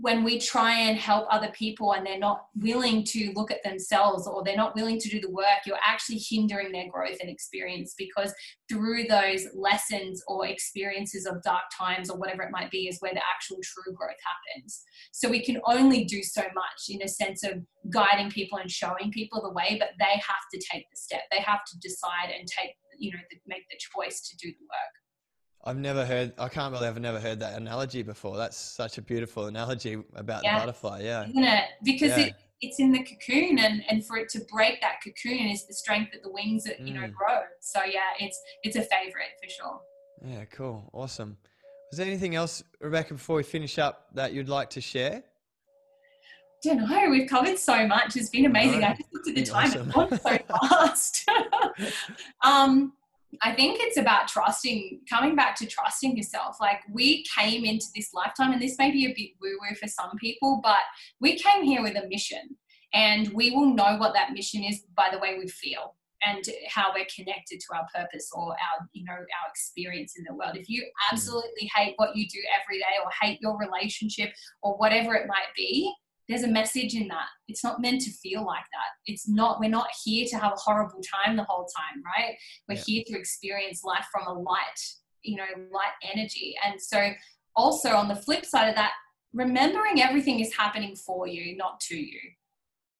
when 0.00 0.22
we 0.22 0.38
try 0.38 0.72
and 0.72 0.96
help 0.96 1.26
other 1.28 1.48
people 1.48 1.92
and 1.92 2.06
they're 2.06 2.18
not 2.18 2.46
willing 2.56 3.02
to 3.02 3.32
look 3.34 3.50
at 3.50 3.62
themselves 3.64 4.28
or 4.28 4.44
they're 4.44 4.56
not 4.56 4.76
willing 4.76 4.98
to 4.98 5.08
do 5.08 5.20
the 5.20 5.30
work, 5.30 5.66
you're 5.66 5.78
actually 5.84 6.18
hindering 6.18 6.70
their 6.70 6.88
growth 6.88 7.16
and 7.20 7.28
experience 7.28 7.94
because 7.98 8.32
through 8.68 9.04
those 9.04 9.46
lessons 9.54 10.22
or 10.28 10.46
experiences 10.46 11.26
of 11.26 11.42
dark 11.42 11.64
times 11.76 12.10
or 12.10 12.18
whatever 12.18 12.42
it 12.42 12.52
might 12.52 12.70
be 12.70 12.86
is 12.86 12.98
where 13.00 13.14
the 13.14 13.22
actual 13.34 13.58
true 13.62 13.92
growth 13.92 14.16
happens. 14.54 14.82
So 15.10 15.28
we 15.28 15.44
can 15.44 15.60
only 15.64 16.04
do 16.04 16.22
so 16.22 16.42
much 16.42 16.88
in 16.88 17.02
a 17.02 17.08
sense 17.08 17.42
of 17.42 17.54
guiding 17.90 18.30
people 18.30 18.58
and 18.58 18.70
showing 18.70 19.10
people 19.10 19.42
the 19.42 19.52
way, 19.52 19.76
but 19.80 19.90
they 19.98 20.12
have 20.12 20.46
to 20.54 20.60
take 20.72 20.84
the 20.90 20.96
step. 20.96 21.22
They 21.32 21.40
have 21.40 21.64
to 21.64 21.78
decide 21.80 22.30
and 22.38 22.46
take, 22.46 22.74
you 22.98 23.10
know, 23.10 23.18
make 23.46 23.64
the 23.68 23.78
choice 23.78 24.20
to 24.28 24.36
do 24.36 24.48
the 24.48 24.64
work. 24.64 25.07
I've 25.64 25.76
never 25.76 26.04
heard. 26.04 26.32
I 26.38 26.48
can't 26.48 26.72
believe 26.72 26.88
I've 26.88 27.00
never 27.00 27.20
heard 27.20 27.40
that 27.40 27.54
analogy 27.54 28.02
before. 28.02 28.36
That's 28.36 28.56
such 28.56 28.98
a 28.98 29.02
beautiful 29.02 29.46
analogy 29.46 29.98
about 30.14 30.44
yeah. 30.44 30.54
the 30.54 30.60
butterfly. 30.60 31.02
Yeah, 31.02 31.28
isn't 31.28 31.44
it? 31.44 31.64
Because 31.82 32.16
yeah. 32.16 32.26
it, 32.26 32.34
it's 32.60 32.78
in 32.78 32.92
the 32.92 33.02
cocoon, 33.02 33.58
and 33.58 33.82
and 33.88 34.06
for 34.06 34.16
it 34.16 34.28
to 34.30 34.40
break 34.50 34.80
that 34.80 35.00
cocoon 35.04 35.46
is 35.46 35.66
the 35.66 35.74
strength 35.74 36.12
that 36.12 36.22
the 36.22 36.30
wings 36.30 36.64
that 36.64 36.80
you 36.80 36.94
mm. 36.94 37.00
know 37.00 37.08
grow. 37.08 37.40
So 37.60 37.80
yeah, 37.84 38.00
it's 38.18 38.40
it's 38.62 38.76
a 38.76 38.82
favorite 38.82 39.34
for 39.42 39.50
sure. 39.50 39.80
Yeah, 40.24 40.44
cool, 40.46 40.88
awesome. 40.92 41.36
Was 41.90 41.98
there 41.98 42.06
anything 42.06 42.34
else, 42.34 42.62
Rebecca, 42.80 43.14
before 43.14 43.36
we 43.36 43.42
finish 43.42 43.78
up 43.78 44.08
that 44.14 44.32
you'd 44.32 44.48
like 44.48 44.70
to 44.70 44.80
share? 44.80 45.22
I 46.64 46.68
don't 46.68 46.88
know. 46.88 47.10
We've 47.10 47.28
covered 47.28 47.58
so 47.58 47.86
much. 47.86 48.16
It's 48.16 48.30
been 48.30 48.46
amazing. 48.46 48.82
I 48.84 48.94
just 48.94 49.12
looked 49.12 49.28
at 49.28 49.34
the 49.34 49.44
time. 49.44 49.68
Awesome. 49.68 49.86
It's 49.86 49.94
gone 49.94 50.18
so 50.18 50.58
fast. 50.68 51.30
um, 52.44 52.92
I 53.42 53.52
think 53.54 53.78
it's 53.80 53.96
about 53.96 54.28
trusting, 54.28 55.00
coming 55.08 55.36
back 55.36 55.54
to 55.56 55.66
trusting 55.66 56.16
yourself. 56.16 56.56
Like 56.60 56.80
we 56.90 57.24
came 57.36 57.64
into 57.64 57.86
this 57.94 58.12
lifetime, 58.14 58.52
and 58.52 58.62
this 58.62 58.76
may 58.78 58.90
be 58.90 59.06
a 59.06 59.14
bit 59.14 59.30
woo 59.40 59.58
woo 59.60 59.74
for 59.76 59.88
some 59.88 60.16
people, 60.18 60.60
but 60.62 60.80
we 61.20 61.38
came 61.38 61.62
here 61.62 61.82
with 61.82 61.96
a 61.96 62.08
mission, 62.08 62.56
and 62.94 63.28
we 63.34 63.50
will 63.50 63.74
know 63.74 63.96
what 63.96 64.14
that 64.14 64.32
mission 64.32 64.64
is 64.64 64.80
by 64.96 65.08
the 65.12 65.18
way 65.18 65.38
we 65.38 65.48
feel. 65.48 65.94
and 66.24 66.44
how 66.68 66.86
we're 66.92 67.06
connected 67.14 67.60
to 67.60 67.76
our 67.76 67.86
purpose 67.94 68.28
or 68.34 68.50
our 68.50 68.88
you 68.92 69.04
know 69.04 69.14
our 69.14 69.48
experience 69.50 70.14
in 70.18 70.24
the 70.28 70.34
world 70.34 70.56
if 70.56 70.68
you 70.68 70.82
mm. 70.82 71.12
absolutely 71.12 71.70
hate 71.76 71.94
what 71.96 72.16
you 72.16 72.26
do 72.26 72.40
every 72.58 72.78
day 72.78 72.94
or 73.04 73.10
hate 73.22 73.38
your 73.40 73.56
relationship 73.56 74.32
or 74.62 74.76
whatever 74.78 75.14
it 75.14 75.28
might 75.28 75.52
be 75.56 75.94
there's 76.28 76.42
a 76.42 76.48
message 76.48 76.94
in 76.94 77.08
that. 77.08 77.26
It's 77.48 77.64
not 77.64 77.80
meant 77.80 78.02
to 78.02 78.10
feel 78.10 78.44
like 78.44 78.64
that. 78.72 78.90
It's 79.06 79.28
not 79.28 79.60
we're 79.60 79.70
not 79.70 79.88
here 80.04 80.26
to 80.28 80.36
have 80.36 80.52
a 80.52 80.56
horrible 80.56 81.00
time 81.24 81.36
the 81.36 81.44
whole 81.44 81.66
time 81.76 82.02
right? 82.04 82.36
We're 82.68 82.76
yeah. 82.76 82.82
here 82.86 83.04
to 83.08 83.18
experience 83.18 83.82
life 83.84 84.06
from 84.12 84.26
a 84.26 84.32
light 84.32 84.80
you 85.22 85.36
know 85.36 85.46
light 85.72 85.92
energy. 86.14 86.54
And 86.64 86.80
so 86.80 87.10
also 87.56 87.90
on 87.90 88.08
the 88.08 88.16
flip 88.16 88.44
side 88.44 88.68
of 88.68 88.74
that 88.76 88.92
remembering 89.32 90.02
everything 90.02 90.40
is 90.40 90.54
happening 90.54 90.96
for 90.96 91.26
you 91.26 91.56
not 91.56 91.80
to 91.80 91.96
you. 91.96 92.20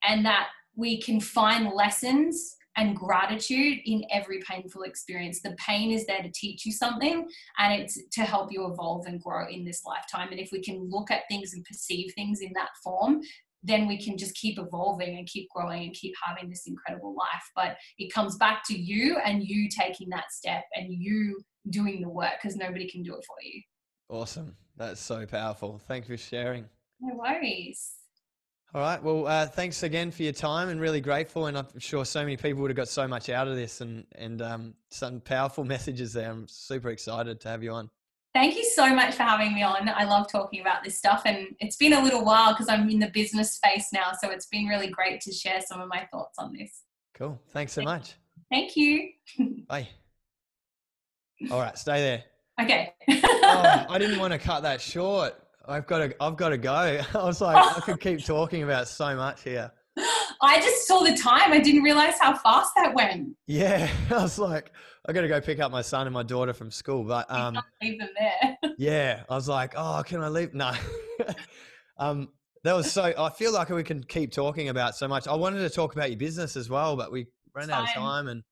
And 0.03 0.25
that 0.25 0.49
we 0.77 1.01
can 1.01 1.21
find 1.21 1.73
lessons 1.73 2.57
and 2.79 2.97
gratitude 2.97 3.81
in 3.85 4.05
every 4.11 4.41
painful 4.49 4.83
experience. 4.83 5.43
The 5.43 5.57
pain 5.59 5.91
is 5.91 6.07
there 6.07 6.23
to 6.23 6.31
teach 6.31 6.65
you 6.65 6.71
something 6.71 7.29
and 7.59 7.81
it's 7.81 7.99
to 8.13 8.23
help 8.23 8.53
you 8.53 8.71
evolve 8.71 9.07
and 9.07 9.21
grow 9.21 9.49
in 9.49 9.65
this 9.65 9.83
lifetime. 9.85 10.29
And 10.31 10.39
if 10.39 10.51
we 10.53 10.63
can 10.63 10.89
look 10.89 11.11
at 11.11 11.23
things 11.29 11.55
and 11.55 11.65
perceive 11.65 12.13
things 12.15 12.41
in 12.41 12.53
that 12.55 12.71
form, 12.83 13.21
then 13.65 13.89
we 13.89 14.01
can 14.01 14.17
just 14.17 14.37
keep 14.37 14.61
evolving 14.61 15.19
and 15.19 15.27
keep 15.27 15.49
growing 15.51 15.83
and 15.83 15.93
keep 15.93 16.15
having 16.25 16.49
this 16.49 16.69
incredible 16.69 17.17
life. 17.17 17.43
But 17.57 17.77
it 17.99 18.13
comes 18.13 18.37
back 18.37 18.63
to 18.67 18.79
you 18.79 19.19
and 19.25 19.43
you 19.43 19.69
taking 19.69 20.09
that 20.11 20.31
step 20.31 20.63
and 20.75 20.87
you 20.93 21.43
doing 21.71 22.01
the 22.01 22.09
work 22.09 22.35
because 22.41 22.57
nobody 22.57 22.89
can 22.89 23.03
do 23.03 23.17
it 23.17 23.25
for 23.27 23.37
you. 23.43 23.61
Awesome. 24.09 24.55
That's 24.77 25.01
so 25.01 25.27
powerful. 25.27 25.81
Thank 25.89 26.09
you 26.09 26.17
for 26.17 26.23
sharing. 26.23 26.67
No 27.01 27.17
worries. 27.17 27.98
All 28.75 28.83
right. 28.83 29.03
Well, 29.03 29.27
uh, 29.27 29.47
thanks 29.47 29.83
again 29.83 30.11
for 30.11 30.23
your 30.23 30.33
time, 30.33 30.69
and 30.69 30.79
really 30.79 31.01
grateful. 31.01 31.47
And 31.47 31.57
I'm 31.57 31.67
sure 31.79 32.05
so 32.05 32.21
many 32.21 32.37
people 32.37 32.61
would 32.61 32.71
have 32.71 32.77
got 32.77 32.89
so 32.89 33.09
much 33.09 33.31
out 33.31 33.49
of 33.49 33.57
this, 33.57 33.81
and 33.81 34.05
and 34.17 34.43
um, 34.43 34.75
some 34.91 35.21
powerful 35.21 35.65
messages 35.75 36.13
there. 36.13 36.31
I'm 36.31 36.47
super 36.49 36.91
excited 36.91 37.41
to 37.41 37.49
have 37.49 37.63
you 37.63 37.73
on. 37.73 37.89
Thank 38.35 38.57
you 38.57 38.65
so 38.65 38.95
much 38.95 39.15
for 39.15 39.23
having 39.23 39.55
me 39.55 39.63
on. 39.63 39.89
I 39.89 40.05
love 40.05 40.31
talking 40.31 40.61
about 40.61 40.85
this 40.85 40.99
stuff, 40.99 41.23
and 41.25 41.57
it's 41.61 41.77
been 41.77 41.95
a 41.95 42.03
little 42.03 42.25
while 42.25 42.53
because 42.53 42.69
I'm 42.69 42.89
in 42.91 42.99
the 42.99 43.09
business 43.09 43.53
space 43.53 43.89
now, 43.93 44.13
so 44.21 44.31
it's 44.31 44.47
been 44.47 44.67
really 44.67 44.89
great 44.89 45.23
to 45.23 45.33
share 45.33 45.63
some 45.63 45.81
of 45.81 45.89
my 45.89 46.07
thoughts 46.13 46.39
on 46.39 46.53
this. 46.53 46.83
Cool. 47.15 47.41
Thanks 47.53 47.73
so 47.73 47.83
much. 47.83 48.15
Thank 48.51 48.77
you. 48.77 49.09
Bye. 49.69 49.89
All 51.51 51.59
right, 51.59 51.77
stay 51.79 52.01
there. 52.01 52.25
Okay. 52.61 52.93
oh, 53.09 53.87
I 53.89 53.99
didn't 53.99 54.19
want 54.19 54.33
to 54.35 54.39
cut 54.39 54.63
that 54.65 54.81
short. 54.83 55.35
I've 55.69 55.87
got 55.87 55.99
to, 55.99 56.23
I've 56.23 56.37
got 56.37 56.49
to 56.49 56.59
go. 56.59 56.73
I 57.15 57.25
was 57.25 57.41
like, 57.41 57.57
I 57.57 57.81
could 57.81 58.01
keep 58.01 58.25
talking 58.25 58.63
about 58.63 58.89
so 58.89 59.15
much 59.15 59.43
here. 59.43 59.71
I 60.41 60.61
just 60.61 60.87
saw 60.87 61.03
the 61.03 61.17
time. 61.17 61.53
I 61.53 61.59
didn't 61.59 61.83
realize 61.83 62.15
how 62.21 62.37
fast 62.37 62.71
that 62.77 62.95
went. 62.95 63.31
Yeah, 63.47 63.91
I 64.11 64.23
was 64.23 64.39
like, 64.39 64.71
I 65.07 65.13
got 65.13 65.23
to 65.23 65.29
go 65.29 65.41
pick 65.41 65.59
up 65.59 65.71
my 65.71 65.83
son 65.83 66.07
and 66.07 66.15
my 66.15 66.23
daughter 66.23 66.53
from 66.53 66.71
school, 66.71 67.05
but 67.05 67.31
um, 67.31 67.59
leave 67.83 67.99
them 67.99 68.09
there. 68.19 68.57
yeah, 68.79 69.25
I 69.29 69.35
was 69.35 69.49
like, 69.49 69.75
oh, 69.77 70.03
can 70.07 70.23
I 70.23 70.29
leave? 70.29 70.55
No. 70.55 70.73
um, 71.99 72.29
that 72.63 72.75
was 72.75 72.91
so. 72.91 73.13
I 73.19 73.31
feel 73.31 73.53
like 73.53 73.69
we 73.71 73.83
can 73.83 74.03
keep 74.05 74.33
talking 74.33 74.69
about 74.69 74.95
so 74.95 75.09
much. 75.09 75.27
I 75.27 75.35
wanted 75.35 75.61
to 75.61 75.71
talk 75.71 75.95
about 75.95 76.11
your 76.11 76.19
business 76.19 76.57
as 76.57 76.71
well, 76.71 76.97
but 76.97 77.11
we 77.11 77.27
ran 77.55 77.71
out 77.71 77.89
of 77.89 77.95
time, 77.95 78.29
and 78.29 78.43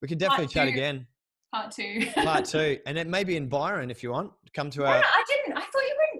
we 0.00 0.08
can 0.08 0.16
definitely 0.18 0.48
chat 0.48 0.68
again. 0.68 1.06
Part 1.52 1.72
two. 1.72 2.06
Part 2.14 2.46
two, 2.46 2.78
and 2.86 2.96
it 2.96 3.06
may 3.06 3.24
be 3.24 3.36
in 3.36 3.48
Byron 3.48 3.90
if 3.90 4.02
you 4.02 4.10
want. 4.10 4.32
Come 4.54 4.70
to 4.70 4.86
our. 4.86 4.96
I 4.96 5.24
didn't. 5.28 5.51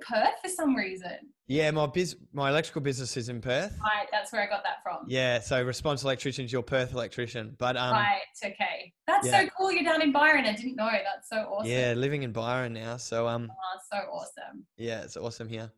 Perth 0.09 0.41
for 0.43 0.49
some 0.49 0.75
reason. 0.75 1.19
Yeah, 1.49 1.71
my 1.71 1.87
biz, 1.87 2.17
my 2.33 2.49
electrical 2.49 2.81
business 2.81 3.17
is 3.17 3.29
in 3.29 3.41
Perth. 3.41 3.77
Right, 3.83 4.07
that's 4.11 4.33
where 4.33 4.43
I 4.43 4.47
got 4.47 4.63
that 4.63 4.83
from. 4.83 5.05
Yeah, 5.07 5.41
so 5.41 5.63
response 5.63 6.03
electrician's 6.03 6.53
your 6.53 6.63
Perth 6.63 6.93
electrician, 6.93 7.55
but 7.59 7.77
um. 7.77 7.93
Right. 7.93 8.21
Okay. 8.45 8.93
That's 9.07 9.27
yeah. 9.27 9.43
so 9.43 9.49
cool. 9.57 9.73
You're 9.73 9.85
down 9.85 10.03
in 10.03 10.13
Byron. 10.13 10.47
I 10.47 10.55
didn't 10.55 10.77
know. 10.77 10.91
That's 10.91 11.29
so 11.29 11.37
awesome. 11.37 11.71
Yeah, 11.71 11.95
living 11.97 12.23
in 12.23 12.33
Byron 12.33 12.73
now. 12.73 12.97
So 12.97 13.29
um. 13.29 13.51
Oh, 13.51 13.79
so 13.93 13.99
awesome. 14.11 14.65
Yeah, 14.77 15.03
it's 15.03 15.17
awesome 15.17 15.49
here. 15.49 15.71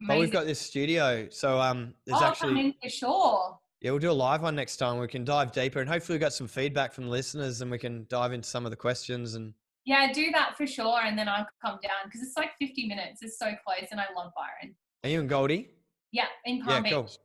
Amazing. 0.00 0.06
But 0.06 0.18
we've 0.20 0.32
got 0.32 0.46
this 0.46 0.60
studio, 0.60 1.26
so 1.30 1.58
um, 1.60 1.92
there's 2.06 2.20
oh, 2.22 2.24
actually. 2.24 2.50
Come 2.50 2.58
in 2.58 2.74
for 2.80 2.88
sure. 2.88 3.58
Yeah, 3.80 3.90
we'll 3.90 4.00
do 4.00 4.10
a 4.10 4.12
live 4.12 4.42
one 4.42 4.54
next 4.54 4.76
time. 4.76 4.98
We 4.98 5.08
can 5.08 5.24
dive 5.24 5.52
deeper, 5.52 5.80
and 5.80 5.88
hopefully 5.88 6.16
we 6.16 6.20
got 6.20 6.32
some 6.32 6.46
feedback 6.46 6.92
from 6.92 7.08
listeners, 7.08 7.60
and 7.60 7.70
we 7.70 7.78
can 7.78 8.06
dive 8.08 8.32
into 8.32 8.48
some 8.48 8.64
of 8.64 8.70
the 8.70 8.76
questions 8.76 9.34
and 9.34 9.54
yeah, 9.84 10.12
do 10.12 10.30
that 10.32 10.56
for 10.56 10.66
sure, 10.66 11.00
and 11.02 11.18
then 11.18 11.28
I'll 11.28 11.46
come 11.64 11.78
down 11.82 12.06
because 12.06 12.22
it's 12.22 12.36
like 12.36 12.50
50 12.58 12.86
minutes. 12.86 13.22
It's 13.22 13.38
so 13.38 13.46
close, 13.46 13.88
and 13.90 14.00
I 14.00 14.04
love 14.16 14.32
Byron. 14.36 14.74
Are 15.04 15.10
you 15.10 15.20
in 15.20 15.26
Goldie? 15.26 15.70
Yeah, 16.12 16.26
in 16.44 16.62
Palm 16.62 16.84
yeah, 16.84 17.02
Beach. 17.02 17.18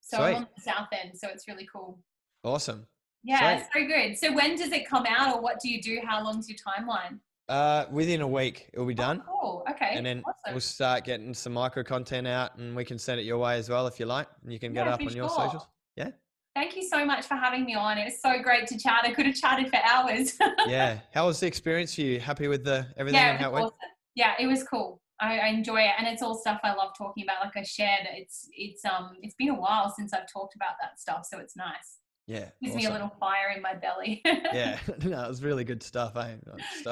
So 0.00 0.16
Sweet. 0.16 0.26
I'm 0.26 0.34
on 0.36 0.46
the 0.56 0.62
south 0.62 0.88
end, 0.92 1.12
so 1.16 1.28
it's 1.28 1.46
really 1.48 1.68
cool. 1.72 1.98
Awesome. 2.44 2.86
Yeah, 3.22 3.58
Sweet. 3.58 3.68
so 3.72 3.86
good. 3.86 4.18
So 4.18 4.34
when 4.34 4.56
does 4.56 4.72
it 4.72 4.88
come 4.88 5.06
out, 5.06 5.36
or 5.36 5.40
what 5.40 5.60
do 5.60 5.70
you 5.70 5.80
do? 5.80 6.00
How 6.04 6.22
long's 6.22 6.48
your 6.48 6.58
timeline? 6.58 7.18
Uh, 7.48 7.86
within 7.90 8.20
a 8.20 8.28
week, 8.28 8.70
it'll 8.72 8.86
be 8.86 8.94
done. 8.94 9.22
Oh, 9.28 9.40
cool. 9.40 9.64
Okay. 9.70 9.90
And 9.92 10.06
then 10.06 10.22
awesome. 10.24 10.52
we'll 10.52 10.60
start 10.60 11.04
getting 11.04 11.34
some 11.34 11.52
micro 11.52 11.82
content 11.82 12.26
out, 12.26 12.56
and 12.58 12.74
we 12.76 12.84
can 12.84 12.98
send 12.98 13.20
it 13.20 13.24
your 13.24 13.38
way 13.38 13.56
as 13.56 13.68
well 13.68 13.86
if 13.86 13.98
you 13.98 14.06
like, 14.06 14.28
and 14.42 14.52
you 14.52 14.58
can 14.58 14.72
get 14.72 14.86
yeah, 14.86 14.94
up 14.94 15.00
on 15.00 15.08
sure. 15.08 15.16
your 15.16 15.28
socials. 15.28 15.66
Yeah. 15.96 16.10
Thank 16.54 16.74
you 16.74 16.82
so 16.82 17.04
much 17.04 17.26
for 17.26 17.36
having 17.36 17.64
me 17.64 17.74
on. 17.74 17.96
It 17.96 18.04
was 18.04 18.20
so 18.20 18.42
great 18.42 18.66
to 18.68 18.78
chat. 18.78 19.02
I 19.04 19.12
could 19.12 19.26
have 19.26 19.36
chatted 19.36 19.70
for 19.70 19.78
hours. 19.84 20.36
yeah. 20.66 20.98
How 21.14 21.26
was 21.26 21.38
the 21.38 21.46
experience 21.46 21.94
for 21.94 22.00
you? 22.00 22.18
Happy 22.18 22.48
with 22.48 22.64
the 22.64 22.86
everything 22.96 23.20
yeah, 23.20 23.30
and 23.30 23.38
how 23.38 23.50
it 23.50 23.52
went? 23.52 23.64
Awesome. 23.66 23.76
Yeah, 24.16 24.34
it 24.38 24.46
was 24.46 24.64
cool. 24.64 25.00
I, 25.20 25.38
I, 25.38 25.46
enjoy 25.48 25.82
it, 25.82 25.90
and 25.98 26.08
it's 26.08 26.22
all 26.22 26.34
stuff 26.34 26.60
I 26.64 26.72
love 26.74 26.92
talking 26.96 27.24
about. 27.24 27.44
Like 27.44 27.56
I 27.56 27.62
shared, 27.62 28.06
it's 28.14 28.48
it's 28.52 28.84
um 28.84 29.12
it's 29.22 29.34
been 29.34 29.50
a 29.50 29.54
while 29.54 29.92
since 29.94 30.12
I've 30.12 30.30
talked 30.32 30.56
about 30.56 30.74
that 30.80 30.98
stuff, 30.98 31.26
so 31.30 31.38
it's 31.38 31.56
nice. 31.56 31.98
Yeah, 32.26 32.48
gives 32.62 32.74
awesome. 32.74 32.76
me 32.76 32.86
a 32.86 32.92
little 32.92 33.12
fire 33.20 33.52
in 33.54 33.62
my 33.62 33.74
belly. 33.74 34.22
yeah, 34.24 34.78
no, 35.04 35.24
it 35.24 35.28
was 35.28 35.42
really 35.42 35.64
good 35.64 35.82
stuff. 35.82 36.16
Eh? 36.16 36.36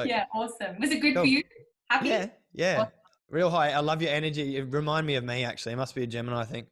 Yeah, 0.04 0.26
awesome. 0.34 0.78
Was 0.78 0.90
it 0.90 1.00
good 1.00 1.14
cool. 1.14 1.22
for 1.22 1.28
you? 1.28 1.42
Happy? 1.90 2.08
Yeah, 2.08 2.26
yeah. 2.52 2.80
Awesome. 2.80 2.92
Real 3.30 3.50
high. 3.50 3.70
I 3.70 3.80
love 3.80 4.02
your 4.02 4.10
energy. 4.12 4.56
It 4.56 4.72
remind 4.72 5.06
me 5.06 5.16
of 5.16 5.24
me 5.24 5.44
actually. 5.44 5.72
It 5.72 5.76
must 5.76 5.94
be 5.94 6.02
a 6.02 6.06
Gemini, 6.06 6.40
I 6.40 6.44
think. 6.44 6.68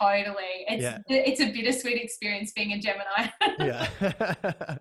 Totally. 0.00 0.64
It's 0.68 0.82
yeah. 0.82 0.98
it's 1.08 1.40
a 1.40 1.46
bittersweet 1.46 2.02
experience 2.02 2.52
being 2.52 2.72
a 2.72 2.80
Gemini. 2.80 3.28
yeah. 3.58 3.88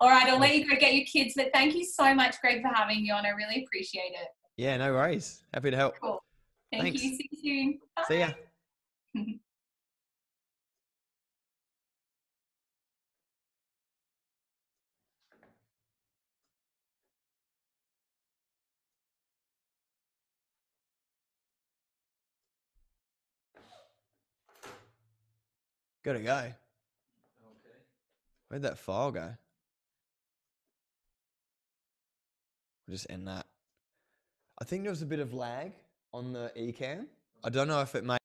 All 0.00 0.08
right, 0.08 0.26
I'll 0.28 0.38
let 0.38 0.56
you 0.56 0.68
go 0.68 0.76
get 0.76 0.94
your 0.94 1.04
kids, 1.06 1.34
but 1.36 1.50
thank 1.52 1.74
you 1.74 1.84
so 1.84 2.14
much, 2.14 2.36
Greg, 2.40 2.62
for 2.62 2.68
having 2.68 3.02
me 3.02 3.10
on. 3.10 3.26
I 3.26 3.30
really 3.30 3.64
appreciate 3.64 4.12
it. 4.12 4.28
Yeah, 4.56 4.76
no 4.76 4.92
worries. 4.92 5.42
Happy 5.52 5.70
to 5.70 5.76
help. 5.76 5.94
Cool. 6.00 6.22
Thank 6.70 6.84
Thanks. 6.84 7.02
you. 7.02 7.16
See 7.16 7.28
you 7.32 7.38
soon. 7.42 7.78
Bye. 7.96 8.04
See 8.08 8.18
ya. 8.20 9.34
Gotta 26.02 26.20
go. 26.20 26.36
Okay. 26.36 26.54
Where'd 28.48 28.62
that 28.62 28.78
file 28.78 29.10
go? 29.10 29.34
We'll 32.86 32.94
just 32.94 33.06
end 33.10 33.28
that. 33.28 33.46
I 34.58 34.64
think 34.64 34.82
there 34.82 34.90
was 34.90 35.02
a 35.02 35.06
bit 35.06 35.20
of 35.20 35.34
lag 35.34 35.72
on 36.12 36.32
the 36.32 36.52
Ecamm. 36.56 37.06
I 37.44 37.50
don't 37.50 37.68
know 37.68 37.80
if 37.80 37.94
it 37.94 38.04
may 38.04 38.19